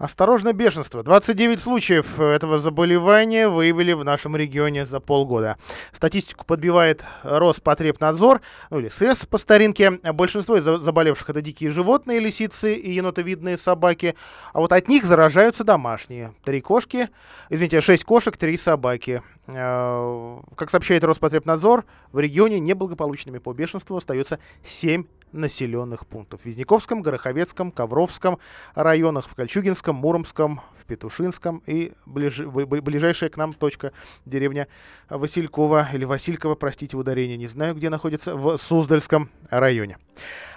Осторожно, 0.04 0.51
бешенство. 0.51 1.01
29 1.01 1.62
случаев 1.62 2.20
этого 2.20 2.58
заболевания 2.58 3.47
выявили 3.47 3.93
в 3.93 4.04
нашем 4.04 4.36
регионе 4.36 4.86
за 4.86 4.99
полгода. 4.99 5.58
Статистику 5.93 6.43
подбивает 6.43 7.06
Роспотребнадзор, 7.24 8.41
ну 8.70 8.80
или 8.80 8.89
СЭС 8.89 9.26
по 9.26 9.38
старинке. 9.38 9.91
Большинство 9.91 10.58
из 10.58 10.66
заболевших 10.66 11.30
это 11.30 11.39
дикие 11.39 11.70
животные, 11.70 12.20
лисицы 12.20 12.74
и 12.74 12.91
енотовидные 12.91 13.58
собаки. 13.58 14.16
А 14.51 14.60
вот 14.60 14.74
от 14.74 14.89
них 14.89 15.06
заражаются 15.06 15.64
домашние. 15.64 16.34
Три 16.43 16.60
кошки, 16.60 17.08
извините, 17.49 17.80
шесть 17.80 18.04
кошек, 18.04 18.36
три 18.36 18.58
собаки. 18.58 19.24
Э, 19.47 20.38
как 20.58 20.70
сообщает 20.70 21.06
Роспотребнадзор, 21.06 21.86
в 22.12 22.20
регионе 22.20 22.60
неблагополучными 22.60 23.38
по 23.38 23.54
бешенству 23.54 23.95
остается 23.95 24.39
7 24.64 25.06
населенных 25.34 26.06
пунктов. 26.08 26.42
В 26.42 26.46
Визняковском, 26.46 27.02
Гороховецком, 27.02 27.72
Ковровском 27.72 28.40
районах, 28.76 29.28
в 29.28 29.36
Кольчугинском, 29.36 29.96
Муромском, 29.96 30.62
в 30.80 30.86
Петушинском 30.86 31.62
и 31.66 31.94
ближ... 32.06 32.40
ближайшая 32.40 33.30
к 33.30 33.38
нам 33.38 33.54
точка 33.54 33.92
деревня 34.26 34.68
Василькова 35.10 35.90
или 35.94 36.06
Василькова, 36.06 36.56
простите 36.56 36.96
ударение, 36.96 37.38
не 37.38 37.48
знаю, 37.48 37.76
где 37.76 37.90
находится, 37.90 38.36
в 38.36 38.58
Суздальском 38.58 39.30
районе. 39.50 39.98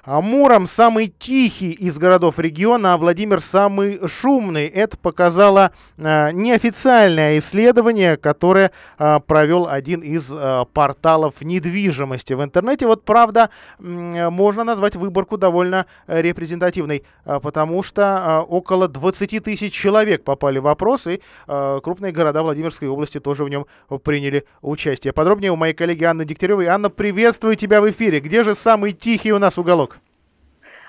А 0.07 0.21
Муром 0.21 0.69
самый 0.69 1.09
тихий 1.09 1.73
из 1.73 1.99
городов 1.99 2.39
региона, 2.39 2.95
а 2.95 2.97
Владимир 2.97 3.41
самый 3.41 3.99
шумный. 4.07 4.67
Это 4.67 4.97
показало 4.97 5.73
э, 5.99 6.31
неофициальное 6.31 7.39
исследование, 7.39 8.17
которое 8.17 8.71
э, 9.01 9.19
провел 9.27 9.67
один 9.69 10.03
из 10.03 10.31
э, 10.31 10.65
порталов 10.73 11.41
недвижимости 11.41 12.35
в 12.35 12.45
интернете. 12.45 12.87
Вот 12.87 13.05
правда, 13.05 13.51
можно 13.81 14.63
назвать 14.63 14.95
выборку 14.95 15.39
довольно 15.39 15.87
репрезентативной, 16.07 17.03
потому 17.25 17.83
что 17.83 18.47
около 18.49 18.87
20 18.87 19.43
тысяч 19.43 19.73
человек 19.73 20.23
попали 20.23 20.59
в 20.59 20.69
опрос, 20.69 21.09
и 21.09 21.21
крупные 21.47 22.13
города 22.13 22.43
Владимирской 22.43 22.89
области 22.89 23.19
тоже 23.19 23.43
в 23.43 23.49
нем 23.49 23.67
приняли 24.05 24.45
участие. 24.63 25.13
Подробнее 25.13 25.51
у 25.51 25.57
моей 25.57 25.75
коллеги 25.75 26.05
Анны 26.05 26.25
Дегтяревой. 26.25 26.67
Анна, 26.67 26.91
приветствую 26.91 27.57
тебя 27.57 27.81
в 27.81 27.91
эфире. 27.91 28.21
Где 28.21 28.45
же 28.45 28.55
самый 28.55 28.93
тихий 28.93 29.33
у 29.33 29.39
нас 29.39 29.46
уголок? 29.59 29.99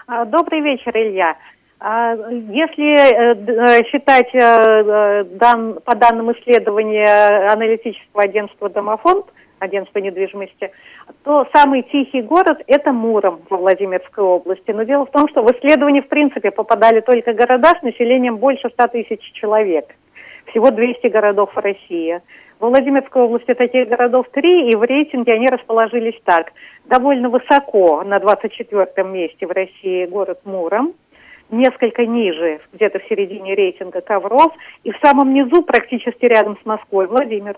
А, 0.07 0.25
добрый 0.25 0.61
вечер, 0.61 0.91
Илья. 0.95 1.35
А, 1.79 2.15
если 2.15 2.95
э, 2.95 3.35
э, 3.35 3.83
считать 3.85 4.33
э, 4.33 5.23
по 5.85 5.95
данным 5.95 6.31
исследования 6.31 7.51
аналитического 7.51 8.23
агентства 8.23 8.69
«Домофонд», 8.69 9.25
агентства 9.59 9.99
недвижимости, 9.99 10.71
то 11.23 11.47
самый 11.53 11.83
тихий 11.83 12.21
город– 12.21 12.61
это 12.67 12.91
Муром 12.91 13.41
во 13.49 13.57
Владимирской 13.57 14.23
области. 14.23 14.71
Но 14.71 14.83
дело 14.83 15.05
в 15.05 15.11
том, 15.11 15.27
что 15.29 15.43
в 15.43 15.51
исследовании, 15.51 16.01
в 16.01 16.07
принципе, 16.07 16.51
попадали 16.51 16.99
только 16.99 17.33
города 17.33 17.73
с 17.79 17.81
населением 17.81 18.37
больше 18.37 18.69
100 18.69 18.87
тысяч 18.87 19.31
человек. 19.33 19.95
Всего 20.47 20.71
200 20.71 21.07
городов 21.07 21.51
России. 21.55 22.21
В 22.59 22.67
Владимирской 22.67 23.21
области 23.21 23.53
таких 23.53 23.87
городов 23.87 24.27
три, 24.31 24.69
и 24.69 24.75
в 24.75 24.83
рейтинге 24.83 25.33
они 25.33 25.47
расположились 25.47 26.19
так. 26.23 26.51
Довольно 26.85 27.29
высоко, 27.29 28.03
на 28.03 28.19
24 28.19 29.07
месте 29.07 29.45
в 29.45 29.51
России 29.51 30.05
город 30.05 30.39
Муром, 30.45 30.93
несколько 31.51 32.05
ниже, 32.05 32.59
где-то 32.73 32.99
в 32.99 33.07
середине 33.09 33.55
рейтинга 33.55 34.01
Ковров, 34.01 34.53
и 34.83 34.91
в 34.91 34.97
самом 35.03 35.33
низу, 35.33 35.61
практически 35.63 36.25
рядом 36.25 36.57
с 36.61 36.65
Москвой, 36.65 37.07
Владимир. 37.07 37.57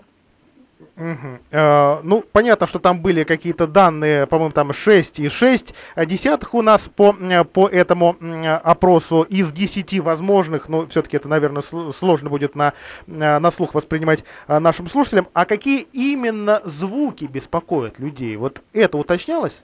Угу. 0.96 1.38
Э, 1.52 1.96
ну, 2.02 2.24
понятно, 2.32 2.66
что 2.66 2.78
там 2.78 3.00
были 3.00 3.24
какие-то 3.24 3.66
данные, 3.66 4.26
по-моему, 4.26 4.52
там 4.52 4.72
6 4.72 5.20
и 5.20 5.28
6 5.28 5.74
десятых 6.06 6.54
у 6.54 6.62
нас 6.62 6.88
по, 6.88 7.14
по 7.52 7.68
этому 7.68 8.16
опросу 8.62 9.22
из 9.22 9.50
10 9.52 10.00
возможных, 10.00 10.68
но 10.68 10.86
все-таки 10.86 11.16
это, 11.16 11.28
наверное, 11.28 11.62
сложно 11.62 12.30
будет 12.30 12.54
на, 12.54 12.72
на 13.06 13.50
слух 13.50 13.74
воспринимать 13.74 14.24
э, 14.48 14.58
нашим 14.58 14.86
слушателям. 14.86 15.28
А 15.34 15.44
какие 15.44 15.80
именно 15.92 16.60
звуки 16.64 17.24
беспокоят 17.24 17.98
людей? 17.98 18.36
Вот 18.36 18.62
это 18.72 18.98
уточнялось? 18.98 19.62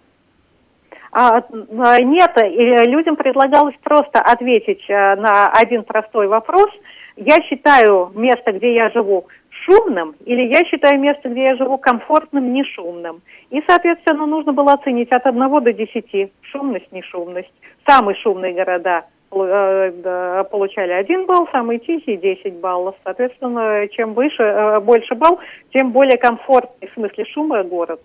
А, 1.13 1.39
а 1.39 2.01
нет, 2.01 2.33
людям 2.37 3.17
предлагалось 3.17 3.75
просто 3.83 4.21
ответить 4.21 4.85
э, 4.89 5.17
на 5.17 5.51
один 5.51 5.85
простой 5.85 6.29
вопрос. 6.29 6.71
Я 7.17 7.41
считаю 7.43 8.13
место, 8.15 8.53
где 8.53 8.75
я 8.75 8.91
живу, 8.91 9.27
шумным, 9.67 10.15
или 10.25 10.43
я 10.43 10.65
считаю 10.65 11.01
место, 11.01 11.29
где 11.29 11.43
я 11.43 11.57
живу, 11.57 11.77
комфортным, 11.77 12.53
не 12.53 12.65
шумным. 12.65 13.21
И, 13.51 13.61
соответственно, 13.67 14.27
нужно 14.27 14.53
было 14.53 14.73
оценить 14.73 15.11
от 15.11 15.27
1 15.27 15.65
до 15.65 15.73
10 15.73 16.33
шумность, 16.43 16.91
не 16.93 17.03
шумность. 17.03 17.53
Самые 17.87 18.17
шумные 18.17 18.55
города– 18.55 19.05
получали 19.31 20.93
1 20.93 21.27
балл, 21.27 21.49
самые 21.53 21.79
тихие 21.79 22.17
10 22.17 22.55
баллов. 22.55 22.95
Соответственно, 23.05 23.87
чем 23.89 24.15
выше, 24.15 24.43
э, 24.43 24.81
больше 24.81 25.15
балл, 25.15 25.41
тем 25.73 25.93
более 25.93 26.17
комфортный 26.17 26.89
в 26.89 26.95
смысле 26.95 27.25
шума 27.27 27.63
город. 27.65 28.01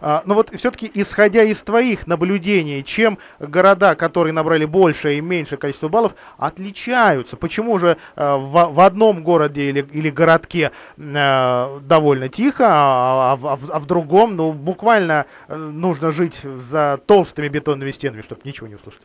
А, 0.00 0.22
ну 0.26 0.34
вот 0.34 0.50
все-таки 0.50 0.90
исходя 0.94 1.42
из 1.42 1.62
твоих 1.62 2.06
наблюдений, 2.06 2.82
чем 2.84 3.18
города, 3.38 3.94
которые 3.94 4.32
набрали 4.32 4.64
больше 4.64 5.14
и 5.14 5.20
меньше 5.20 5.56
количество 5.56 5.88
баллов, 5.88 6.14
отличаются? 6.38 7.36
Почему 7.36 7.78
же 7.78 7.96
э, 8.16 8.36
в, 8.36 8.74
в 8.74 8.80
одном 8.80 9.22
городе 9.22 9.70
или, 9.70 9.86
или 9.92 10.10
городке 10.10 10.72
э, 10.98 11.78
довольно 11.82 12.28
тихо, 12.28 12.66
а, 12.68 13.38
а, 13.42 13.58
а, 13.70 13.78
в 13.78 13.86
другом, 13.86 14.36
ну, 14.36 14.52
буквально 14.52 15.26
нужно 15.48 16.10
жить 16.10 16.40
за 16.42 17.00
толстыми 17.06 17.48
бетонными 17.48 17.90
стенами, 17.90 18.22
чтобы 18.22 18.40
ничего 18.44 18.66
не 18.66 18.74
услышать? 18.74 19.02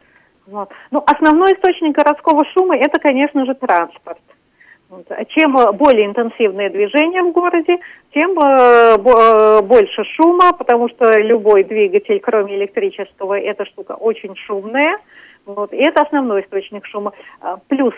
Вот. 0.50 0.70
Ну, 0.92 1.04
основной 1.06 1.54
источник 1.54 1.96
городского 1.96 2.44
шума– 2.54 2.76
это, 2.78 3.00
конечно 3.00 3.46
же, 3.46 3.54
транспорт. 3.54 4.20
Вот. 4.90 5.06
Чем 5.30 5.54
более 5.78 6.08
интенсивное 6.08 6.70
движение 6.72 7.22
в 7.22 7.32
городе, 7.32 7.78
тем 8.14 8.32
э, 8.40 8.98
э, 8.98 9.62
больше 9.62 10.04
шума, 10.16 10.52
потому 10.54 10.90
что 10.90 11.20
любой 11.20 11.64
двигатель, 11.64 12.20
кроме 12.20 12.56
электрического, 12.56 13.40
эта 13.40 13.66
штука 13.66 13.92
очень 13.92 14.36
шумная. 14.36 14.98
Вот. 15.46 15.74
И 15.74 15.78
это 15.78 16.02
основной 16.02 16.42
источник 16.42 16.86
шума. 16.88 17.14
А, 17.42 17.58
плюс 17.68 17.94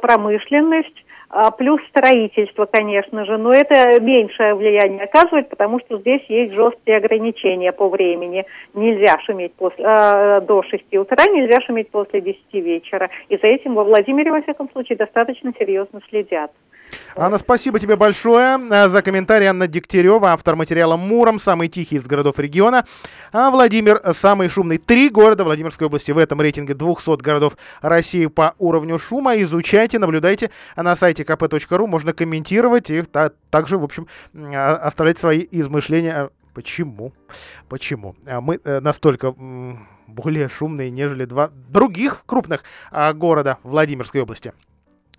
промышленность, 0.00 0.96
а, 0.96 1.09
плюс 1.56 1.80
строительство, 1.88 2.66
конечно 2.66 3.24
же, 3.24 3.38
но 3.38 3.52
это 3.52 4.00
меньшее 4.00 4.54
влияние 4.54 5.04
оказывает, 5.04 5.48
потому 5.48 5.78
что 5.80 5.98
здесь 5.98 6.22
есть 6.28 6.52
жесткие 6.52 6.96
ограничения 6.96 7.70
по 7.70 7.88
времени. 7.88 8.44
Нельзя 8.74 9.16
шуметь 9.20 9.54
после, 9.54 9.84
э, 9.84 10.40
до 10.40 10.62
6 10.64 10.96
утра, 10.98 11.24
нельзя 11.26 11.60
шуметь 11.60 11.90
после 11.90 12.20
10 12.20 12.60
вечера. 12.60 13.10
И 13.28 13.36
за 13.36 13.46
этим 13.46 13.74
во 13.74 13.84
Владимире, 13.84 14.32
во 14.32 14.42
всяком 14.42 14.68
случае, 14.70 14.98
достаточно 14.98 15.52
серьезно 15.56 16.00
следят. 16.08 16.50
Анна, 17.16 17.38
спасибо 17.38 17.78
тебе 17.78 17.96
большое 17.96 18.58
э, 18.70 18.88
за 18.88 19.02
комментарий. 19.02 19.46
Анна 19.46 19.66
Дегтярева, 19.66 20.32
автор 20.32 20.56
материала 20.56 20.96
«Муром», 20.96 21.40
самый 21.40 21.68
тихий 21.68 21.96
из 21.96 22.06
городов 22.06 22.38
региона. 22.38 22.84
А 23.32 23.50
Владимир, 23.50 24.00
э, 24.02 24.12
самый 24.12 24.48
шумный. 24.48 24.78
Три 24.78 25.08
города 25.08 25.44
Владимирской 25.44 25.86
области 25.86 26.12
в 26.12 26.18
этом 26.18 26.40
рейтинге 26.40 26.74
200 26.74 27.22
городов 27.22 27.56
России 27.82 28.26
по 28.26 28.54
уровню 28.58 28.98
шума. 28.98 29.40
Изучайте, 29.42 29.98
наблюдайте 29.98 30.50
на 30.76 30.96
сайте 30.96 31.22
kp.ru. 31.22 31.86
Можно 31.86 32.12
комментировать 32.12 32.90
и 32.90 33.02
та, 33.02 33.30
также, 33.50 33.78
в 33.78 33.84
общем, 33.84 34.06
а, 34.34 34.76
оставлять 34.76 35.18
свои 35.18 35.46
измышления. 35.50 36.30
Почему? 36.54 37.12
Почему? 37.68 38.16
А 38.26 38.40
мы 38.40 38.60
э, 38.64 38.80
настолько 38.80 39.34
более 40.06 40.48
шумные, 40.48 40.90
нежели 40.90 41.24
два 41.24 41.50
других 41.68 42.22
крупных 42.26 42.64
а, 42.90 43.12
города 43.12 43.58
Владимирской 43.62 44.22
области. 44.22 44.52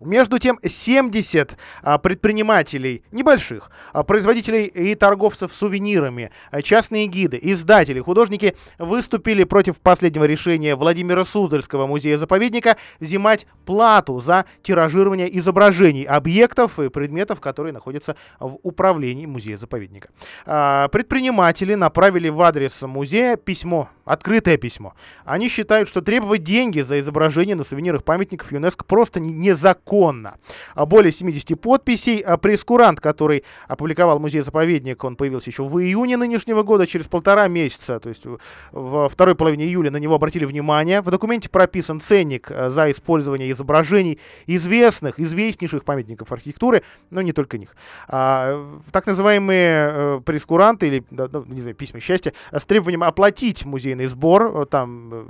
Между 0.02 0.40
тем, 0.40 0.60
70 0.64 1.58
а, 1.84 2.00
предпринимателей, 2.00 3.04
небольших, 3.12 3.70
а, 3.94 4.04
производителей 4.04 4.66
и 4.66 4.96
торговцев 4.96 5.54
сувенирами, 5.54 6.32
а, 6.50 6.64
частные 6.64 7.06
гиды, 7.06 7.38
издатели, 7.40 8.00
художники 8.00 8.56
выступили 8.80 9.44
против 9.44 9.80
последнего 9.80 10.24
решения 10.24 10.76
Владимира 10.76 11.24
Суздальского 11.24 11.86
музея-заповедника 11.86 12.78
взимать 13.00 13.46
плату 13.66 14.20
за 14.20 14.46
тиражирование 14.64 15.38
изображений 15.38 16.04
объектов 16.04 16.80
и 16.80 16.90
предметов, 16.90 17.40
которые 17.40 17.72
находятся 17.72 18.16
в 18.40 18.58
управлении 18.64 19.28
музея-заповедника. 19.28 20.10
Предприниматели 20.46 21.76
направили 21.76 22.30
в 22.30 22.42
адрес 22.42 22.82
музея 22.82 23.36
письмо, 23.38 23.90
открытое 24.04 24.58
письмо. 24.58 24.96
Они 25.26 25.48
считают, 25.48 25.88
что 25.88 26.02
требовать 26.02 26.44
деньги 26.44 26.82
за 26.82 27.00
изображение 27.00 27.56
на 27.56 27.64
сувенирах 27.64 28.04
памятников 28.04 28.52
ЮНЕСКО 28.52 28.84
просто 28.86 29.20
незаконно 29.20 29.91
законно. 29.92 30.38
А 30.74 30.86
более 30.86 31.12
70 31.12 31.60
подписей. 31.60 32.20
А 32.20 32.38
пресс-курант, 32.38 33.00
который 33.00 33.44
опубликовал 33.68 34.20
музей-заповедник, 34.20 35.04
он 35.04 35.16
появился 35.16 35.50
еще 35.50 35.64
в 35.64 35.80
июне 35.80 36.18
нынешнего 36.18 36.64
года, 36.64 36.88
через 36.88 37.08
полтора 37.08 37.48
месяца, 37.48 38.00
то 38.00 38.10
есть 38.10 38.24
во 38.72 39.10
второй 39.10 39.36
половине 39.36 39.66
июля 39.66 39.92
на 39.92 39.98
него 39.98 40.16
обратили 40.16 40.46
внимание. 40.46 41.02
В 41.02 41.10
документе 41.12 41.50
прописан 41.50 42.00
ценник 42.00 42.50
э, 42.50 42.70
за 42.70 42.90
использование 42.90 43.52
изображений 43.52 44.20
известных, 44.48 45.20
известнейших 45.20 45.84
памятников 45.84 46.32
архитектуры, 46.32 46.84
но 47.10 47.22
не 47.22 47.34
только 47.34 47.58
них. 47.58 47.76
А, 48.08 48.82
так 48.92 49.08
называемые 49.08 49.92
э, 49.92 50.22
прескуранты 50.26 50.88
или, 50.88 51.04
ну, 51.10 51.46
не 51.48 51.62
знаю, 51.62 51.76
письма 51.76 52.00
счастья 52.00 52.34
с 52.52 52.64
требованием 52.64 53.04
оплатить 53.04 53.66
музейный 53.66 54.08
сбор, 54.08 54.62
э, 54.62 54.66
там 54.66 55.28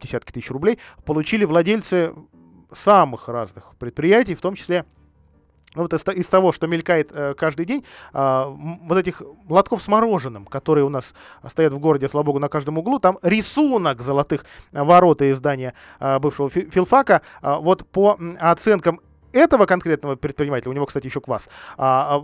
десятки 0.00 0.32
тысяч 0.32 0.50
рублей, 0.50 0.78
получили 1.04 1.44
владельцы 1.44 2.12
самых 2.72 3.28
разных 3.28 3.74
предприятий, 3.78 4.34
в 4.34 4.40
том 4.40 4.54
числе 4.54 4.84
ну, 5.74 5.82
вот 5.82 5.94
из, 5.94 6.06
из 6.06 6.26
того, 6.26 6.52
что 6.52 6.66
мелькает 6.66 7.10
э, 7.12 7.34
каждый 7.34 7.64
день, 7.64 7.84
э, 8.12 8.44
вот 8.82 8.98
этих 8.98 9.22
лотков 9.48 9.82
с 9.82 9.88
мороженым, 9.88 10.44
которые 10.44 10.84
у 10.84 10.90
нас 10.90 11.14
стоят 11.48 11.72
в 11.72 11.78
городе, 11.78 12.08
слава 12.08 12.26
богу, 12.26 12.38
на 12.38 12.48
каждом 12.48 12.78
углу, 12.78 12.98
там 12.98 13.18
рисунок 13.22 14.02
золотых 14.02 14.44
ворот 14.72 15.22
и 15.22 15.32
здания 15.32 15.72
э, 15.98 16.18
бывшего 16.18 16.50
фи 16.50 16.68
филфака. 16.70 17.22
Э, 17.40 17.56
вот 17.58 17.86
по 17.88 18.18
оценкам 18.38 19.00
этого 19.32 19.64
конкретного 19.64 20.16
предпринимателя, 20.16 20.70
у 20.70 20.74
него, 20.74 20.86
кстати, 20.86 21.06
еще 21.06 21.20
квас, 21.20 21.48
э, 21.78 22.20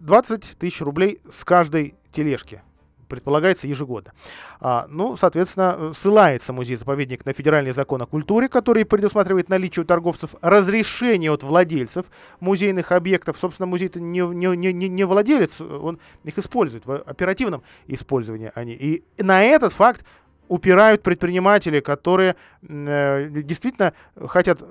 20 0.00 0.58
тысяч 0.58 0.80
рублей 0.80 1.20
с 1.30 1.44
каждой 1.44 1.94
тележки 2.12 2.62
предполагается 3.10 3.68
ежегодно. 3.68 4.12
А, 4.60 4.86
ну, 4.88 5.16
соответственно, 5.16 5.92
ссылается 5.94 6.54
музей-заповедник 6.54 7.26
на 7.26 7.34
федеральный 7.34 7.72
закон 7.72 8.00
о 8.00 8.06
культуре, 8.06 8.48
который 8.48 8.86
предусматривает 8.86 9.50
наличие 9.50 9.82
у 9.82 9.86
торговцев 9.86 10.34
разрешения 10.40 11.30
от 11.30 11.42
владельцев 11.42 12.06
музейных 12.40 12.92
объектов. 12.92 13.36
Собственно, 13.38 13.66
музей-то 13.66 14.00
не, 14.00 14.20
не, 14.20 14.72
не, 14.72 14.88
не 14.88 15.04
владелец, 15.04 15.60
он 15.60 15.98
их 16.24 16.38
использует 16.38 16.86
в 16.86 16.96
оперативном 16.96 17.62
использовании 17.86 18.52
они. 18.54 18.72
И 18.72 19.04
на 19.18 19.42
этот 19.42 19.74
факт 19.74 20.06
упирают 20.48 21.02
предприниматели, 21.02 21.80
которые 21.80 22.34
э, 22.62 23.28
действительно 23.30 23.92
хотят 24.26 24.62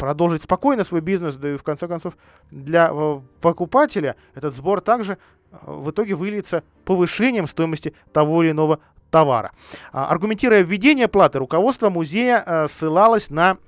продолжить 0.00 0.42
спокойно 0.42 0.82
свой 0.82 1.02
бизнес, 1.02 1.36
да 1.36 1.52
и 1.52 1.56
в 1.58 1.62
конце 1.62 1.86
концов 1.86 2.16
для 2.50 2.90
э, 2.90 3.20
покупателя 3.42 4.16
этот 4.34 4.54
сбор 4.54 4.80
также 4.80 5.18
в 5.62 5.90
итоге 5.90 6.14
выльется 6.14 6.62
повышением 6.84 7.46
стоимости 7.46 7.94
того 8.12 8.42
или 8.42 8.50
иного 8.50 8.80
товара. 9.10 9.52
А, 9.92 10.06
аргументируя 10.06 10.62
введение 10.62 11.08
платы, 11.08 11.38
руководство 11.38 11.90
музея 11.90 12.42
э, 12.46 12.68
ссылалось 12.68 13.30
на 13.30 13.58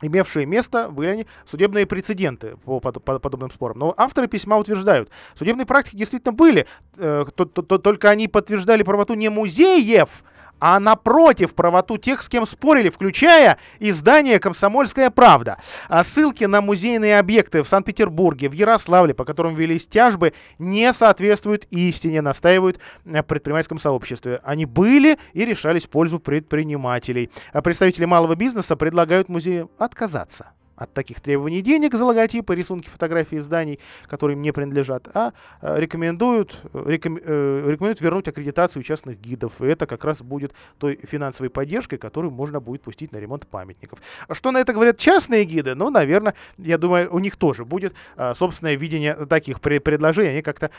имевшие 0.00 0.46
место 0.46 0.88
были 0.88 1.08
они 1.08 1.26
судебные 1.44 1.86
прецеденты 1.86 2.56
по, 2.64 2.80
по, 2.80 2.92
по 2.92 3.18
подобным 3.18 3.50
спорам. 3.50 3.78
Но 3.78 3.94
авторы 3.96 4.28
письма 4.28 4.56
утверждают, 4.56 5.10
судебные 5.36 5.66
практики 5.66 5.96
действительно 5.96 6.32
были, 6.32 6.66
э, 6.96 7.24
то, 7.34 7.44
то, 7.44 7.62
то, 7.62 7.78
только 7.78 8.10
они 8.10 8.28
подтверждали 8.28 8.82
правоту 8.82 9.14
не 9.14 9.28
музеев, 9.28 10.22
а 10.60 10.80
напротив 10.80 11.54
правоту 11.54 11.98
тех, 11.98 12.22
с 12.22 12.28
кем 12.28 12.46
спорили, 12.46 12.88
включая 12.88 13.58
издание 13.78 14.38
«Комсомольская 14.38 15.10
правда». 15.10 15.58
А 15.88 16.04
ссылки 16.04 16.44
на 16.44 16.60
музейные 16.60 17.18
объекты 17.18 17.62
в 17.62 17.68
Санкт-Петербурге, 17.68 18.48
в 18.48 18.52
Ярославле, 18.52 19.14
по 19.14 19.24
которым 19.24 19.54
велись 19.54 19.86
тяжбы, 19.86 20.32
не 20.58 20.92
соответствуют 20.92 21.66
истине, 21.70 22.22
настаивают 22.22 22.78
в 23.04 23.22
предпринимательском 23.22 23.78
сообществе. 23.78 24.40
Они 24.42 24.66
были 24.66 25.18
и 25.32 25.44
решались 25.44 25.86
в 25.86 25.90
пользу 25.90 26.20
предпринимателей. 26.20 27.30
А 27.52 27.62
представители 27.62 28.04
малого 28.04 28.34
бизнеса 28.34 28.76
предлагают 28.76 29.28
музею 29.28 29.70
отказаться 29.78 30.52
от 30.78 30.92
таких 30.92 31.20
требований 31.20 31.60
денег 31.60 31.94
за 31.94 32.04
логотипы, 32.04 32.54
рисунки, 32.54 32.88
фотографии 32.88 33.36
зданий, 33.36 33.80
которые 34.06 34.36
им 34.36 34.42
не 34.42 34.52
принадлежат, 34.52 35.08
а 35.14 35.32
э, 35.60 35.80
рекомендуют, 35.80 36.60
реком, 36.72 37.16
э, 37.16 37.62
рекомендуют 37.66 38.00
вернуть 38.00 38.28
аккредитацию 38.28 38.82
частных 38.82 39.20
гидов. 39.20 39.60
И 39.60 39.66
это 39.66 39.86
как 39.86 40.04
раз 40.04 40.22
будет 40.22 40.52
той 40.78 40.98
финансовой 41.02 41.50
поддержкой, 41.50 41.98
которую 41.98 42.30
можно 42.30 42.60
будет 42.60 42.82
пустить 42.82 43.12
на 43.12 43.18
ремонт 43.18 43.46
памятников. 43.46 43.98
А 44.28 44.34
что 44.34 44.52
на 44.52 44.58
это 44.58 44.72
говорят 44.72 44.98
частные 44.98 45.44
гиды? 45.44 45.74
Ну, 45.74 45.90
наверное, 45.90 46.34
я 46.58 46.78
думаю, 46.78 47.12
у 47.12 47.18
них 47.18 47.36
тоже 47.36 47.64
будет 47.64 47.94
э, 48.16 48.34
собственное 48.34 48.76
видение 48.76 49.14
таких 49.26 49.60
предложений. 49.60 50.30
Они 50.30 50.42
как-то 50.42 50.70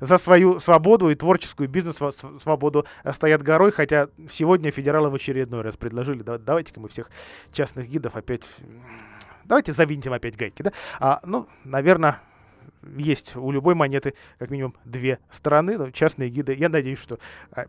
за 0.00 0.18
свою 0.18 0.60
свободу 0.60 1.10
и 1.10 1.14
творческую 1.14 1.68
бизнес-свободу 1.68 2.86
стоят 3.12 3.42
горой, 3.42 3.72
хотя 3.72 4.08
сегодня 4.30 4.70
федералы 4.70 5.10
в 5.10 5.14
очередной 5.14 5.62
раз 5.62 5.76
предложили, 5.76 6.22
давайте-ка 6.22 6.80
мы 6.80 6.88
всех 6.88 7.10
частных 7.52 7.88
гидов 7.88 8.16
опять... 8.16 8.44
Давайте 9.44 9.72
завинтим 9.72 10.12
опять 10.12 10.36
гайки, 10.36 10.62
да? 10.62 10.72
А, 10.98 11.20
ну, 11.22 11.46
наверное, 11.62 12.20
есть 12.96 13.36
у 13.36 13.52
любой 13.52 13.76
монеты 13.76 14.14
как 14.38 14.50
минимум 14.50 14.74
две 14.84 15.20
стороны, 15.30 15.78
но 15.78 15.90
частные 15.90 16.30
гиды, 16.30 16.54
я 16.54 16.68
надеюсь, 16.68 16.98
что 16.98 17.18
а, 17.52 17.66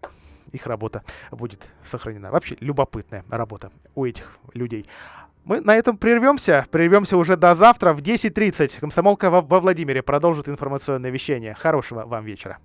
их 0.51 0.65
работа 0.65 1.03
будет 1.31 1.67
сохранена. 1.83 2.31
Вообще 2.31 2.57
любопытная 2.59 3.23
работа 3.29 3.71
у 3.95 4.05
этих 4.05 4.37
людей. 4.53 4.85
Мы 5.47 5.61
на 5.61 5.77
этом 5.77 5.97
прервемся. 5.97 6.65
Прервемся 6.71 7.15
уже 7.15 7.37
до 7.37 7.55
завтра 7.55 7.93
в 7.93 8.01
10.30. 8.01 8.81
Комсомолка 8.81 9.29
во, 9.29 9.41
Владимире 9.61 10.03
продолжит 10.03 10.49
информационное 10.49 11.09
вещание. 11.09 11.53
Хорошего 11.53 12.05
вам 12.05 12.25
вечера. 12.25 12.57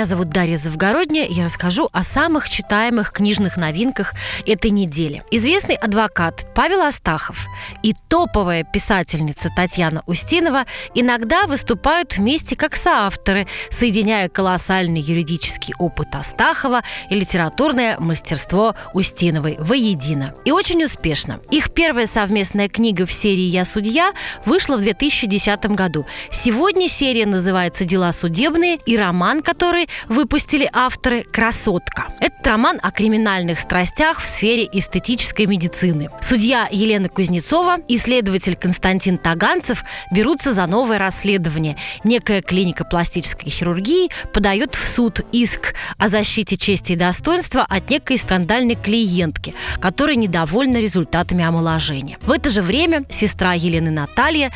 Меня 0.00 0.06
зовут 0.06 0.30
Дарья 0.30 0.56
Завгородняя, 0.56 1.26
я 1.28 1.44
расскажу 1.44 1.90
о 1.92 2.02
самых 2.04 2.48
читаемых 2.48 3.12
книжных 3.12 3.58
новинках 3.58 4.14
этой 4.46 4.70
недели. 4.70 5.22
Известный 5.30 5.74
адвокат 5.74 6.46
Павел 6.54 6.80
Астахов 6.80 7.46
и 7.82 7.92
топовая 8.08 8.64
писательница 8.64 9.50
Татьяна 9.54 10.02
Устинова 10.06 10.64
иногда 10.94 11.46
выступают 11.46 12.16
вместе 12.16 12.56
как 12.56 12.76
соавторы, 12.76 13.46
соединяя 13.68 14.30
колоссальный 14.30 15.02
юридический 15.02 15.74
опыт 15.78 16.14
Астахова 16.14 16.80
и 17.10 17.14
литературное 17.14 17.98
мастерство 17.98 18.74
Устиновой 18.94 19.58
воедино. 19.58 20.34
И 20.46 20.50
очень 20.50 20.82
успешно. 20.82 21.40
Их 21.50 21.74
первая 21.74 22.06
совместная 22.06 22.70
книга 22.70 23.04
в 23.04 23.12
серии 23.12 23.50
«Я 23.50 23.66
судья» 23.66 24.14
вышла 24.46 24.78
в 24.78 24.80
2010 24.80 25.66
году. 25.66 26.06
Сегодня 26.32 26.88
серия 26.88 27.26
называется 27.26 27.84
«Дела 27.84 28.14
судебные» 28.14 28.78
и 28.86 28.96
роман, 28.96 29.42
который 29.42 29.89
выпустили 30.08 30.68
авторы 30.72 31.22
«Красотка». 31.22 32.08
Этот 32.20 32.46
роман 32.46 32.78
о 32.82 32.90
криминальных 32.90 33.58
страстях 33.58 34.20
в 34.20 34.24
сфере 34.24 34.68
эстетической 34.72 35.46
медицины. 35.46 36.10
Судья 36.20 36.68
Елена 36.70 37.08
Кузнецова 37.08 37.78
и 37.88 37.98
следователь 37.98 38.56
Константин 38.56 39.18
Таганцев 39.18 39.84
берутся 40.10 40.54
за 40.54 40.66
новое 40.66 40.98
расследование. 40.98 41.76
Некая 42.04 42.42
клиника 42.42 42.84
пластической 42.84 43.50
хирургии 43.50 44.10
подает 44.32 44.74
в 44.74 44.88
суд 44.88 45.20
иск 45.32 45.74
о 45.98 46.08
защите 46.08 46.56
чести 46.56 46.92
и 46.92 46.96
достоинства 46.96 47.62
от 47.68 47.90
некой 47.90 48.18
скандальной 48.18 48.74
клиентки, 48.74 49.54
которая 49.80 50.16
недовольна 50.16 50.78
результатами 50.78 51.44
омоложения. 51.44 52.18
В 52.22 52.30
это 52.30 52.50
же 52.50 52.62
время 52.62 53.04
сестра 53.10 53.52
Елены 53.52 53.90
Наталья 53.90 54.50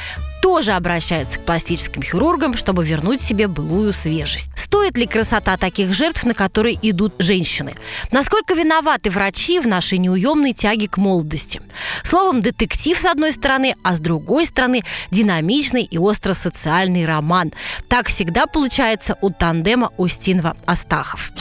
тоже 0.44 0.72
обращаются 0.72 1.38
к 1.38 1.46
пластическим 1.46 2.02
хирургам, 2.02 2.54
чтобы 2.54 2.84
вернуть 2.84 3.22
себе 3.22 3.48
былую 3.48 3.94
свежесть. 3.94 4.50
Стоит 4.56 4.98
ли 4.98 5.06
красота 5.06 5.56
таких 5.56 5.94
жертв, 5.94 6.22
на 6.24 6.34
которые 6.34 6.78
идут 6.82 7.14
женщины? 7.18 7.74
Насколько 8.12 8.52
виноваты 8.52 9.08
врачи 9.08 9.58
в 9.58 9.66
нашей 9.66 9.96
неуемной 9.96 10.52
тяге 10.52 10.86
к 10.86 10.98
молодости? 10.98 11.62
Словом, 12.02 12.42
детектив 12.42 12.98
с 12.98 13.06
одной 13.06 13.32
стороны, 13.32 13.74
а 13.82 13.94
с 13.94 14.00
другой 14.00 14.44
стороны 14.44 14.82
динамичный 15.10 15.84
и 15.84 15.96
остро-социальный 15.96 17.06
роман. 17.06 17.54
Так 17.88 18.08
всегда 18.08 18.46
получается 18.46 19.16
у 19.22 19.30
тандема 19.30 19.92
Устинова-Астахов. 19.96 21.32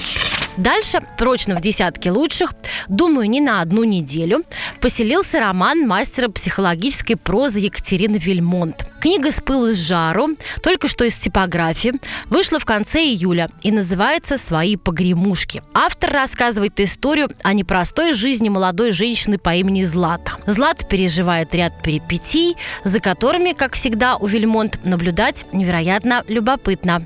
Дальше, 0.57 0.99
прочно 1.17 1.55
в 1.55 1.61
десятке 1.61 2.11
лучших, 2.11 2.53
думаю, 2.87 3.29
не 3.29 3.41
на 3.41 3.61
одну 3.61 3.83
неделю, 3.83 4.43
поселился 4.81 5.39
роман 5.39 5.87
мастера 5.87 6.29
психологической 6.29 7.15
прозы 7.15 7.59
Екатерины 7.59 8.17
Вильмонт. 8.17 8.89
Книга 9.01 9.31
«С 9.31 9.41
пылу 9.41 9.71
с 9.71 9.75
жару», 9.75 10.29
только 10.61 10.87
что 10.87 11.03
из 11.03 11.15
типографии, 11.15 11.93
вышла 12.29 12.59
в 12.59 12.65
конце 12.65 12.99
июля 13.03 13.49
и 13.61 13.71
называется 13.71 14.37
«Свои 14.37 14.77
погремушки». 14.77 15.61
Автор 15.73 16.11
рассказывает 16.11 16.79
историю 16.79 17.29
о 17.41 17.53
непростой 17.53 18.13
жизни 18.13 18.49
молодой 18.49 18.91
женщины 18.91 19.37
по 19.37 19.55
имени 19.55 19.83
Злата. 19.83 20.33
Злата 20.45 20.85
переживает 20.85 21.53
ряд 21.53 21.81
перипетий, 21.81 22.55
за 22.85 22.99
которыми, 22.99 23.53
как 23.53 23.73
всегда, 23.73 24.15
у 24.17 24.27
Вильмонт 24.27 24.79
наблюдать 24.85 25.45
невероятно 25.51 26.23
любопытно. 26.27 27.05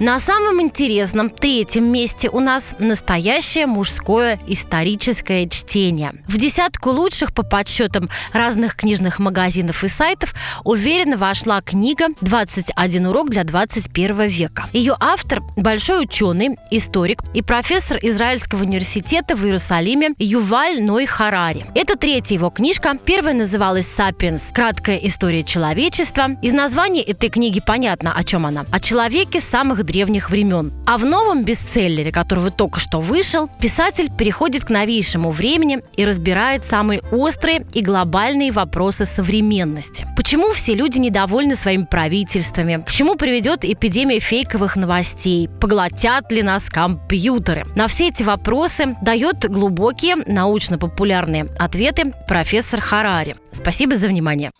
На 0.00 0.20
самом 0.20 0.62
интересном 0.62 1.28
третьем 1.28 1.90
месте 1.90 2.30
у 2.30 2.38
нас 2.38 2.76
настоящее 2.78 3.66
мужское 3.66 4.38
историческое 4.46 5.48
чтение. 5.48 6.12
В 6.28 6.38
десятку 6.38 6.90
лучших 6.90 7.34
по 7.34 7.42
подсчетам 7.42 8.08
разных 8.32 8.76
книжных 8.76 9.18
магазинов 9.18 9.82
и 9.82 9.88
сайтов 9.88 10.34
уверенно 10.62 11.16
вошла 11.16 11.60
книга 11.62 12.10
«21 12.20 13.08
урок 13.08 13.30
для 13.30 13.42
21 13.42 14.28
века». 14.28 14.68
Ее 14.72 14.96
автор– 15.00 15.42
большой 15.56 16.04
ученый, 16.04 16.56
историк 16.70 17.22
и 17.34 17.42
профессор 17.42 17.98
Израильского 18.00 18.62
университета 18.62 19.34
в 19.34 19.44
Иерусалиме 19.44 20.10
Юваль 20.20 20.80
Ной 20.80 21.06
Харари. 21.06 21.66
Это 21.74 21.96
третья 21.96 22.36
его 22.36 22.50
книжка. 22.50 22.96
Первая 23.04 23.34
называлась 23.34 23.88
«Сапиенс. 23.96 24.42
Краткая 24.54 24.98
история 24.98 25.42
человечества». 25.42 26.36
Из 26.40 26.52
названия 26.52 27.02
этой 27.02 27.30
книги 27.30 27.60
понятно, 27.60 28.12
о 28.12 28.22
чем 28.22 28.46
она. 28.46 28.64
О 28.70 28.78
человеке 28.78 29.40
самых 29.40 29.87
древних 29.88 30.30
времен. 30.30 30.72
А 30.86 30.98
в 30.98 31.04
новом 31.04 31.42
бестселлере, 31.42 32.12
который 32.12 32.50
только 32.52 32.78
что 32.78 33.00
вышел, 33.00 33.48
писатель 33.60 34.10
переходит 34.16 34.64
к 34.64 34.70
новейшему 34.70 35.30
времени 35.30 35.80
и 35.96 36.04
разбирает 36.04 36.62
самые 36.62 37.00
острые 37.10 37.66
и 37.72 37.82
глобальные 37.82 38.52
вопросы 38.52 39.06
современности. 39.06 40.06
Почему 40.16 40.52
все 40.52 40.74
люди 40.74 40.98
недовольны 40.98 41.56
своими 41.56 41.84
правительствами? 41.84 42.82
К 42.86 42.90
чему 42.90 43.16
приведет 43.16 43.64
эпидемия 43.64 44.20
фейковых 44.20 44.76
новостей? 44.76 45.48
Поглотят 45.60 46.30
ли 46.30 46.42
нас 46.42 46.64
компьютеры? 46.64 47.64
На 47.74 47.88
все 47.88 48.08
эти 48.08 48.22
вопросы 48.22 48.94
дает 49.00 49.50
глубокие 49.50 50.16
научно-популярные 50.26 51.48
ответы 51.58 52.12
профессор 52.28 52.80
Харари. 52.80 53.36
Спасибо 53.52 53.96
за 53.96 54.08
внимание. 54.08 54.50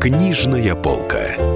Книжная 0.00 0.74
полка. 0.74 1.49